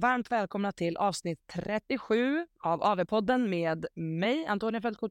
varmt 0.00 0.32
välkomna 0.32 0.72
till 0.72 0.96
avsnitt 0.96 1.46
37 1.46 2.46
av 2.60 2.82
AV-podden 2.82 3.48
med 3.48 3.86
mig, 3.94 4.46
Antonia 4.46 4.80
Fältskog 4.80 5.10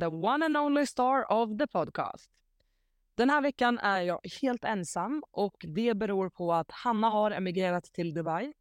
the 0.00 0.06
one 0.06 0.46
and 0.46 0.56
only 0.56 0.86
star 0.86 1.32
of 1.32 1.58
the 1.58 1.66
podcast. 1.66 2.30
Den 3.14 3.30
här 3.30 3.40
veckan 3.40 3.78
är 3.78 4.00
jag 4.00 4.20
helt 4.42 4.64
ensam 4.64 5.24
och 5.30 5.56
det 5.68 5.94
beror 5.94 6.30
på 6.30 6.52
att 6.52 6.70
Hanna 6.70 7.08
har 7.08 7.30
emigrerat 7.30 7.84
till 7.84 8.14
Dubai. 8.14 8.52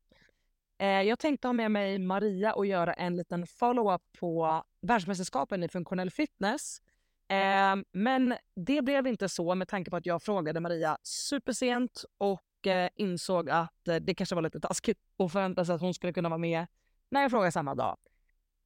Eh, 0.77 0.87
jag 0.87 1.19
tänkte 1.19 1.47
ha 1.47 1.53
med 1.53 1.71
mig 1.71 1.99
Maria 1.99 2.53
och 2.53 2.65
göra 2.65 2.93
en 2.93 3.15
liten 3.15 3.47
follow-up 3.47 4.01
på 4.19 4.63
världsmästerskapen 4.81 5.63
i 5.63 5.69
funktionell 5.69 6.11
fitness. 6.11 6.81
Eh, 7.27 7.75
men 7.91 8.35
det 8.55 8.81
blev 8.81 9.07
inte 9.07 9.29
så 9.29 9.55
med 9.55 9.67
tanke 9.67 9.91
på 9.91 9.97
att 9.97 10.05
jag 10.05 10.23
frågade 10.23 10.59
Maria 10.59 10.97
supersent 11.03 12.05
och 12.17 12.41
eh, 12.67 12.89
insåg 12.95 13.49
att 13.49 13.87
eh, 13.87 13.95
det 13.95 14.15
kanske 14.15 14.35
var 14.35 14.41
lite 14.41 14.59
taskigt 14.59 14.99
att 15.17 15.31
förvänta 15.31 15.65
sig 15.65 15.75
att 15.75 15.81
hon 15.81 15.93
skulle 15.93 16.13
kunna 16.13 16.29
vara 16.29 16.37
med 16.37 16.67
när 17.09 17.21
jag 17.21 17.31
frågade 17.31 17.51
samma 17.51 17.75
dag. 17.75 17.97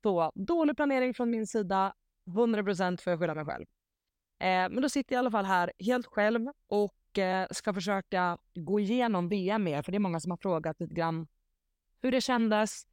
Så 0.03 0.31
dålig 0.35 0.75
planering 0.75 1.13
från 1.13 1.29
min 1.29 1.47
sida. 1.47 1.93
100% 2.25 3.01
får 3.01 3.11
jag 3.11 3.19
skylla 3.19 3.35
mig 3.35 3.45
själv. 3.45 3.65
Eh, 4.39 4.47
men 4.47 4.81
då 4.81 4.89
sitter 4.89 5.15
jag 5.15 5.19
i 5.19 5.21
alla 5.21 5.31
fall 5.31 5.45
här 5.45 5.71
helt 5.79 6.05
själv 6.05 6.47
och 6.67 7.17
eh, 7.17 7.47
ska 7.51 7.73
försöka 7.73 8.37
gå 8.55 8.79
igenom 8.79 9.29
VM 9.29 9.63
med 9.63 9.85
för 9.85 9.91
det 9.91 9.97
är 9.97 9.99
många 9.99 10.19
som 10.19 10.31
har 10.31 10.37
frågat 10.37 10.79
lite 10.79 10.93
grann 10.93 11.27
hur 12.01 12.11
det 12.11 12.21
kändes. 12.21 12.85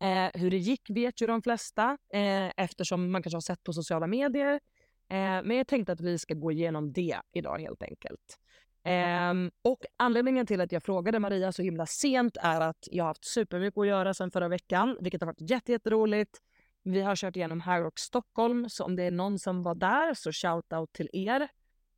Eh, 0.00 0.40
hur 0.40 0.50
det 0.50 0.56
gick 0.56 0.90
vet 0.90 1.22
ju 1.22 1.26
de 1.26 1.42
flesta 1.42 1.98
eh, 2.12 2.50
eftersom 2.56 3.10
man 3.10 3.22
kanske 3.22 3.36
har 3.36 3.40
sett 3.40 3.64
på 3.64 3.72
sociala 3.72 4.06
medier. 4.06 4.60
Eh, 5.08 5.42
men 5.44 5.56
jag 5.56 5.66
tänkte 5.66 5.92
att 5.92 6.00
vi 6.00 6.18
ska 6.18 6.34
gå 6.34 6.52
igenom 6.52 6.92
det 6.92 7.20
idag 7.32 7.58
helt 7.58 7.82
enkelt. 7.82 8.38
Um, 8.86 9.50
och 9.62 9.84
anledningen 9.96 10.46
till 10.46 10.60
att 10.60 10.72
jag 10.72 10.82
frågade 10.82 11.18
Maria 11.18 11.52
så 11.52 11.62
himla 11.62 11.86
sent 11.86 12.36
är 12.40 12.60
att 12.60 12.88
jag 12.90 13.04
har 13.04 13.08
haft 13.08 13.24
supermycket 13.24 13.78
att 13.78 13.86
göra 13.86 14.14
sedan 14.14 14.30
förra 14.30 14.48
veckan, 14.48 14.96
vilket 15.00 15.20
har 15.20 15.26
varit 15.26 15.50
jätteroligt. 15.50 16.38
Vi 16.82 17.00
har 17.00 17.16
kört 17.16 17.36
igenom 17.36 17.60
Hyrox 17.60 18.02
Stockholm, 18.02 18.68
så 18.68 18.84
om 18.84 18.96
det 18.96 19.02
är 19.02 19.10
någon 19.10 19.38
som 19.38 19.62
var 19.62 19.74
där 19.74 20.14
så 20.14 20.30
shout-out 20.30 20.92
till 20.92 21.08
er. 21.12 21.48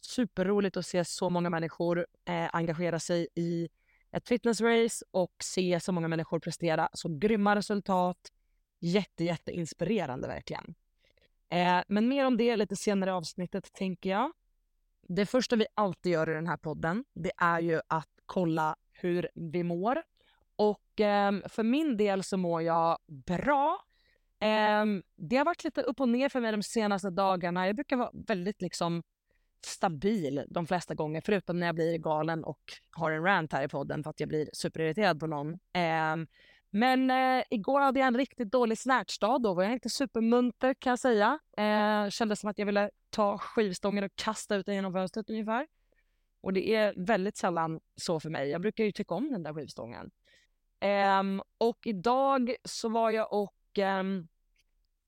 Superroligt 0.01 0.77
att 0.77 0.87
se 0.87 1.05
så 1.05 1.31
många 1.31 1.51
människor 1.51 2.07
eh, 2.29 2.55
engagera 2.57 2.99
sig 2.99 3.29
i 3.35 3.69
ett 4.13 4.29
fitnessrace 4.29 5.05
och 5.11 5.33
se 5.43 5.81
så 5.81 5.93
många 5.93 6.09
människor 6.09 6.41
prestera 6.41 6.89
så 6.93 7.19
grymma 7.19 7.57
resultat. 7.57 8.19
Jätte, 8.81 9.25
jätte 9.25 9.53
inspirerande 9.53 10.29
verkligen. 10.29 10.75
Eh, 11.51 11.81
men 11.89 12.09
mer 12.09 12.25
om 12.25 12.37
det 12.37 12.57
lite 12.57 12.77
senare 12.77 13.11
i 13.11 13.13
avsnittet 13.13 13.73
tänker 13.73 14.11
jag. 14.11 14.33
Det 15.09 15.27
första 15.27 15.57
vi 15.57 15.67
alltid 15.75 16.13
gör 16.13 16.31
i 16.31 16.35
den 16.35 16.47
här 16.47 16.57
podden, 16.57 17.05
det 17.15 17.33
är 17.37 17.61
ju 17.61 17.81
att 17.89 18.09
kolla 18.27 18.77
hur 18.93 19.29
vi 19.35 19.63
mår. 19.63 20.03
Och 20.57 21.01
eh, 21.01 21.33
för 21.49 21.63
min 21.63 21.97
del 21.97 22.23
så 22.23 22.37
mår 22.37 22.63
jag 22.63 22.99
bra. 23.07 23.79
Eh, 24.41 24.85
det 25.17 25.37
har 25.37 25.45
varit 25.45 25.65
lite 25.65 25.83
upp 25.83 26.01
och 26.01 26.09
ner 26.09 26.29
för 26.29 26.41
mig 26.41 26.53
de 26.53 26.63
senaste 26.63 27.11
dagarna. 27.11 27.67
Jag 27.67 27.77
brukar 27.77 27.97
vara 27.97 28.11
väldigt 28.13 28.63
liksom 28.63 29.03
stabil 29.67 30.45
de 30.49 30.67
flesta 30.67 30.95
gånger, 30.95 31.23
förutom 31.25 31.61
när 31.61 31.67
jag 31.67 31.75
blir 31.75 31.99
galen 31.99 32.45
och 32.45 32.63
har 32.91 33.11
en 33.11 33.23
rant 33.23 33.53
här 33.53 33.65
i 33.65 33.69
podden 33.69 34.03
för 34.03 34.11
att 34.11 34.21
jag 34.21 34.29
blir 34.29 34.51
superirriterad 34.53 35.21
på 35.21 35.27
någon. 35.27 35.53
Eh, 35.53 36.17
men 36.71 37.11
eh, 37.11 37.45
igår 37.51 37.81
hade 37.81 38.01
jag 38.01 38.07
en 38.07 38.17
riktigt 38.17 38.53
dålig 38.53 38.79
snatchdag. 38.79 39.43
Då 39.43 39.55
var 39.55 39.63
jag 39.63 39.73
inte 39.73 39.91
supermunter 39.91 40.75
kan 40.75 40.91
jag 40.91 40.99
säga. 40.99 41.39
Eh, 41.57 42.09
kändes 42.11 42.41
som 42.41 42.51
att 42.51 42.59
jag 42.59 42.67
ville 42.67 42.91
ta 43.11 43.39
skivstången 43.39 44.05
och 44.05 44.13
kasta 44.15 44.57
ut 44.57 44.67
den 44.67 44.75
genom 44.75 44.93
fönstret 44.93 45.31
ungefär. 45.31 45.67
Och 46.41 46.53
det 46.53 46.75
är 46.75 46.95
väldigt 46.97 47.37
sällan 47.37 47.81
så 47.97 48.21
för 48.21 48.31
mig. 48.31 48.49
Jag 48.49 48.61
brukar 48.61 48.85
ju 48.85 48.93
tycka 48.93 49.15
om 49.15 49.33
den 49.33 49.43
där 49.43 49.55
skivstången. 49.55 50.11
Um, 51.21 51.43
och 51.59 51.79
idag 51.87 52.55
så 52.65 52.89
var 52.89 53.11
jag 53.11 53.33
och 53.33 53.79
eh, 53.79 54.05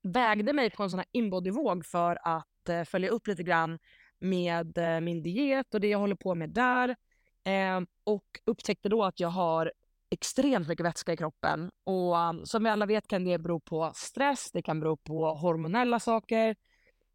vägde 0.01 0.53
mig 0.53 0.69
på 0.69 0.83
en 0.83 0.89
sån 0.89 0.99
här 0.99 1.07
inbodyvåg 1.11 1.85
för 1.85 2.19
att 2.21 2.69
eh, 2.69 2.83
följa 2.83 3.09
upp 3.09 3.27
lite 3.27 3.43
grann 3.43 3.79
med 4.19 4.77
eh, 4.77 4.99
min 4.99 5.23
diet 5.23 5.73
och 5.73 5.81
det 5.81 5.87
jag 5.87 5.99
håller 5.99 6.15
på 6.15 6.35
med 6.35 6.49
där. 6.49 6.95
Ehm, 7.43 7.87
och 8.03 8.25
upptäckte 8.45 8.89
då 8.89 9.03
att 9.03 9.19
jag 9.19 9.29
har 9.29 9.71
extremt 10.11 10.67
mycket 10.67 10.85
vätska 10.85 11.13
i 11.13 11.17
kroppen. 11.17 11.71
Och 11.85 12.15
um, 12.15 12.45
som 12.45 12.63
vi 12.63 12.69
alla 12.69 12.85
vet 12.85 13.07
kan 13.07 13.25
det 13.25 13.37
bero 13.37 13.59
på 13.59 13.91
stress, 13.95 14.51
det 14.51 14.61
kan 14.61 14.79
bero 14.79 14.97
på 14.97 15.33
hormonella 15.33 15.99
saker. 15.99 16.55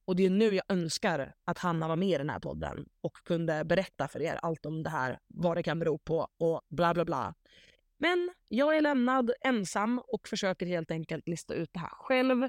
Och 0.04 0.16
det 0.16 0.26
är 0.26 0.30
nu 0.30 0.54
jag 0.54 0.64
önskar 0.68 1.34
att 1.44 1.58
Hanna 1.58 1.88
var 1.88 1.96
med 1.96 2.08
i 2.08 2.18
den 2.18 2.30
här 2.30 2.40
podden 2.40 2.86
och 3.00 3.12
kunde 3.24 3.64
berätta 3.64 4.08
för 4.08 4.22
er 4.22 4.38
allt 4.42 4.66
om 4.66 4.82
det 4.82 4.90
här, 4.90 5.18
vad 5.28 5.56
det 5.56 5.62
kan 5.62 5.78
bero 5.78 5.98
på 5.98 6.28
och 6.38 6.60
bla 6.70 6.94
bla 6.94 7.04
bla. 7.04 7.34
Men 7.98 8.30
jag 8.48 8.76
är 8.76 8.80
lämnad 8.80 9.30
ensam 9.40 9.98
och 9.98 10.28
försöker 10.28 10.66
helt 10.66 10.90
enkelt 10.90 11.28
lista 11.28 11.54
ut 11.54 11.70
det 11.72 11.78
här 11.78 11.90
själv 11.92 12.42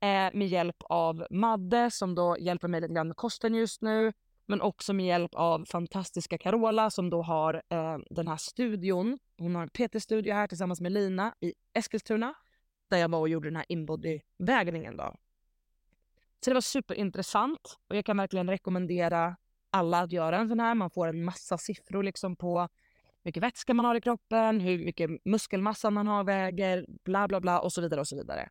eh, 0.00 0.30
med 0.34 0.46
hjälp 0.46 0.76
av 0.80 1.26
Madde 1.30 1.90
som 1.90 2.14
då 2.14 2.36
hjälper 2.38 2.68
mig 2.68 2.80
lite 2.80 2.94
grann 2.94 3.08
med 3.08 3.16
kosten 3.16 3.54
just 3.54 3.82
nu. 3.82 4.12
Men 4.46 4.60
också 4.60 4.92
med 4.92 5.06
hjälp 5.06 5.34
av 5.34 5.64
fantastiska 5.64 6.38
Carola 6.38 6.90
som 6.90 7.10
då 7.10 7.22
har 7.22 7.62
eh, 7.68 7.98
den 8.10 8.28
här 8.28 8.36
studion. 8.36 9.18
Hon 9.38 9.54
har 9.54 9.62
en 9.62 9.68
PT-studio 9.68 10.34
här 10.34 10.46
tillsammans 10.46 10.80
med 10.80 10.92
Lina 10.92 11.34
i 11.40 11.54
Eskilstuna 11.72 12.34
där 12.88 12.98
jag 12.98 13.08
var 13.08 13.18
och 13.18 13.28
gjorde 13.28 13.48
den 13.48 13.56
här 13.56 13.66
inbody-vägningen 13.68 14.96
då. 14.96 15.16
Så 16.44 16.50
det 16.50 16.54
var 16.54 16.60
superintressant 16.60 17.78
och 17.88 17.96
jag 17.96 18.04
kan 18.04 18.16
verkligen 18.16 18.50
rekommendera 18.50 19.36
alla 19.70 20.00
att 20.00 20.12
göra 20.12 20.38
en 20.38 20.48
sån 20.48 20.60
här. 20.60 20.74
Man 20.74 20.90
får 20.90 21.06
en 21.06 21.24
massa 21.24 21.58
siffror 21.58 22.02
liksom 22.02 22.36
på 22.36 22.60
hur 22.60 22.68
mycket 23.22 23.42
vätska 23.42 23.74
man 23.74 23.84
har 23.84 23.94
i 23.94 24.00
kroppen, 24.00 24.60
hur 24.60 24.84
mycket 24.84 25.10
muskelmassa 25.24 25.90
man 25.90 26.06
har, 26.06 26.24
väger, 26.24 26.86
bla 27.04 27.28
bla 27.28 27.40
bla 27.40 27.60
och 27.60 27.72
så 27.72 27.80
vidare 27.80 28.00
och 28.00 28.08
så 28.08 28.16
vidare. 28.16 28.48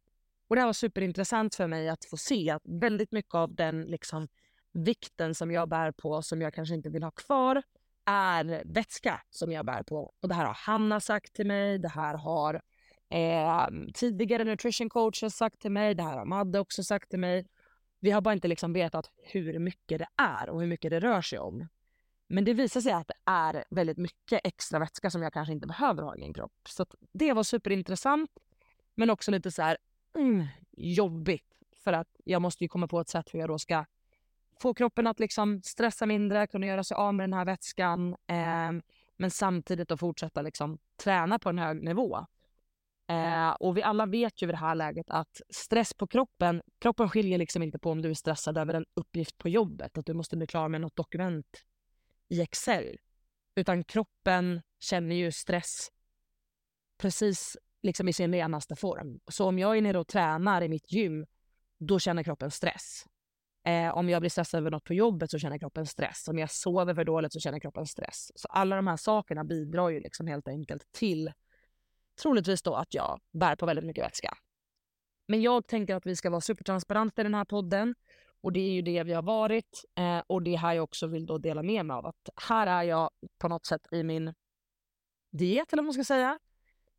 Och 0.47 0.55
det 0.55 0.61
här 0.61 0.65
var 0.65 0.73
superintressant 0.73 1.55
för 1.55 1.67
mig 1.67 1.89
att 1.89 2.05
få 2.05 2.17
se 2.17 2.49
att 2.49 2.61
väldigt 2.65 3.11
mycket 3.11 3.35
av 3.35 3.55
den 3.55 3.81
liksom, 3.81 4.27
vikten 4.73 5.35
som 5.35 5.51
jag 5.51 5.69
bär 5.69 5.91
på, 5.91 6.21
som 6.21 6.41
jag 6.41 6.53
kanske 6.53 6.75
inte 6.75 6.89
vill 6.89 7.03
ha 7.03 7.11
kvar, 7.11 7.63
är 8.05 8.63
vätska 8.65 9.21
som 9.29 9.51
jag 9.51 9.65
bär 9.65 9.83
på. 9.83 10.13
Och 10.19 10.27
det 10.27 10.35
här 10.35 10.45
har 10.45 10.53
Hanna 10.53 10.99
sagt 10.99 11.33
till 11.33 11.47
mig, 11.47 11.77
det 11.77 11.89
här 11.89 12.13
har 12.17 12.61
eh, 13.09 13.67
tidigare 13.93 14.43
nutrition 14.43 14.89
coacher 14.89 15.29
sagt 15.29 15.59
till 15.59 15.71
mig, 15.71 15.95
det 15.95 16.03
här 16.03 16.17
har 16.17 16.25
Madde 16.25 16.59
också 16.59 16.83
sagt 16.83 17.09
till 17.09 17.19
mig. 17.19 17.47
Vi 17.99 18.11
har 18.11 18.21
bara 18.21 18.33
inte 18.33 18.47
liksom 18.47 18.73
vetat 18.73 19.11
hur 19.23 19.59
mycket 19.59 19.99
det 19.99 20.07
är 20.17 20.49
och 20.49 20.61
hur 20.61 20.67
mycket 20.67 20.91
det 20.91 20.99
rör 20.99 21.21
sig 21.21 21.39
om. 21.39 21.67
Men 22.27 22.45
det 22.45 22.53
visar 22.53 22.81
sig 22.81 22.91
att 22.91 23.07
det 23.07 23.31
är 23.31 23.63
väldigt 23.69 23.97
mycket 23.97 24.41
extra 24.43 24.79
vätska 24.79 25.09
som 25.09 25.21
jag 25.21 25.33
kanske 25.33 25.53
inte 25.53 25.67
behöver 25.67 26.03
ha 26.03 26.15
i 26.15 26.19
min 26.19 26.33
kropp. 26.33 26.53
Så 26.69 26.85
det 27.11 27.33
var 27.33 27.43
superintressant, 27.43 28.31
men 28.95 29.09
också 29.09 29.31
lite 29.31 29.51
så 29.51 29.61
här 29.61 29.77
mm, 30.15 30.45
jobbigt. 30.71 31.59
För 31.83 31.93
att 31.93 32.07
jag 32.23 32.41
måste 32.41 32.63
ju 32.63 32.67
komma 32.67 32.87
på 32.87 32.99
ett 32.99 33.09
sätt 33.09 33.33
hur 33.33 33.39
jag 33.39 33.49
då 33.49 33.59
ska 33.59 33.85
få 34.63 34.73
kroppen 34.73 35.07
att 35.07 35.19
liksom 35.19 35.61
stressa 35.63 36.05
mindre, 36.05 36.47
kunna 36.47 36.65
göra 36.65 36.83
sig 36.83 36.95
av 36.95 37.13
med 37.13 37.23
den 37.23 37.33
här 37.33 37.45
vätskan. 37.45 38.15
Eh, 38.27 38.71
men 39.17 39.31
samtidigt 39.31 39.91
att 39.91 39.99
fortsätta 39.99 40.41
liksom 40.41 40.77
träna 41.03 41.39
på 41.39 41.49
en 41.49 41.59
hög 41.59 41.83
nivå. 41.83 42.25
Eh, 43.07 43.49
och 43.49 43.77
vi 43.77 43.83
alla 43.83 44.05
vet 44.05 44.41
ju 44.41 44.47
vid 44.47 44.53
det 44.53 44.59
här 44.59 44.75
läget 44.75 45.09
att 45.09 45.41
stress 45.49 45.93
på 45.93 46.07
kroppen, 46.07 46.61
kroppen 46.79 47.09
skiljer 47.09 47.37
liksom 47.37 47.63
inte 47.63 47.79
på 47.79 47.91
om 47.91 48.01
du 48.01 48.09
är 48.09 48.13
stressad 48.13 48.57
över 48.57 48.73
en 48.73 48.85
uppgift 48.93 49.37
på 49.37 49.49
jobbet, 49.49 49.97
att 49.97 50.05
du 50.05 50.13
måste 50.13 50.37
bli 50.37 50.47
klar 50.47 50.67
med 50.69 50.81
något 50.81 50.95
dokument 50.95 51.63
i 52.29 52.41
Excel. 52.41 52.97
Utan 53.55 53.83
kroppen 53.83 54.61
känner 54.79 55.15
ju 55.15 55.31
stress 55.31 55.91
precis 56.97 57.57
liksom 57.81 58.09
i 58.09 58.13
sin 58.13 58.33
renaste 58.33 58.75
form. 58.75 59.19
Så 59.27 59.47
om 59.47 59.59
jag 59.59 59.77
är 59.77 59.81
nere 59.81 59.99
och 59.99 60.07
tränar 60.07 60.61
i 60.61 60.69
mitt 60.69 60.91
gym, 60.91 61.25
då 61.79 61.99
känner 61.99 62.23
kroppen 62.23 62.51
stress. 62.51 63.05
Eh, 63.65 63.97
om 63.97 64.09
jag 64.09 64.21
blir 64.21 64.29
stressad 64.29 64.57
över 64.57 64.71
något 64.71 64.83
på 64.83 64.93
jobbet 64.93 65.31
så 65.31 65.39
känner 65.39 65.57
kroppen 65.57 65.85
stress. 65.85 66.27
Om 66.27 66.39
jag 66.39 66.51
sover 66.51 66.93
för 66.93 67.03
dåligt 67.03 67.33
så 67.33 67.39
känner 67.39 67.59
kroppen 67.59 67.87
stress. 67.87 68.31
Så 68.35 68.47
alla 68.47 68.75
de 68.75 68.87
här 68.87 68.97
sakerna 68.97 69.43
bidrar 69.43 69.89
ju 69.89 69.99
liksom 69.99 70.27
helt 70.27 70.47
enkelt 70.47 70.91
till 70.91 71.31
troligtvis 72.21 72.61
då 72.61 72.75
att 72.75 72.93
jag 72.93 73.19
bär 73.31 73.55
på 73.55 73.65
väldigt 73.65 73.85
mycket 73.85 74.03
vätska. 74.03 74.37
Men 75.27 75.41
jag 75.41 75.67
tänker 75.67 75.95
att 75.95 76.05
vi 76.05 76.15
ska 76.15 76.29
vara 76.29 76.41
supertransparenta 76.41 77.21
i 77.21 77.23
den 77.23 77.33
här 77.33 77.45
podden 77.45 77.95
och 78.41 78.53
det 78.53 78.59
är 78.59 78.71
ju 78.71 78.81
det 78.81 79.03
vi 79.03 79.13
har 79.13 79.21
varit 79.21 79.85
eh, 79.95 80.21
och 80.27 80.41
det 80.41 80.55
här 80.55 80.73
jag 80.73 80.83
också 80.83 81.07
vill 81.07 81.25
då 81.25 81.37
dela 81.37 81.63
med 81.63 81.85
mig 81.85 81.95
av. 81.95 82.05
Att 82.05 82.29
här 82.35 82.67
är 82.67 82.83
jag 82.83 83.09
på 83.37 83.47
något 83.47 83.65
sätt 83.65 83.87
i 83.91 84.03
min 84.03 84.33
diet, 85.31 85.73
eller 85.73 85.83
vad 85.83 85.85
man 85.85 85.93
ska 85.93 86.03
säga. 86.03 86.39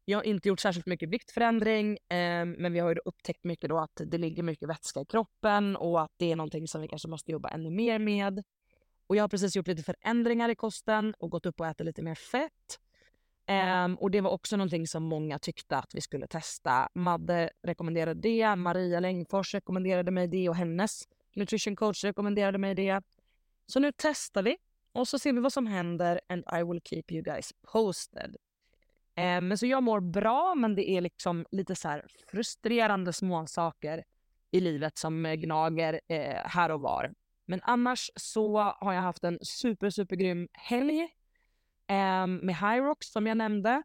Jag 0.05 0.19
har 0.19 0.23
inte 0.23 0.49
gjort 0.49 0.61
särskilt 0.61 0.87
mycket 0.87 1.09
viktförändring, 1.09 1.93
eh, 1.93 2.45
men 2.45 2.73
vi 2.73 2.79
har 2.79 2.91
ju 2.91 3.01
upptäckt 3.05 3.45
mycket 3.45 3.69
då 3.69 3.79
att 3.79 4.01
det 4.07 4.19
ligger 4.19 4.43
mycket 4.43 4.69
vätska 4.69 5.01
i 5.01 5.05
kroppen 5.05 5.77
och 5.77 6.03
att 6.03 6.13
det 6.17 6.33
är 6.33 6.37
någonting 6.37 6.69
som 6.69 6.81
vi 6.81 6.89
kanske 6.89 7.09
måste 7.09 7.33
jobba 7.33 7.49
ännu 7.49 7.71
mer 7.71 7.99
med. 7.99 8.43
Och 9.07 9.17
jag 9.17 9.23
har 9.23 9.29
precis 9.29 9.57
gjort 9.57 9.67
lite 9.67 9.83
förändringar 9.83 10.49
i 10.49 10.55
kosten 10.55 11.15
och 11.19 11.31
gått 11.31 11.47
upp 11.47 11.61
och 11.61 11.67
ätit 11.67 11.87
lite 11.87 12.03
mer 12.03 12.15
fett. 12.15 12.81
Um, 13.87 13.95
och 13.95 14.11
det 14.11 14.21
var 14.21 14.31
också 14.31 14.57
någonting 14.57 14.87
som 14.87 15.03
många 15.03 15.39
tyckte 15.39 15.77
att 15.77 15.95
vi 15.95 16.01
skulle 16.01 16.27
testa. 16.27 16.89
Madde 16.95 17.51
rekommenderade 17.63 18.21
det, 18.21 18.57
Maria 18.57 19.01
Längfors 19.01 19.55
rekommenderade 19.55 20.11
mig 20.11 20.29
det 20.29 20.49
och 20.49 20.57
hennes 20.57 21.09
nutrition 21.35 21.77
coach 21.77 22.05
rekommenderade 22.05 22.59
mig 22.59 22.75
det. 22.75 23.03
Så 23.67 23.81
nu 23.81 23.93
testar 23.97 24.43
vi 24.43 24.57
och 24.93 25.09
så 25.09 25.19
ser 25.19 25.33
vi 25.33 25.41
vad 25.41 25.53
som 25.53 25.67
händer 25.67 26.21
and 26.29 26.45
I 26.61 26.63
will 26.63 26.81
keep 26.85 27.05
you 27.09 27.23
guys 27.23 27.53
posted. 27.73 28.37
Eh, 29.17 29.41
men 29.41 29.59
så 29.59 29.67
jag 29.67 29.83
mår 29.83 30.01
bra, 30.01 30.55
men 30.55 30.75
det 30.75 30.91
är 30.91 31.01
liksom 31.01 31.47
lite 31.51 31.75
så 31.75 31.89
här 31.89 32.07
frustrerande 32.31 33.13
småsaker 33.13 34.05
i 34.51 34.61
livet 34.61 34.99
som 34.99 35.23
gnager 35.39 36.01
eh, 36.09 36.37
här 36.45 36.71
och 36.71 36.81
var. 36.81 37.15
Men 37.47 37.61
annars 37.63 38.11
så 38.17 38.59
har 38.59 38.93
jag 38.93 39.03
haft 39.03 39.25
en 39.25 39.39
super, 39.43 39.91
super 39.91 40.17
grym 40.17 40.49
helg 40.53 41.09
ehm, 41.87 42.37
med 42.37 42.57
Hyrox 42.57 43.07
som 43.07 43.27
jag 43.27 43.37
nämnde. 43.37 43.83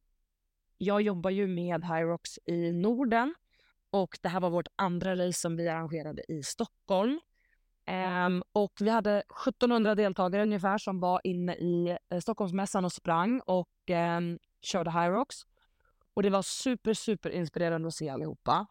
Jag 0.77 1.01
jobbar 1.01 1.29
ju 1.29 1.47
med 1.47 1.85
Hyrox 1.85 2.39
i 2.45 2.71
Norden 2.71 3.35
och 3.89 4.17
det 4.21 4.29
här 4.29 4.39
var 4.39 4.49
vårt 4.49 4.67
andra 4.75 5.15
race 5.15 5.39
som 5.39 5.55
vi 5.55 5.67
arrangerade 5.67 6.31
i 6.31 6.43
Stockholm. 6.43 7.19
Um, 8.25 8.43
och 8.51 8.73
vi 8.79 8.89
hade 8.89 9.23
1700 9.47 9.95
deltagare 9.95 10.43
ungefär 10.43 10.77
som 10.77 10.99
var 10.99 11.21
inne 11.23 11.55
i 11.55 11.97
eh, 12.09 12.19
Stockholmsmässan 12.19 12.85
och 12.85 12.91
sprang 12.91 13.41
och 13.45 13.69
um, 14.17 14.39
körde 14.61 14.91
Hyrox. 14.91 15.35
Och 16.13 16.23
det 16.23 16.29
var 16.29 16.41
super, 16.41 16.93
super 16.93 17.29
inspirerande 17.29 17.87
att 17.87 17.93
se 17.93 18.09
allihopa. 18.09 18.67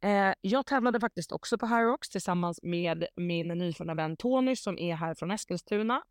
Eh, 0.00 0.32
jag 0.40 0.66
tävlade 0.66 1.00
faktiskt 1.00 1.32
också 1.32 1.58
på 1.58 1.66
Hyrox 1.66 2.08
tillsammans 2.08 2.60
med 2.62 3.06
min 3.16 3.48
nyfunna 3.48 3.94
vän 3.94 4.16
Tony 4.16 4.56
som 4.56 4.78
är 4.78 4.94
här 4.94 5.14
från 5.14 5.30
Eskilstuna. 5.30 6.02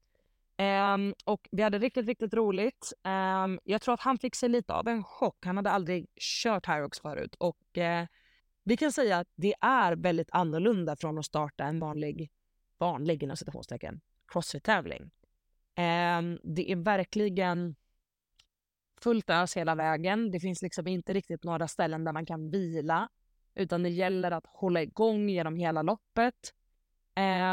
Eh, 0.57 0.98
och 1.25 1.50
vi 1.52 1.63
hade 1.63 1.80
riktigt, 1.80 2.06
riktigt 2.06 2.34
roligt. 2.34 2.94
Eh, 3.04 3.48
jag 3.63 3.81
tror 3.81 3.94
att 3.94 4.02
han 4.02 4.18
fick 4.18 4.36
sig 4.36 4.50
lite 4.50 4.74
av 4.74 4.88
en 4.88 5.04
chock. 5.04 5.46
Han 5.46 5.57
hade 5.57 5.72
aldrig 5.72 6.07
kört 6.19 6.68
Hyrox 6.68 7.00
förut 7.00 7.36
och 7.40 7.78
eh, 7.78 8.06
vi 8.68 8.78
kan 8.78 8.92
säga 8.92 9.18
att 9.18 9.28
det 9.36 9.54
är 9.62 9.96
väldigt 9.96 10.30
annorlunda 10.31 10.96
från 10.96 11.18
att 11.18 11.25
starta 11.25 11.63
en 11.63 11.80
vanlig, 11.80 12.31
vanlig 12.78 13.24
inom 13.24 13.38
citationstecken, 13.38 14.02
crossfit-tävling. 14.28 15.12
Ehm, 15.75 16.40
det 16.44 16.72
är 16.72 16.75
verkligen 16.75 17.75
fullt 19.06 19.30
ös 19.30 19.57
hela 19.57 19.75
vägen. 19.75 20.31
Det 20.31 20.40
finns 20.40 20.62
liksom 20.62 20.88
inte 20.88 21.13
riktigt 21.13 21.44
några 21.44 21.68
ställen 21.68 22.04
där 22.04 22.13
man 22.13 22.25
kan 22.25 22.50
vila, 22.50 23.10
utan 23.56 23.84
det 23.84 23.90
gäller 23.90 24.31
att 24.31 24.46
hålla 24.48 24.81
igång 24.81 25.30
genom 25.30 25.56
hela 25.56 25.81
loppet. 25.81 26.54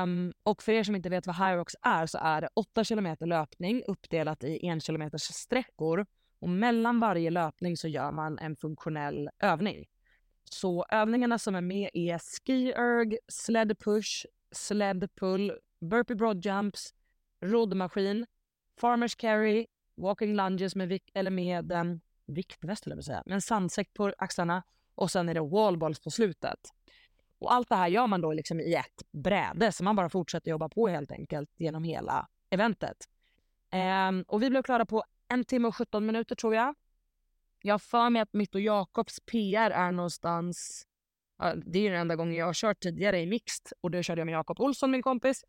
Um, 0.03 0.33
och 0.43 0.63
för 0.63 0.73
er 0.73 0.83
som 0.83 0.97
inte 0.97 1.09
vet 1.09 1.27
vad 1.27 1.37
Hyrox 1.37 1.75
är 1.83 2.07
så 2.07 2.19
är 2.19 2.41
det 2.41 2.49
8 2.55 2.85
kilometer 2.85 3.27
löpning 3.27 3.83
uppdelat 3.87 4.45
i 4.45 4.69
1 4.69 4.83
kilometers 4.83 5.23
sträckor 5.23 6.07
och 6.39 6.49
mellan 6.49 7.01
varje 7.01 7.31
löpning 7.31 7.77
så 7.77 7.89
gör 7.89 8.13
man 8.13 8.39
en 8.39 8.57
funktionell 8.57 9.31
övning. 9.39 9.85
Så 10.45 10.87
övningarna 10.89 11.39
som 11.39 11.55
är 11.55 11.61
med 11.61 11.91
är 11.93 12.19
ski 12.19 12.69
erg, 12.69 13.19
sled 13.29 13.79
push, 13.79 14.27
sled 14.53 15.09
pull, 15.15 15.53
burpee 15.81 16.17
broad 16.17 16.47
jumps, 16.47 16.95
roddmaskin, 17.41 18.27
farmers 18.81 19.15
carry, 19.15 19.67
walking 19.97 20.35
lunges 20.35 20.77
med, 20.77 20.99
eller 21.15 21.31
med 21.31 21.73
um, 21.73 22.01
viktväst, 22.27 22.87
eller 22.87 23.03
säga, 23.03 23.23
med 23.27 23.35
en 23.35 23.43
sandsäck 23.43 23.95
på 23.95 24.13
axlarna 24.19 24.63
och 24.95 25.11
sen 25.11 25.29
är 25.29 25.35
det 25.35 25.41
wallballs 25.41 26.01
på 26.01 26.11
slutet. 26.11 26.59
Och 27.39 27.53
allt 27.53 27.69
det 27.69 27.77
här 27.77 27.89
gör 27.89 28.07
man 28.07 28.21
då 28.21 28.33
liksom 28.33 28.61
i 28.61 28.75
ett 28.75 29.03
bräde, 29.13 29.73
så 29.73 29.85
man 29.85 29.97
bara 29.97 30.09
fortsätter 30.09 30.51
jobba 30.51 30.69
på 30.69 30.89
helt 30.89 31.13
enkelt 31.13 31.51
genom 31.57 31.85
hela 31.85 32.29
eventet. 32.51 33.09
Um, 34.09 34.25
och 34.29 34.43
vi 34.43 34.51
blev 34.51 34.63
klara 34.63 34.87
på 34.87 35.05
en 35.29 35.45
timme 35.45 35.69
och 35.69 35.77
17 35.77 36.07
minuter 36.07 36.35
tror 36.35 36.55
jag. 36.55 36.75
Jag 37.63 37.75
har 37.75 37.79
för 37.79 38.11
mig 38.11 38.23
att 38.23 38.33
mitt 38.33 38.55
och 38.55 38.61
Jakobs 38.61 39.21
PR 39.21 39.71
är 39.71 39.93
någonstans... 39.93 40.87
det 41.65 41.79
är 41.79 41.91
den 41.91 42.01
enda 42.01 42.17
gången 42.17 42.35
jag 42.35 42.47
har 42.47 42.55
kört 42.55 42.81
tidigare 42.81 43.21
i 43.21 43.27
mixed 43.27 43.73
och 43.81 43.91
då 43.91 44.03
körde 44.03 44.21
jag 44.21 44.27
med 44.27 44.33
Jakob 44.33 44.61
Olsson, 44.61 44.91
min 44.91 45.03
kompis. 45.03 45.45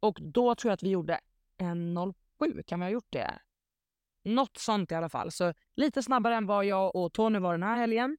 Och 0.00 0.18
då 0.20 0.54
tror 0.54 0.70
jag 0.70 0.74
att 0.74 0.82
vi 0.82 0.90
gjorde 0.90 1.20
en 1.56 2.14
07. 2.38 2.62
Kan 2.66 2.80
vi 2.80 2.86
ha 2.86 2.90
gjort 2.90 3.06
det? 3.10 3.38
Något 4.24 4.56
sånt 4.56 4.92
i 4.92 4.94
alla 4.94 5.08
fall. 5.08 5.30
Så 5.30 5.54
lite 5.76 6.02
snabbare 6.02 6.34
än 6.34 6.46
vad 6.46 6.64
jag 6.64 6.96
och 6.96 7.12
Tony 7.12 7.38
var 7.38 7.52
den 7.52 7.62
här 7.62 7.76
helgen. 7.76 8.16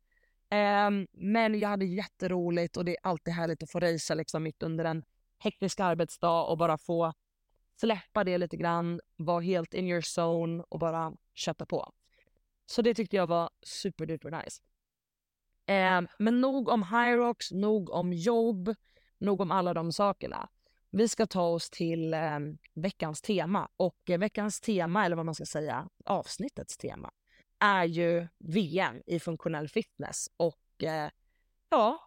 Um, 0.51 1.07
men 1.11 1.59
jag 1.59 1.69
hade 1.69 1.85
jätteroligt 1.85 2.77
och 2.77 2.85
det 2.85 2.91
är 2.91 2.97
alltid 3.03 3.33
härligt 3.33 3.63
att 3.63 3.71
få 3.71 3.79
racea 3.79 4.15
liksom 4.15 4.43
mitt 4.43 4.63
under 4.63 4.85
en 4.85 5.03
hektisk 5.37 5.79
arbetsdag 5.79 6.43
och 6.43 6.57
bara 6.57 6.77
få 6.77 7.13
släppa 7.79 8.23
det 8.23 8.37
lite 8.37 8.57
grann, 8.57 8.99
vara 9.15 9.41
helt 9.41 9.73
in 9.73 9.87
your 9.87 10.01
zone 10.19 10.63
och 10.69 10.79
bara 10.79 11.13
kötta 11.33 11.65
på. 11.65 11.91
Så 12.65 12.81
det 12.81 12.93
tyckte 12.93 13.15
jag 13.15 13.27
var 13.27 13.49
superduper 13.61 14.31
nice. 14.31 14.61
Eh, 15.65 16.01
men 16.19 16.41
nog 16.41 16.69
om 16.69 16.83
Hyrox, 16.83 17.51
nog 17.51 17.89
om 17.89 18.13
jobb, 18.13 18.75
nog 19.17 19.41
om 19.41 19.51
alla 19.51 19.73
de 19.73 19.91
sakerna. 19.91 20.49
Vi 20.91 21.07
ska 21.07 21.25
ta 21.25 21.41
oss 21.41 21.69
till 21.69 22.13
eh, 22.13 22.39
veckans 22.73 23.21
tema 23.21 23.69
och 23.77 24.09
eh, 24.09 24.17
veckans 24.17 24.61
tema, 24.61 25.05
eller 25.05 25.15
vad 25.15 25.25
man 25.25 25.35
ska 25.35 25.45
säga, 25.45 25.89
avsnittets 26.05 26.77
tema, 26.77 27.11
är 27.59 27.85
ju 27.85 28.27
VM 28.37 29.01
i 29.05 29.19
funktionell 29.19 29.67
fitness 29.67 30.29
och 30.37 30.83
eh, 30.83 31.09
ja, 31.69 31.99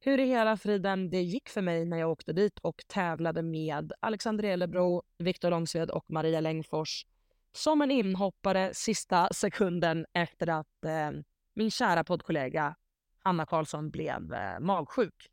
hur 0.00 0.20
i 0.20 0.26
hela 0.26 0.56
friden 0.56 1.10
det 1.10 1.22
gick 1.22 1.48
för 1.48 1.62
mig 1.62 1.84
när 1.84 1.98
jag 1.98 2.10
åkte 2.10 2.32
dit 2.32 2.58
och 2.58 2.84
tävlade 2.86 3.42
med 3.42 3.92
Alexander 4.00 4.44
Elebro, 4.44 5.02
Viktor 5.18 5.50
Långsved 5.50 5.90
och 5.90 6.10
Maria 6.10 6.40
Längfors 6.40 7.06
som 7.52 7.82
en 7.82 7.90
inhoppare 7.90 8.74
sista 8.74 9.28
sekunden 9.32 10.06
efter 10.12 10.48
att 10.48 10.84
eh, 10.84 11.10
min 11.54 11.70
kära 11.70 12.04
poddkollega 12.04 12.76
Anna 13.22 13.46
Karlsson 13.46 13.90
blev 13.90 14.34
eh, 14.34 14.60
magsjuk. 14.60 15.30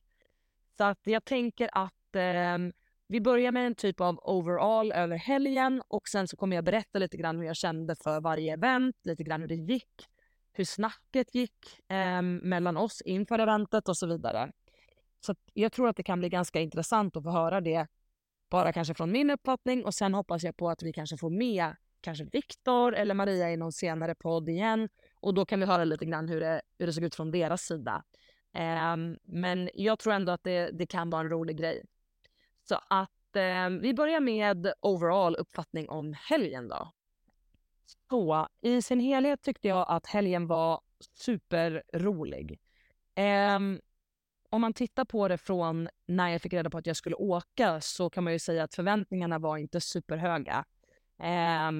Så 0.77 0.83
att 0.83 0.99
jag 1.03 1.25
tänker 1.25 1.69
att 1.71 1.93
eh, 2.15 2.57
vi 3.07 3.21
börjar 3.21 3.51
med 3.51 3.67
en 3.67 3.75
typ 3.75 4.01
av 4.01 4.19
overall 4.23 4.91
över 4.91 5.15
helgen 5.15 5.81
och 5.87 6.07
sen 6.07 6.27
så 6.27 6.37
kommer 6.37 6.55
jag 6.55 6.65
berätta 6.65 6.99
lite 6.99 7.17
grann 7.17 7.37
hur 7.37 7.45
jag 7.45 7.55
kände 7.55 7.95
för 7.95 8.21
varje 8.21 8.53
event, 8.53 8.95
lite 9.03 9.23
grann 9.23 9.41
hur 9.41 9.47
det 9.47 9.55
gick, 9.55 10.07
hur 10.53 10.65
snacket 10.65 11.35
gick 11.35 11.91
eh, 11.91 12.21
mellan 12.21 12.77
oss 12.77 13.01
inför 13.01 13.39
eventet 13.39 13.89
och 13.89 13.97
så 13.97 14.07
vidare. 14.07 14.51
Så 15.25 15.35
jag 15.53 15.71
tror 15.71 15.89
att 15.89 15.95
det 15.95 16.03
kan 16.03 16.19
bli 16.19 16.29
ganska 16.29 16.59
intressant 16.59 17.17
att 17.17 17.23
få 17.23 17.29
höra 17.29 17.61
det, 17.61 17.87
bara 18.49 18.73
kanske 18.73 18.93
från 18.93 19.11
min 19.11 19.29
uppfattning 19.29 19.85
och 19.85 19.93
sen 19.93 20.13
hoppas 20.13 20.43
jag 20.43 20.57
på 20.57 20.69
att 20.69 20.83
vi 20.83 20.93
kanske 20.93 21.17
får 21.17 21.29
med 21.29 21.75
kanske 22.01 22.23
Viktor 22.23 22.95
eller 22.95 23.13
Maria 23.13 23.51
i 23.51 23.57
någon 23.57 23.71
senare 23.71 24.15
podd 24.15 24.49
igen. 24.49 24.89
Och 25.15 25.33
då 25.33 25.45
kan 25.45 25.59
vi 25.59 25.65
höra 25.65 25.83
lite 25.83 26.05
grann 26.05 26.29
hur 26.29 26.39
det, 26.39 26.61
hur 26.77 26.87
det 26.87 26.93
såg 26.93 27.03
ut 27.03 27.15
från 27.15 27.31
deras 27.31 27.61
sida. 27.61 28.03
Um, 28.93 29.17
men 29.23 29.69
jag 29.73 29.99
tror 29.99 30.13
ändå 30.13 30.31
att 30.31 30.43
det, 30.43 30.69
det 30.71 30.85
kan 30.85 31.09
vara 31.09 31.21
en 31.21 31.29
rolig 31.29 31.57
grej. 31.57 31.83
Så 32.63 32.79
att 32.89 33.35
eh, 33.35 33.69
vi 33.69 33.93
börjar 33.93 34.19
med 34.19 34.73
overall 34.81 35.35
uppfattning 35.35 35.89
om 35.89 36.15
helgen 36.29 36.67
då. 36.67 36.91
Så 38.09 38.47
i 38.61 38.81
sin 38.81 38.99
helhet 38.99 39.41
tyckte 39.41 39.67
jag 39.67 39.85
att 39.89 40.07
helgen 40.07 40.47
var 40.47 40.81
superrolig. 41.13 42.59
Eh, 43.15 43.59
om 44.49 44.61
man 44.61 44.73
tittar 44.73 45.05
på 45.05 45.27
det 45.27 45.37
från 45.37 45.89
när 46.07 46.29
jag 46.29 46.41
fick 46.41 46.53
reda 46.53 46.69
på 46.69 46.77
att 46.77 46.85
jag 46.85 46.95
skulle 46.95 47.15
åka 47.15 47.81
så 47.81 48.09
kan 48.09 48.23
man 48.23 48.33
ju 48.33 48.39
säga 48.39 48.63
att 48.63 48.75
förväntningarna 48.75 49.39
var 49.39 49.57
inte 49.57 49.81
superhöga. 49.81 50.65
Eh, 51.19 51.71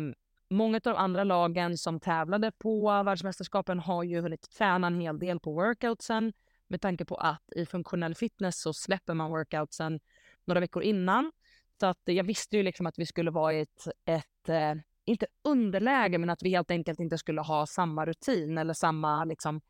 många 0.49 0.77
av 0.77 0.81
de 0.81 0.95
andra 0.95 1.23
lagen 1.23 1.77
som 1.77 1.99
tävlade 1.99 2.51
på 2.51 3.03
världsmästerskapen 3.03 3.79
har 3.79 4.03
ju 4.03 4.21
hunnit 4.21 4.49
träna 4.49 4.87
en 4.87 5.01
hel 5.01 5.19
del 5.19 5.39
på 5.39 5.53
workoutsen 5.53 6.33
med 6.67 6.81
tanke 6.81 7.05
på 7.05 7.15
att 7.15 7.43
i 7.55 7.65
funktionell 7.65 8.15
fitness 8.15 8.61
så 8.61 8.73
släpper 8.73 9.13
man 9.13 9.31
workoutsen 9.31 9.99
några 10.45 10.59
veckor 10.59 10.83
innan. 10.83 11.31
Så 11.79 11.85
att 11.85 12.01
jag 12.03 12.23
visste 12.23 12.57
ju 12.57 12.63
liksom 12.63 12.85
att 12.85 12.99
vi 12.99 13.05
skulle 13.05 13.31
vara 13.31 13.53
i 13.53 13.61
ett, 13.61 13.87
ett 14.05 14.49
eh, 14.49 14.73
inte 15.05 15.25
underläge, 15.43 16.17
men 16.17 16.29
att 16.29 16.43
vi 16.43 16.49
helt 16.49 16.71
enkelt 16.71 16.99
inte 16.99 17.17
skulle 17.17 17.41
ha 17.41 17.65
samma 17.65 18.05
rutin 18.05 18.57
eller 18.57 18.73
samma 18.73 19.25
liksom, 19.25 19.61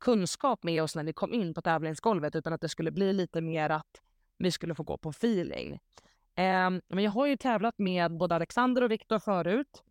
kunskap 0.00 0.62
med 0.62 0.82
oss 0.82 0.96
när 0.96 1.04
vi 1.04 1.12
kom 1.12 1.34
in 1.34 1.54
på 1.54 1.62
tävlingsgolvet, 1.62 2.36
utan 2.36 2.52
att 2.52 2.60
det 2.60 2.68
skulle 2.68 2.90
bli 2.90 3.12
lite 3.12 3.40
mer 3.40 3.70
att 3.70 4.02
vi 4.38 4.50
skulle 4.50 4.74
få 4.74 4.82
gå 4.82 4.98
på 4.98 5.08
feeling. 5.08 5.72
Eh, 6.34 6.70
men 6.88 7.04
jag 7.04 7.10
har 7.10 7.26
ju 7.26 7.36
tävlat 7.36 7.78
med 7.78 8.16
både 8.16 8.34
Alexander 8.34 8.82
och 8.82 8.90
Viktor 8.90 9.18
förut. 9.18 9.82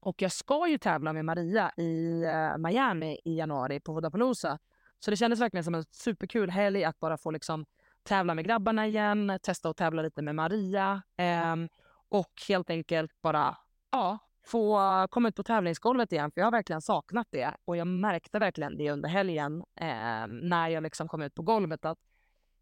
Och 0.00 0.22
jag 0.22 0.32
ska 0.32 0.68
ju 0.68 0.78
tävla 0.78 1.12
med 1.12 1.24
Maria 1.24 1.72
i 1.76 2.22
eh, 2.22 2.58
Miami 2.58 3.18
i 3.24 3.36
januari 3.36 3.80
på 3.80 3.92
Vodapalooza. 3.92 4.58
Så 4.98 5.10
det 5.10 5.16
kändes 5.16 5.40
verkligen 5.40 5.64
som 5.64 5.74
en 5.74 5.84
superkul 5.84 6.50
helg 6.50 6.84
att 6.84 7.00
bara 7.00 7.18
få 7.18 7.30
liksom 7.30 7.66
tävla 8.04 8.34
med 8.34 8.44
grabbarna 8.44 8.86
igen, 8.86 9.38
testa 9.42 9.68
att 9.68 9.76
tävla 9.76 10.02
lite 10.02 10.22
med 10.22 10.34
Maria 10.34 11.02
eh, 11.16 11.56
och 12.08 12.32
helt 12.48 12.70
enkelt 12.70 13.22
bara 13.22 13.56
ja, 13.92 14.18
få 14.46 14.78
komma 15.10 15.28
ut 15.28 15.36
på 15.36 15.42
tävlingsgolvet 15.42 16.12
igen. 16.12 16.30
För 16.30 16.40
jag 16.40 16.46
har 16.46 16.52
verkligen 16.52 16.82
saknat 16.82 17.26
det 17.30 17.54
och 17.64 17.76
jag 17.76 17.86
märkte 17.86 18.38
verkligen 18.38 18.76
det 18.76 18.90
under 18.90 19.08
helgen 19.08 19.64
eh, 19.80 20.26
när 20.26 20.68
jag 20.68 20.82
liksom 20.82 21.08
kom 21.08 21.22
ut 21.22 21.34
på 21.34 21.42
golvet 21.42 21.84
att 21.84 21.98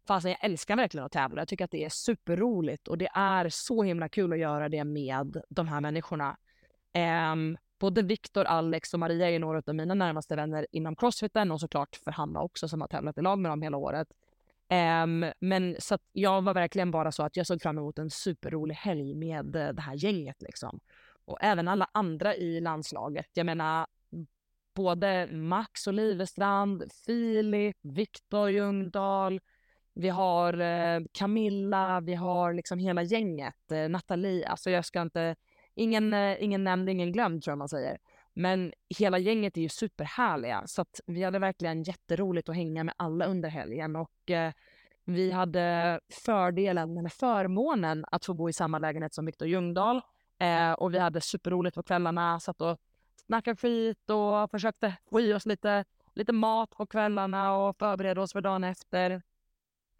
Fasen, 0.07 0.31
jag 0.31 0.43
älskar 0.43 0.75
verkligen 0.75 1.05
att 1.05 1.11
tävla. 1.11 1.41
Jag 1.41 1.47
tycker 1.47 1.65
att 1.65 1.71
det 1.71 1.85
är 1.85 1.89
superroligt 1.89 2.87
och 2.87 2.97
det 2.97 3.09
är 3.13 3.49
så 3.49 3.83
himla 3.83 4.09
kul 4.09 4.33
att 4.33 4.39
göra 4.39 4.69
det 4.69 4.83
med 4.83 5.41
de 5.49 5.67
här 5.67 5.81
människorna. 5.81 6.37
Eh, 6.93 7.35
både 7.79 8.01
Viktor, 8.01 8.45
Alex 8.45 8.93
och 8.93 8.99
Maria 8.99 9.29
är 9.29 9.39
några 9.39 9.61
av 9.67 9.75
mina 9.75 9.93
närmaste 9.93 10.35
vänner 10.35 10.67
inom 10.71 10.95
crossfiten 10.95 11.51
och 11.51 11.59
såklart 11.59 11.95
för 11.95 12.11
Hanna 12.11 12.41
också 12.41 12.67
som 12.67 12.81
har 12.81 12.87
tävlat 12.87 13.17
i 13.17 13.21
lag 13.21 13.39
med 13.39 13.51
dem 13.51 13.61
hela 13.61 13.77
året. 13.77 14.07
Um, 14.69 15.31
men 15.39 15.75
så 15.79 15.95
att 15.95 16.01
jag 16.11 16.41
var 16.41 16.53
verkligen 16.53 16.91
bara 16.91 17.11
så 17.11 17.23
att 17.23 17.37
jag 17.37 17.47
såg 17.47 17.61
fram 17.61 17.77
emot 17.77 17.99
en 17.99 18.09
superrolig 18.09 18.75
helg 18.75 19.15
med 19.15 19.55
eh, 19.55 19.69
det 19.69 19.81
här 19.81 19.93
gänget 19.95 20.41
liksom. 20.41 20.79
Och 21.25 21.37
även 21.41 21.67
alla 21.67 21.87
andra 21.91 22.35
i 22.35 22.61
landslaget. 22.61 23.27
Jag 23.33 23.45
menar, 23.45 23.87
både 24.75 25.27
Max 25.31 25.87
Olivestrand, 25.87 26.83
Filip, 27.05 27.77
Viktor 27.81 28.49
Ljungdahl, 28.49 29.39
vi 29.93 30.09
har 30.09 30.59
eh, 30.59 31.01
Camilla, 31.11 32.01
vi 32.01 32.13
har 32.13 32.53
liksom 32.53 32.79
hela 32.79 33.03
gänget, 33.03 33.71
eh, 33.71 33.89
Nathalie, 33.89 34.47
alltså 34.47 34.69
jag 34.69 34.85
ska 34.85 35.01
inte, 35.01 35.35
ingen, 35.75 36.13
eh, 36.13 36.43
ingen 36.43 36.63
nämnd, 36.63 36.89
ingen 36.89 37.11
glömd 37.11 37.43
tror 37.43 37.51
jag 37.51 37.57
man 37.57 37.69
säger. 37.69 37.97
Men 38.33 38.73
hela 38.99 39.19
gänget 39.19 39.57
är 39.57 39.61
ju 39.61 39.69
superhärliga 39.69 40.63
så 40.65 40.81
att 40.81 40.99
vi 41.05 41.23
hade 41.23 41.39
verkligen 41.39 41.83
jätteroligt 41.83 42.49
att 42.49 42.55
hänga 42.55 42.83
med 42.83 42.95
alla 42.97 43.25
under 43.25 43.49
helgen 43.49 43.95
och 43.95 44.31
eh, 44.31 44.53
vi 45.05 45.31
hade 45.31 45.99
fördelen, 46.09 46.97
eller 46.97 47.09
förmånen, 47.09 48.05
att 48.11 48.25
få 48.25 48.33
bo 48.33 48.49
i 48.49 48.53
samma 48.53 48.79
lägenhet 48.79 49.13
som 49.13 49.25
Viktor 49.25 49.47
Ljungdahl. 49.47 50.01
Eh, 50.39 50.71
och 50.71 50.93
vi 50.93 50.99
hade 50.99 51.21
superroligt 51.21 51.75
på 51.75 51.83
kvällarna, 51.83 52.39
satt 52.39 52.61
och 52.61 52.77
snackade 53.25 53.57
skit 53.57 54.09
och 54.09 54.51
försökte 54.51 54.95
få 55.09 55.21
i 55.21 55.33
oss 55.33 55.45
lite, 55.45 55.85
lite 56.13 56.31
mat 56.31 56.69
på 56.69 56.85
kvällarna 56.85 57.55
och 57.55 57.77
förbereda 57.77 58.21
oss 58.21 58.33
för 58.33 58.41
dagen 58.41 58.63
efter. 58.63 59.21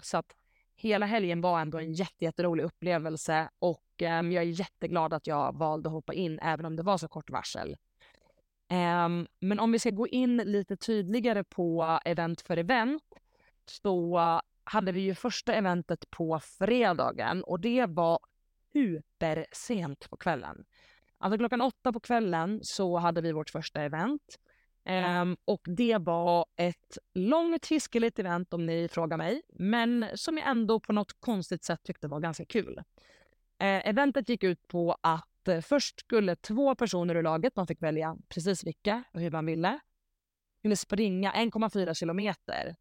Så 0.02 0.18
att 0.18 0.36
hela 0.76 1.06
helgen 1.06 1.42
var 1.42 1.60
ändå 1.60 1.80
en 1.80 1.94
jätterolig 1.94 2.64
upplevelse 2.64 3.50
och 3.60 4.02
eh, 4.02 4.22
jag 4.22 4.44
är 4.44 4.60
jätteglad 4.60 5.14
att 5.14 5.28
jag 5.28 5.58
valde 5.58 5.90
att 5.90 5.94
hoppa 5.94 6.14
in 6.14 6.40
även 6.40 6.66
om 6.66 6.76
det 6.76 6.84
var 6.84 6.98
så 6.98 7.08
kort 7.08 7.30
varsel. 7.30 7.76
Um, 8.74 9.28
men 9.40 9.60
om 9.60 9.72
vi 9.72 9.80
ska 9.80 9.90
gå 9.90 10.08
in 10.08 10.38
lite 10.38 10.78
tydligare 10.78 11.44
på 11.44 12.00
event 12.06 12.42
för 12.42 12.58
event 12.58 13.04
så 13.66 14.20
hade 14.64 14.92
vi 14.92 15.02
ju 15.02 15.16
första 15.16 15.54
eventet 15.54 16.10
på 16.10 16.40
fredagen 16.40 17.44
och 17.44 17.60
det 17.60 17.86
var 17.86 18.20
supersent 18.74 20.10
på 20.10 20.18
kvällen. 20.18 20.66
Alltså 21.18 21.38
klockan 21.38 21.62
åtta 21.62 21.94
på 21.94 22.00
kvällen 22.00 22.60
så 22.64 22.98
hade 22.98 23.22
vi 23.22 23.32
vårt 23.32 23.50
första 23.50 23.82
event. 23.82 24.40
Um, 25.22 25.38
och 25.46 25.62
det 25.66 25.98
var 25.98 26.46
ett 26.56 26.98
långt 27.14 27.66
hiskeligt 27.66 28.20
event 28.20 28.54
om 28.54 28.66
ni 28.66 28.88
frågar 28.88 29.18
mig, 29.18 29.42
men 29.50 30.06
som 30.16 30.38
jag 30.38 30.48
ändå 30.48 30.80
på 30.80 30.94
något 30.94 31.14
konstigt 31.20 31.64
sätt 31.64 31.84
tyckte 31.84 32.08
var 32.08 32.20
ganska 32.20 32.46
kul. 32.46 32.78
Uh, 32.78 32.84
eventet 33.60 34.30
gick 34.30 34.44
ut 34.44 34.68
på 34.68 34.98
att 35.02 35.33
uh, 35.48 35.62
först 35.62 36.00
skulle 36.00 36.36
två 36.36 36.76
personer 36.76 37.16
ur 37.16 37.24
laget, 37.24 37.56
man 37.56 37.68
fick 37.68 37.82
välja 37.82 38.18
precis 38.30 38.64
vilka 38.64 39.04
och 39.14 39.20
hur 39.20 39.32
man 39.32 39.46
ville, 39.46 39.80
skulle 40.60 40.76
springa 40.76 41.32
1,4 41.32 41.94
kilometer 41.94 42.76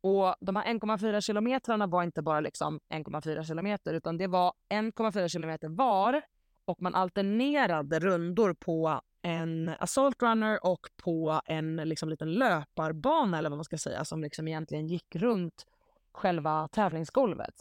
och 0.00 0.34
de 0.40 0.56
här 0.56 0.64
1,4 0.64 1.20
kilometrarna 1.20 1.86
var 1.86 2.02
inte 2.02 2.22
bara 2.22 2.40
liksom 2.40 2.80
1,4 2.88 3.42
kilometer 3.44 3.94
utan 3.94 4.18
det 4.18 4.26
var 4.26 4.52
1,4 4.68 5.28
kilometer 5.28 5.68
var 5.68 6.22
och 6.64 6.82
man 6.82 6.94
alternerade 6.94 7.98
rundor 7.98 8.54
på 8.54 9.00
en 9.22 9.68
assault 9.78 10.22
runner 10.22 10.66
och 10.66 10.88
på 10.96 11.40
en 11.44 11.76
liksom 11.76 12.08
liten 12.08 12.32
löparbana 12.32 13.38
eller 13.38 13.50
vad 13.50 13.56
man 13.56 13.64
ska 13.64 13.78
säga 13.78 14.04
som 14.04 14.22
liksom 14.22 14.48
egentligen 14.48 14.86
gick 14.86 15.16
runt 15.16 15.66
själva 16.12 16.68
tävlingsgolvet. 16.68 17.54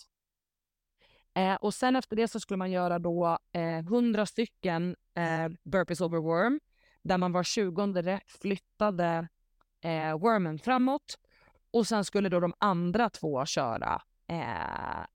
Eh, 1.37 1.55
och 1.55 1.73
sen 1.73 1.95
efter 1.95 2.15
det 2.15 2.27
så 2.27 2.39
skulle 2.39 2.57
man 2.57 2.71
göra 2.71 2.99
då 2.99 3.37
eh, 3.51 3.77
100 3.77 4.25
stycken 4.25 4.95
eh, 5.15 5.49
burpees 5.63 6.01
over 6.01 6.19
worm 6.19 6.59
där 7.01 7.17
man 7.17 7.31
var 7.31 7.43
20 7.43 8.19
flyttade 8.27 9.27
eh, 9.81 10.17
wormen 10.19 10.59
framåt 10.59 11.17
och 11.71 11.87
sen 11.87 12.05
skulle 12.05 12.29
då 12.29 12.39
de 12.39 12.53
andra 12.59 13.09
två 13.09 13.45
köra 13.45 14.01
eh, 14.27 15.05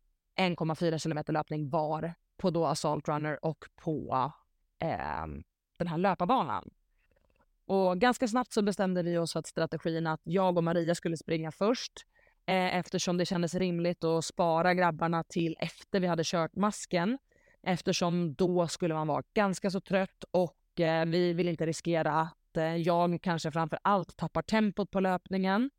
1,4 0.48 0.98
kilometer 0.98 1.32
löpning 1.32 1.70
var 1.70 2.14
på 2.36 2.50
då 2.50 2.66
Assault 2.66 3.08
Runner 3.08 3.44
och 3.44 3.64
på 3.76 4.32
eh, 4.78 5.26
den 5.78 5.86
här 5.86 5.98
löparbanan. 5.98 6.70
Och 7.66 8.00
ganska 8.00 8.28
snabbt 8.28 8.52
så 8.52 8.62
bestämde 8.62 9.02
vi 9.02 9.18
oss 9.18 9.32
för 9.32 9.40
att 9.40 9.46
strategin 9.46 10.06
att 10.06 10.20
jag 10.24 10.56
och 10.56 10.64
Maria 10.64 10.94
skulle 10.94 11.16
springa 11.16 11.52
först 11.52 12.06
eh, 12.46 12.76
eftersom 12.76 13.16
det 13.16 13.26
kändes 13.26 13.54
rimligt 13.54 14.04
att 14.04 14.24
spara 14.24 14.74
grabbarna 14.74 15.24
till 15.24 15.56
efter 15.60 16.00
vi 16.00 16.06
hade 16.06 16.22
kört 16.24 16.56
masken 16.56 17.18
eftersom 17.62 18.34
då 18.34 18.68
skulle 18.68 18.94
man 18.94 19.06
vara 19.06 19.22
ganska 19.34 19.70
så 19.70 19.80
trött 19.80 20.24
och 20.30 20.80
eh, 20.80 21.06
vi 21.06 21.32
vill 21.32 21.48
inte 21.48 21.66
riskera 21.66 22.20
att 22.20 22.56
eh, 22.56 22.76
jag 22.76 23.22
kanske 23.22 23.50
framför 23.50 23.78
allt 23.82 24.16
tappar 24.16 24.42
tempot 24.42 24.90
på 24.90 25.00
löpningen. 25.00 25.70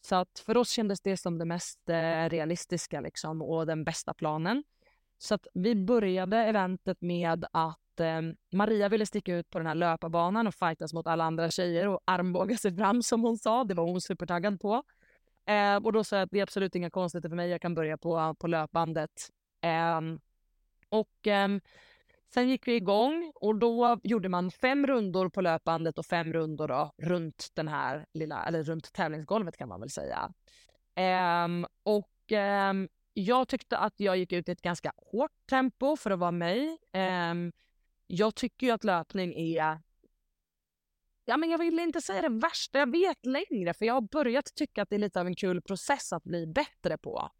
Så 0.00 0.16
att 0.16 0.42
för 0.46 0.56
oss 0.56 0.70
kändes 0.70 1.00
det 1.00 1.16
som 1.16 1.38
det 1.38 1.44
mest 1.44 1.88
eh, 1.88 2.28
realistiska 2.28 3.00
liksom, 3.00 3.42
och 3.42 3.66
den 3.66 3.84
bästa 3.84 4.14
planen. 4.14 4.64
Så 5.18 5.34
att 5.34 5.46
vi 5.54 5.74
började 5.74 6.36
eventet 6.36 7.00
med 7.00 7.44
att 7.52 8.00
eh, 8.00 8.20
Maria 8.52 8.88
ville 8.88 9.06
sticka 9.06 9.36
ut 9.36 9.50
på 9.50 9.58
den 9.58 9.66
här 9.66 9.74
löparbanan 9.74 10.46
och 10.46 10.54
fightas 10.54 10.92
mot 10.92 11.06
alla 11.06 11.24
andra 11.24 11.50
tjejer 11.50 11.88
och 11.88 12.00
armbåga 12.04 12.56
sig 12.56 12.76
fram 12.76 13.02
som 13.02 13.22
hon 13.22 13.38
sa. 13.38 13.64
Det 13.64 13.74
var 13.74 13.84
hon 13.84 14.00
supertaggad 14.00 14.60
på. 14.60 14.82
Eh, 15.46 15.76
och 15.76 15.92
då 15.92 16.04
sa 16.04 16.16
jag 16.16 16.22
att 16.22 16.30
det 16.30 16.38
är 16.38 16.42
absolut 16.42 16.74
inga 16.74 16.90
konstigheter 16.90 17.28
för 17.28 17.36
mig. 17.36 17.50
Jag 17.50 17.60
kan 17.60 17.74
börja 17.74 17.98
på, 17.98 18.34
på 18.38 18.46
löpbandet. 18.46 19.30
Eh, 19.60 20.00
och 20.88 21.26
eh, 21.26 21.48
Sen 22.34 22.48
gick 22.48 22.68
vi 22.68 22.74
igång 22.74 23.32
och 23.34 23.54
då 23.54 24.00
gjorde 24.02 24.28
man 24.28 24.50
fem 24.50 24.86
rundor 24.86 25.28
på 25.28 25.40
löpbandet 25.40 25.98
och 25.98 26.06
fem 26.06 26.32
rundor 26.32 26.68
då, 26.68 26.92
runt 27.02 27.48
den 27.54 27.68
här 27.68 28.06
lilla, 28.12 28.44
eller 28.44 28.62
runt 28.62 28.92
tävlingsgolvet 28.92 29.56
kan 29.56 29.68
man 29.68 29.80
väl 29.80 29.90
säga. 29.90 30.32
Ehm, 30.94 31.66
och 31.82 32.32
ehm, 32.32 32.88
jag 33.14 33.48
tyckte 33.48 33.78
att 33.78 33.94
jag 33.96 34.16
gick 34.16 34.32
ut 34.32 34.48
i 34.48 34.52
ett 34.52 34.62
ganska 34.62 34.92
hårt 34.96 35.46
tempo 35.50 35.96
för 35.96 36.10
att 36.10 36.18
vara 36.18 36.30
mig. 36.30 36.78
Ehm, 36.92 37.52
jag 38.06 38.34
tycker 38.34 38.66
ju 38.66 38.72
att 38.72 38.84
löpning 38.84 39.34
är 39.34 39.80
Ja, 41.24 41.36
men 41.36 41.50
jag 41.50 41.58
vill 41.58 41.78
inte 41.78 42.00
säga 42.00 42.22
det 42.22 42.28
värsta 42.28 42.78
jag 42.78 42.90
vet 42.90 43.26
längre 43.26 43.74
för 43.74 43.84
jag 43.84 43.94
har 43.94 44.00
börjat 44.00 44.54
tycka 44.54 44.82
att 44.82 44.90
det 44.90 44.96
är 44.96 45.00
lite 45.00 45.20
av 45.20 45.26
en 45.26 45.34
kul 45.34 45.62
process 45.62 46.12
att 46.12 46.24
bli 46.24 46.46
bättre 46.46 46.98
på. 46.98 47.30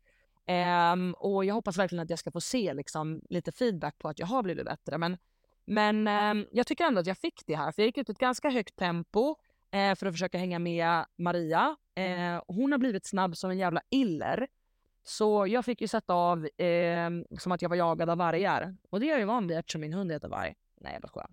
Um, 0.92 1.14
och 1.14 1.44
jag 1.44 1.54
hoppas 1.54 1.78
verkligen 1.78 2.02
att 2.02 2.10
jag 2.10 2.18
ska 2.18 2.30
få 2.30 2.40
se 2.40 2.74
liksom, 2.74 3.22
lite 3.30 3.52
feedback 3.52 3.98
på 3.98 4.08
att 4.08 4.18
jag 4.18 4.26
har 4.26 4.42
blivit 4.42 4.64
bättre. 4.64 4.98
Men, 4.98 5.18
men 5.64 6.08
um, 6.08 6.46
jag 6.52 6.66
tycker 6.66 6.84
ändå 6.84 7.00
att 7.00 7.06
jag 7.06 7.18
fick 7.18 7.46
det 7.46 7.54
här. 7.54 7.72
För 7.72 7.82
jag 7.82 7.86
gick 7.86 7.98
ut 7.98 8.08
ett 8.08 8.18
ganska 8.18 8.50
högt 8.50 8.76
tempo 8.76 9.30
uh, 9.74 9.94
för 9.94 10.06
att 10.06 10.14
försöka 10.14 10.38
hänga 10.38 10.58
med 10.58 11.04
Maria. 11.16 11.76
Uh, 11.98 12.42
hon 12.46 12.72
har 12.72 12.78
blivit 12.78 13.06
snabb 13.06 13.36
som 13.36 13.50
en 13.50 13.58
jävla 13.58 13.82
iller. 13.90 14.46
Så 15.04 15.46
jag 15.46 15.64
fick 15.64 15.80
ju 15.80 15.88
sätta 15.88 16.14
av 16.14 16.46
eh, 16.46 17.10
som 17.38 17.52
att 17.52 17.62
jag 17.62 17.68
var 17.68 17.76
jagad 17.76 18.10
av 18.10 18.18
vargar. 18.18 18.76
Och 18.90 19.00
det 19.00 19.06
är 19.06 19.10
jag 19.10 19.18
ju 19.18 19.24
van 19.24 19.46
vid 19.46 19.58
eftersom 19.58 19.80
min 19.80 19.92
hund 19.92 20.12
heter 20.12 20.28
varg. 20.28 20.54
Nej, 20.80 20.92
jag 20.92 21.10
bara 21.10 21.28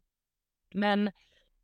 Men 0.74 1.00
Um, 1.04 1.12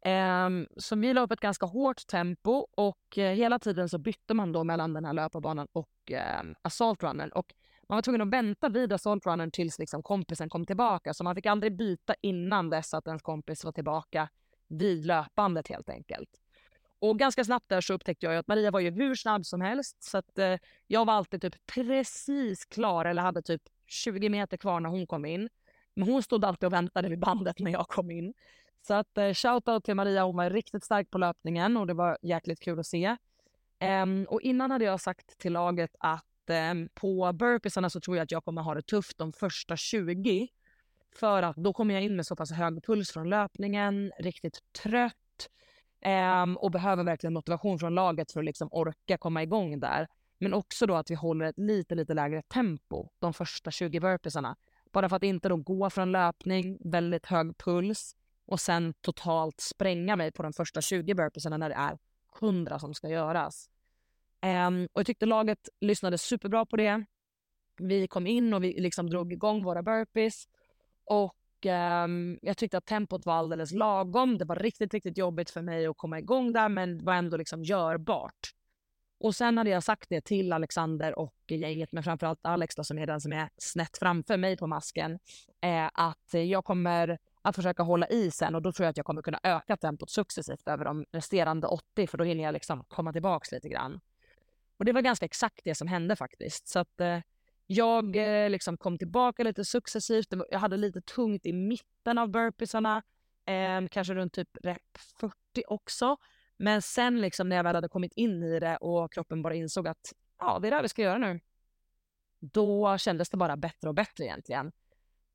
Ehm, 0.08 0.68
så 0.78 0.96
vi 0.96 1.14
la 1.14 1.22
upp 1.22 1.32
ett 1.32 1.40
ganska 1.40 1.66
hårt 1.66 2.08
tempo 2.08 2.68
och 2.78 3.18
eh, 3.18 3.34
hela 3.34 3.60
tiden 3.60 3.90
så 3.90 3.98
bytte 3.98 4.34
man 4.34 4.52
då 4.52 4.64
mellan 4.64 4.94
den 4.94 5.06
här 5.06 5.14
löparbanan 5.14 5.68
och 5.72 5.90
uh, 6.12 6.52
assault. 6.62 7.04
Och 7.04 7.54
man 7.88 7.96
var 7.98 8.02
tvungen 8.02 8.22
att 8.22 8.28
vänta 8.34 8.70
vid 8.70 8.94
assaultrunnern 8.94 9.52
tills 9.52 9.80
liksom, 9.80 10.04
kompisen 10.04 10.50
kom 10.50 10.66
tillbaka. 10.66 11.14
Så 11.14 11.24
man 11.24 11.36
fick 11.36 11.46
aldrig 11.46 11.78
byta 11.78 12.16
innan 12.22 12.70
dess 12.70 12.94
att 12.94 13.08
ens 13.08 13.22
kompis 13.22 13.66
var 13.66 13.72
tillbaka 13.72 14.30
vid 14.68 15.06
löpandet 15.06 15.68
helt 15.68 15.90
enkelt. 15.90 16.30
Och 17.00 17.20
ganska 17.20 17.44
snabbt 17.44 17.70
där 17.70 17.82
så 17.82 17.94
upptäckte 17.94 18.26
jag 18.26 18.36
att 18.36 18.48
Maria 18.48 18.72
var 18.72 18.80
ju 18.80 18.92
hur 18.92 19.16
snabb 19.16 19.46
som 19.46 19.62
helst. 19.62 20.04
Så 20.04 20.18
att 20.18 20.40
eh, 20.40 20.56
jag 20.88 21.06
var 21.06 21.14
alltid 21.14 21.42
typ 21.42 21.66
precis 21.66 22.66
klar 22.66 23.06
eller 23.06 23.22
hade 23.22 23.42
typ 23.42 23.62
20 23.88 24.30
meter 24.30 24.58
kvar 24.58 24.80
när 24.80 24.90
hon 24.90 25.08
kom 25.08 25.26
in. 25.26 25.50
Men 25.94 26.08
hon 26.08 26.24
stod 26.24 26.46
alltid 26.46 26.68
och 26.68 26.74
väntade 26.74 27.10
vid 27.10 27.20
bandet 27.20 27.60
när 27.60 27.72
jag 27.72 27.88
kom 27.88 28.12
in. 28.12 28.34
Så 28.88 28.94
att 28.94 29.18
eh, 29.18 29.34
shoutout 29.34 29.84
till 29.84 29.96
Maria, 29.96 30.24
hon 30.24 30.36
var 30.36 30.50
riktigt 30.50 30.84
stark 30.84 31.12
på 31.12 31.18
löpningen 31.18 31.78
och 31.78 31.88
det 31.88 31.94
var 31.94 32.18
jäkligt 32.22 32.60
kul 32.60 32.80
att 32.80 32.86
se. 32.86 33.18
Um, 34.04 34.26
och 34.26 34.42
innan 34.42 34.72
hade 34.72 34.86
jag 34.86 35.02
sagt 35.02 35.38
till 35.38 35.54
laget 35.54 35.96
att 36.00 36.26
um, 36.72 36.90
på 36.94 37.34
burpeesarna 37.34 37.90
så 37.90 38.00
tror 38.00 38.18
jag 38.18 38.24
att 38.24 38.32
jag 38.32 38.46
kommer 38.46 38.62
ha 38.62 38.74
det 38.74 38.82
tufft 38.82 39.18
de 39.18 39.34
första 39.34 39.78
20. 39.78 40.48
För 41.16 41.44
att 41.44 41.56
då 41.56 41.74
kommer 41.74 41.94
jag 41.94 42.04
in 42.04 42.16
med 42.16 42.26
så 42.26 42.36
pass 42.36 42.52
hög 42.52 42.84
puls 42.84 43.12
från 43.12 43.30
löpningen, 43.30 44.12
riktigt 44.20 44.60
trött 44.84 45.50
um, 46.44 46.58
och 46.58 46.72
behöver 46.72 47.04
verkligen 47.04 47.34
motivation 47.34 47.80
från 47.80 47.96
laget 47.96 48.32
för 48.32 48.40
att 48.40 48.46
liksom 48.46 48.70
orka 48.72 49.18
komma 49.18 49.44
igång 49.44 49.80
där. 49.80 50.08
Men 50.40 50.54
också 50.54 50.86
då 50.86 50.96
att 50.96 51.12
vi 51.12 51.16
håller 51.16 51.46
ett 51.46 51.60
lite, 51.60 51.96
lite 51.96 52.14
lägre 52.14 52.42
tempo 52.42 53.10
de 53.20 53.34
första 53.34 53.72
20 53.72 54.00
burpeesarna. 54.00 54.56
Bara 54.92 55.10
för 55.10 55.16
att 55.16 55.24
inte 55.24 55.50
då 55.50 55.58
gå 55.58 55.90
från 55.90 56.12
löpning, 56.12 56.78
väldigt 56.92 57.26
hög 57.26 57.58
puls, 57.58 58.16
och 58.46 58.60
sen 58.60 58.94
totalt 59.02 59.60
spränga 59.60 60.16
mig 60.16 60.32
på 60.32 60.44
de 60.44 60.54
första 60.54 60.82
20 60.82 61.14
burpeesarna 61.14 61.58
när 61.58 61.70
det 61.70 61.76
är 61.76 61.98
100 62.42 62.80
som 62.80 62.94
ska 62.94 63.10
göras. 63.10 63.70
Um, 64.42 64.88
och 64.94 65.00
jag 65.00 65.06
tyckte 65.06 65.26
laget 65.26 65.70
lyssnade 65.80 66.18
superbra 66.18 66.66
på 66.66 66.76
det. 66.76 67.06
Vi 67.78 68.08
kom 68.08 68.28
in 68.28 68.54
och 68.54 68.64
vi 68.64 68.82
liksom 68.82 69.10
drog 69.10 69.34
igång 69.34 69.64
våra 69.64 69.84
burpees. 69.84 70.48
Och 71.06 71.36
um, 72.06 72.40
jag 72.42 72.58
tyckte 72.58 72.78
att 72.78 72.86
tempot 72.86 73.26
var 73.26 73.34
alldeles 73.34 73.72
lagom. 73.72 74.38
Det 74.38 74.46
var 74.46 74.56
riktigt, 74.56 74.94
riktigt 74.94 75.18
jobbigt 75.18 75.50
för 75.50 75.62
mig 75.62 75.88
att 75.88 75.98
komma 75.98 76.20
igång 76.20 76.54
där 76.54 76.70
men 76.70 76.98
det 76.98 77.04
var 77.04 77.14
ändå 77.14 77.38
liksom 77.38 77.64
görbart. 77.64 78.52
Och 79.20 79.36
sen 79.36 79.58
hade 79.58 79.70
jag 79.70 79.84
sagt 79.84 80.10
det 80.10 80.22
till 80.22 80.54
Alexander 80.54 81.20
och 81.20 81.36
gänget, 81.48 81.92
men 81.92 82.04
framförallt 82.04 82.40
Alex 82.42 82.76
då, 82.76 82.84
som 82.84 82.98
är 82.98 83.08
den 83.08 83.22
som 83.22 83.34
är 83.34 83.50
snett 83.58 83.98
framför 83.98 84.38
mig 84.38 84.58
på 84.58 84.68
masken, 84.68 85.20
eh, 85.62 85.90
att 85.94 86.34
jag 86.34 86.66
kommer 86.66 87.18
att 87.46 87.56
försöka 87.56 87.84
hålla 87.84 88.08
i 88.08 88.32
sen 88.32 88.56
och 88.56 88.62
då 88.62 88.72
tror 88.72 88.86
jag 88.86 88.90
att 88.90 88.98
jag 88.98 89.06
kommer 89.06 89.22
kunna 89.22 89.40
öka 89.44 89.78
tempot 89.78 90.10
successivt 90.10 90.68
över 90.68 90.86
de 90.86 91.06
resterande 91.12 91.68
80 91.68 92.08
för 92.08 92.18
då 92.18 92.24
hinner 92.24 92.44
jag 92.44 92.54
liksom 92.54 92.84
komma 92.84 93.14
tillbaka 93.14 93.56
lite 93.56 93.70
grann. 93.70 94.00
Och 94.78 94.86
det 94.86 94.92
var 94.92 95.02
ganska 95.02 95.26
exakt 95.26 95.62
det 95.64 95.76
som 95.76 95.88
hände 95.88 96.16
faktiskt. 96.16 96.68
Så 96.68 96.80
att 96.80 97.02
eh, 97.02 97.20
jag 97.68 98.16
eh, 98.16 98.50
liksom 98.50 98.78
kom 98.78 98.98
tillbaka 98.98 99.44
lite 99.44 99.66
successivt. 99.66 100.28
Jag 100.52 100.60
hade 100.60 100.78
lite 100.78 101.02
tungt 101.02 101.46
i 101.46 101.54
mitten 101.54 102.18
av 102.18 102.30
burpeesarna, 102.30 103.04
eh, 103.46 103.88
kanske 103.92 104.14
runt 104.14 104.34
typ 104.34 104.50
rep 104.64 104.98
40 105.20 105.34
också. 105.68 106.18
Men 106.58 106.82
sen 106.82 107.22
liksom 107.22 107.50
när 107.50 107.56
jag 107.56 107.64
väl 107.64 107.76
hade 107.76 107.90
kommit 107.90 108.14
in 108.14 108.44
i 108.44 108.60
det 108.60 108.78
och 108.78 109.14
kroppen 109.14 109.42
bara 109.42 109.56
insåg 109.56 109.88
att 109.88 110.14
ja, 110.40 110.60
det 110.60 110.68
är 110.68 110.72
det 110.72 110.76
här 110.76 110.84
vi 110.84 110.90
ska 110.90 111.02
göra 111.02 111.18
nu. 111.18 111.40
Då 112.40 112.98
kändes 112.98 113.30
det 113.30 113.38
bara 113.38 113.58
bättre 113.58 113.90
och 113.90 113.96
bättre 113.96 114.24
egentligen. 114.24 114.72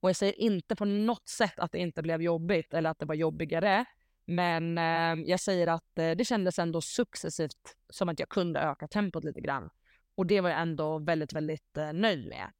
Och 0.00 0.08
jag 0.08 0.16
säger 0.16 0.40
inte 0.40 0.76
på 0.76 0.84
något 0.84 1.28
sätt 1.28 1.58
att 1.58 1.72
det 1.72 1.78
inte 1.78 2.02
blev 2.02 2.22
jobbigt 2.22 2.74
eller 2.74 2.90
att 2.90 2.98
det 2.98 3.06
var 3.06 3.14
jobbigare. 3.14 3.84
Men 4.24 4.78
eh, 4.78 5.24
jag 5.30 5.40
säger 5.40 5.66
att 5.66 5.98
eh, 5.98 6.10
det 6.10 6.24
kändes 6.24 6.58
ändå 6.58 6.80
successivt 6.80 7.76
som 7.88 8.08
att 8.08 8.18
jag 8.18 8.28
kunde 8.28 8.60
öka 8.60 8.88
tempot 8.88 9.24
lite 9.24 9.40
grann. 9.40 9.70
Och 10.14 10.26
det 10.26 10.40
var 10.40 10.50
jag 10.50 10.60
ändå 10.60 10.98
väldigt, 10.98 11.32
väldigt 11.32 11.76
eh, 11.76 11.92
nöjd 11.92 12.28
med. 12.28 12.50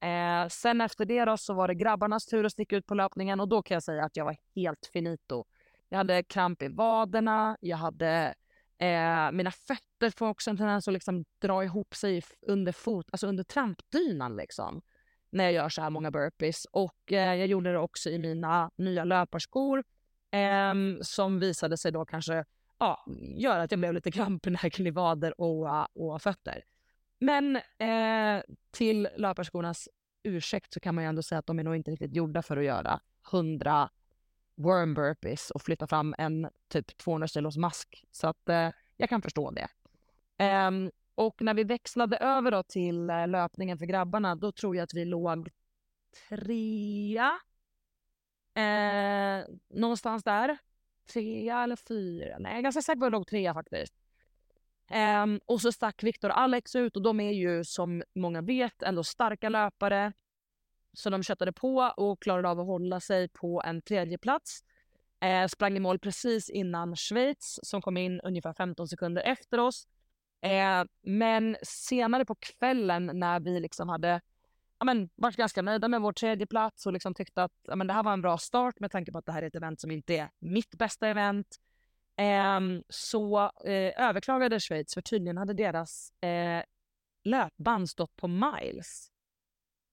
Eh, 0.00 0.48
sen 0.48 0.80
efter 0.80 1.04
det 1.04 1.24
då 1.24 1.36
så 1.36 1.54
var 1.54 1.68
det 1.68 1.74
grabbarnas 1.74 2.26
tur 2.26 2.44
att 2.44 2.52
sticka 2.52 2.76
ut 2.76 2.86
på 2.86 2.94
löpningen 2.94 3.40
och 3.40 3.48
då 3.48 3.62
kan 3.62 3.74
jag 3.74 3.82
säga 3.82 4.04
att 4.04 4.16
jag 4.16 4.24
var 4.24 4.36
helt 4.54 4.90
finito. 4.92 5.44
Jag 5.88 5.98
hade 5.98 6.22
kramp 6.22 6.62
i 6.62 6.68
vaderna, 6.68 7.56
jag 7.60 7.76
hade 7.76 8.34
eh, 8.78 9.32
mina 9.32 9.50
fötter 9.50 10.10
får 10.18 10.28
också 10.28 10.50
en 10.50 10.56
tendens 10.56 10.88
att 10.88 10.94
liksom 10.94 11.24
dra 11.38 11.64
ihop 11.64 11.94
sig 11.94 12.22
under 12.46 12.72
fot, 12.72 13.06
alltså 13.12 13.26
under 13.26 13.44
trampdynan 13.44 14.36
liksom. 14.36 14.82
När 15.36 15.44
jag 15.44 15.52
gör 15.52 15.68
så 15.68 15.82
här 15.82 15.90
många 15.90 16.10
burpees 16.10 16.64
och 16.70 17.12
eh, 17.12 17.34
jag 17.34 17.46
gjorde 17.46 17.72
det 17.72 17.78
också 17.78 18.10
i 18.10 18.18
mina 18.18 18.70
nya 18.76 19.04
löparskor 19.04 19.84
eh, 20.30 20.74
som 21.00 21.40
visade 21.40 21.76
sig 21.76 21.92
då 21.92 22.04
kanske 22.04 22.44
ja, 22.78 23.04
göra 23.36 23.62
att 23.62 23.70
jag 23.70 23.80
blev 23.80 23.92
lite 23.92 24.10
krampig 24.10 24.80
i 24.80 24.90
vader 24.90 25.40
och, 25.40 25.68
eh, 25.68 25.86
och 25.94 26.22
fötter. 26.22 26.64
Men 27.18 27.56
eh, 27.56 28.42
till 28.70 29.08
löparskornas 29.16 29.88
ursäkt 30.22 30.72
så 30.72 30.80
kan 30.80 30.94
man 30.94 31.04
ju 31.04 31.08
ändå 31.08 31.22
säga 31.22 31.38
att 31.38 31.46
de 31.46 31.58
är 31.58 31.64
nog 31.64 31.76
inte 31.76 31.90
riktigt 31.90 32.14
gjorda 32.14 32.42
för 32.42 32.56
att 32.56 32.64
göra 32.64 33.00
100 33.32 33.90
worm 34.54 34.94
burpees 34.94 35.50
och 35.50 35.62
flytta 35.62 35.86
fram 35.86 36.14
en 36.18 36.48
typ 36.68 36.98
200 36.98 37.28
kilos 37.28 37.56
mask. 37.56 38.04
Så 38.10 38.28
att 38.28 38.48
eh, 38.48 38.70
jag 38.96 39.08
kan 39.08 39.22
förstå 39.22 39.50
det. 39.50 39.68
Ehm, 40.38 40.90
och 41.16 41.42
när 41.42 41.54
vi 41.54 41.64
växlade 41.64 42.16
över 42.16 42.50
då 42.50 42.62
till 42.62 43.10
eh, 43.10 43.28
löpningen 43.28 43.78
för 43.78 43.86
grabbarna, 43.86 44.34
då 44.34 44.52
tror 44.52 44.76
jag 44.76 44.82
att 44.82 44.94
vi 44.94 45.04
låg 45.04 45.50
trea. 46.28 47.38
Eh, 48.54 49.44
någonstans 49.68 50.24
där. 50.24 50.58
Trea 51.12 51.62
eller 51.62 51.76
fyra. 51.76 52.36
Nej, 52.38 52.52
jag 52.52 52.58
är 52.58 52.62
ganska 52.62 52.82
säker 52.82 53.00
på 53.00 53.04
att 53.04 53.10
vi 53.10 53.12
låg 53.12 53.26
trea 53.26 53.54
faktiskt. 53.54 53.94
Eh, 54.90 55.26
och 55.46 55.60
så 55.60 55.72
stack 55.72 56.02
Viktor 56.02 56.28
och 56.28 56.38
Alex 56.38 56.76
ut 56.76 56.96
och 56.96 57.02
de 57.02 57.20
är 57.20 57.32
ju 57.32 57.64
som 57.64 58.02
många 58.14 58.42
vet 58.42 58.82
ändå 58.82 59.04
starka 59.04 59.48
löpare. 59.48 60.12
Så 60.92 61.10
de 61.10 61.22
köttade 61.22 61.52
på 61.52 61.92
och 61.96 62.22
klarade 62.22 62.48
av 62.48 62.60
att 62.60 62.66
hålla 62.66 63.00
sig 63.00 63.28
på 63.28 63.62
en 63.64 63.82
tredje 63.82 64.18
plats. 64.18 64.64
Eh, 65.20 65.46
sprang 65.46 65.76
i 65.76 65.80
mål 65.80 65.98
precis 65.98 66.50
innan 66.50 66.96
Schweiz 66.96 67.60
som 67.62 67.82
kom 67.82 67.96
in 67.96 68.20
ungefär 68.20 68.52
15 68.52 68.88
sekunder 68.88 69.22
efter 69.22 69.58
oss. 69.58 69.88
Eh, 70.40 70.84
men 71.02 71.56
senare 71.62 72.24
på 72.24 72.34
kvällen 72.34 73.10
när 73.14 73.40
vi 73.40 73.60
liksom 73.60 73.88
hade 73.88 74.20
ja, 74.78 74.84
men, 74.84 75.08
varit 75.14 75.36
ganska 75.36 75.62
nöjda 75.62 75.88
med 75.88 76.00
vår 76.00 76.12
tredje 76.12 76.46
plats 76.46 76.86
och 76.86 76.92
liksom 76.92 77.14
tyckte 77.14 77.42
att 77.42 77.52
ja, 77.62 77.76
men, 77.76 77.86
det 77.86 77.92
här 77.92 78.02
var 78.02 78.12
en 78.12 78.22
bra 78.22 78.38
start 78.38 78.80
med 78.80 78.90
tanke 78.90 79.12
på 79.12 79.18
att 79.18 79.26
det 79.26 79.32
här 79.32 79.42
är 79.42 79.46
ett 79.46 79.54
event 79.54 79.80
som 79.80 79.90
inte 79.90 80.16
är 80.16 80.30
mitt 80.38 80.78
bästa 80.78 81.08
event. 81.08 81.56
Eh, 82.16 82.60
så 82.88 83.50
eh, 83.64 84.06
överklagade 84.08 84.60
Schweiz 84.60 84.94
för 84.94 85.02
tydligen 85.02 85.38
hade 85.38 85.54
deras 85.54 86.10
eh, 86.22 86.62
löpband 87.24 87.90
stått 87.90 88.16
på 88.16 88.28
miles. 88.28 89.10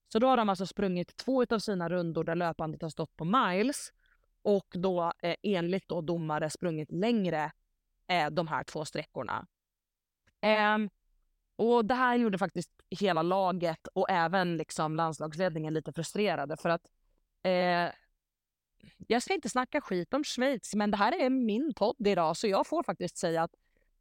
Så 0.07 0.19
då 0.19 0.27
har 0.27 0.37
de 0.37 0.49
alltså 0.49 0.65
sprungit 0.65 1.15
två 1.15 1.45
av 1.49 1.59
sina 1.59 1.89
rundor 1.89 2.23
där 2.23 2.35
löpbandet 2.35 2.81
har 2.81 2.89
stått 2.89 3.15
på 3.15 3.25
miles 3.25 3.93
och 4.41 4.67
då 4.73 5.13
eh, 5.23 5.35
enligt 5.43 5.87
då 5.87 6.01
domare 6.01 6.49
sprungit 6.49 6.91
längre 6.91 7.51
eh, 8.07 8.29
de 8.29 8.47
här 8.47 8.63
två 8.63 8.85
sträckorna. 8.85 9.47
Um, 10.43 10.89
och 11.55 11.85
det 11.85 11.93
här 11.93 12.15
gjorde 12.15 12.37
faktiskt 12.37 12.71
hela 12.89 13.21
laget 13.21 13.87
och 13.87 14.09
även 14.09 14.57
liksom 14.57 14.95
landslagsledningen 14.95 15.73
lite 15.73 15.93
frustrerade 15.93 16.57
för 16.57 16.69
att 16.69 16.81
eh, 17.43 17.91
jag 19.07 19.21
ska 19.21 19.33
inte 19.33 19.49
snacka 19.49 19.81
skit 19.81 20.13
om 20.13 20.23
Schweiz, 20.23 20.75
men 20.75 20.91
det 20.91 20.97
här 20.97 21.21
är 21.21 21.29
min 21.29 21.73
podd 21.75 22.07
idag 22.07 22.37
så 22.37 22.47
jag 22.47 22.67
får 22.67 22.83
faktiskt 22.83 23.17
säga 23.17 23.43
att 23.43 23.55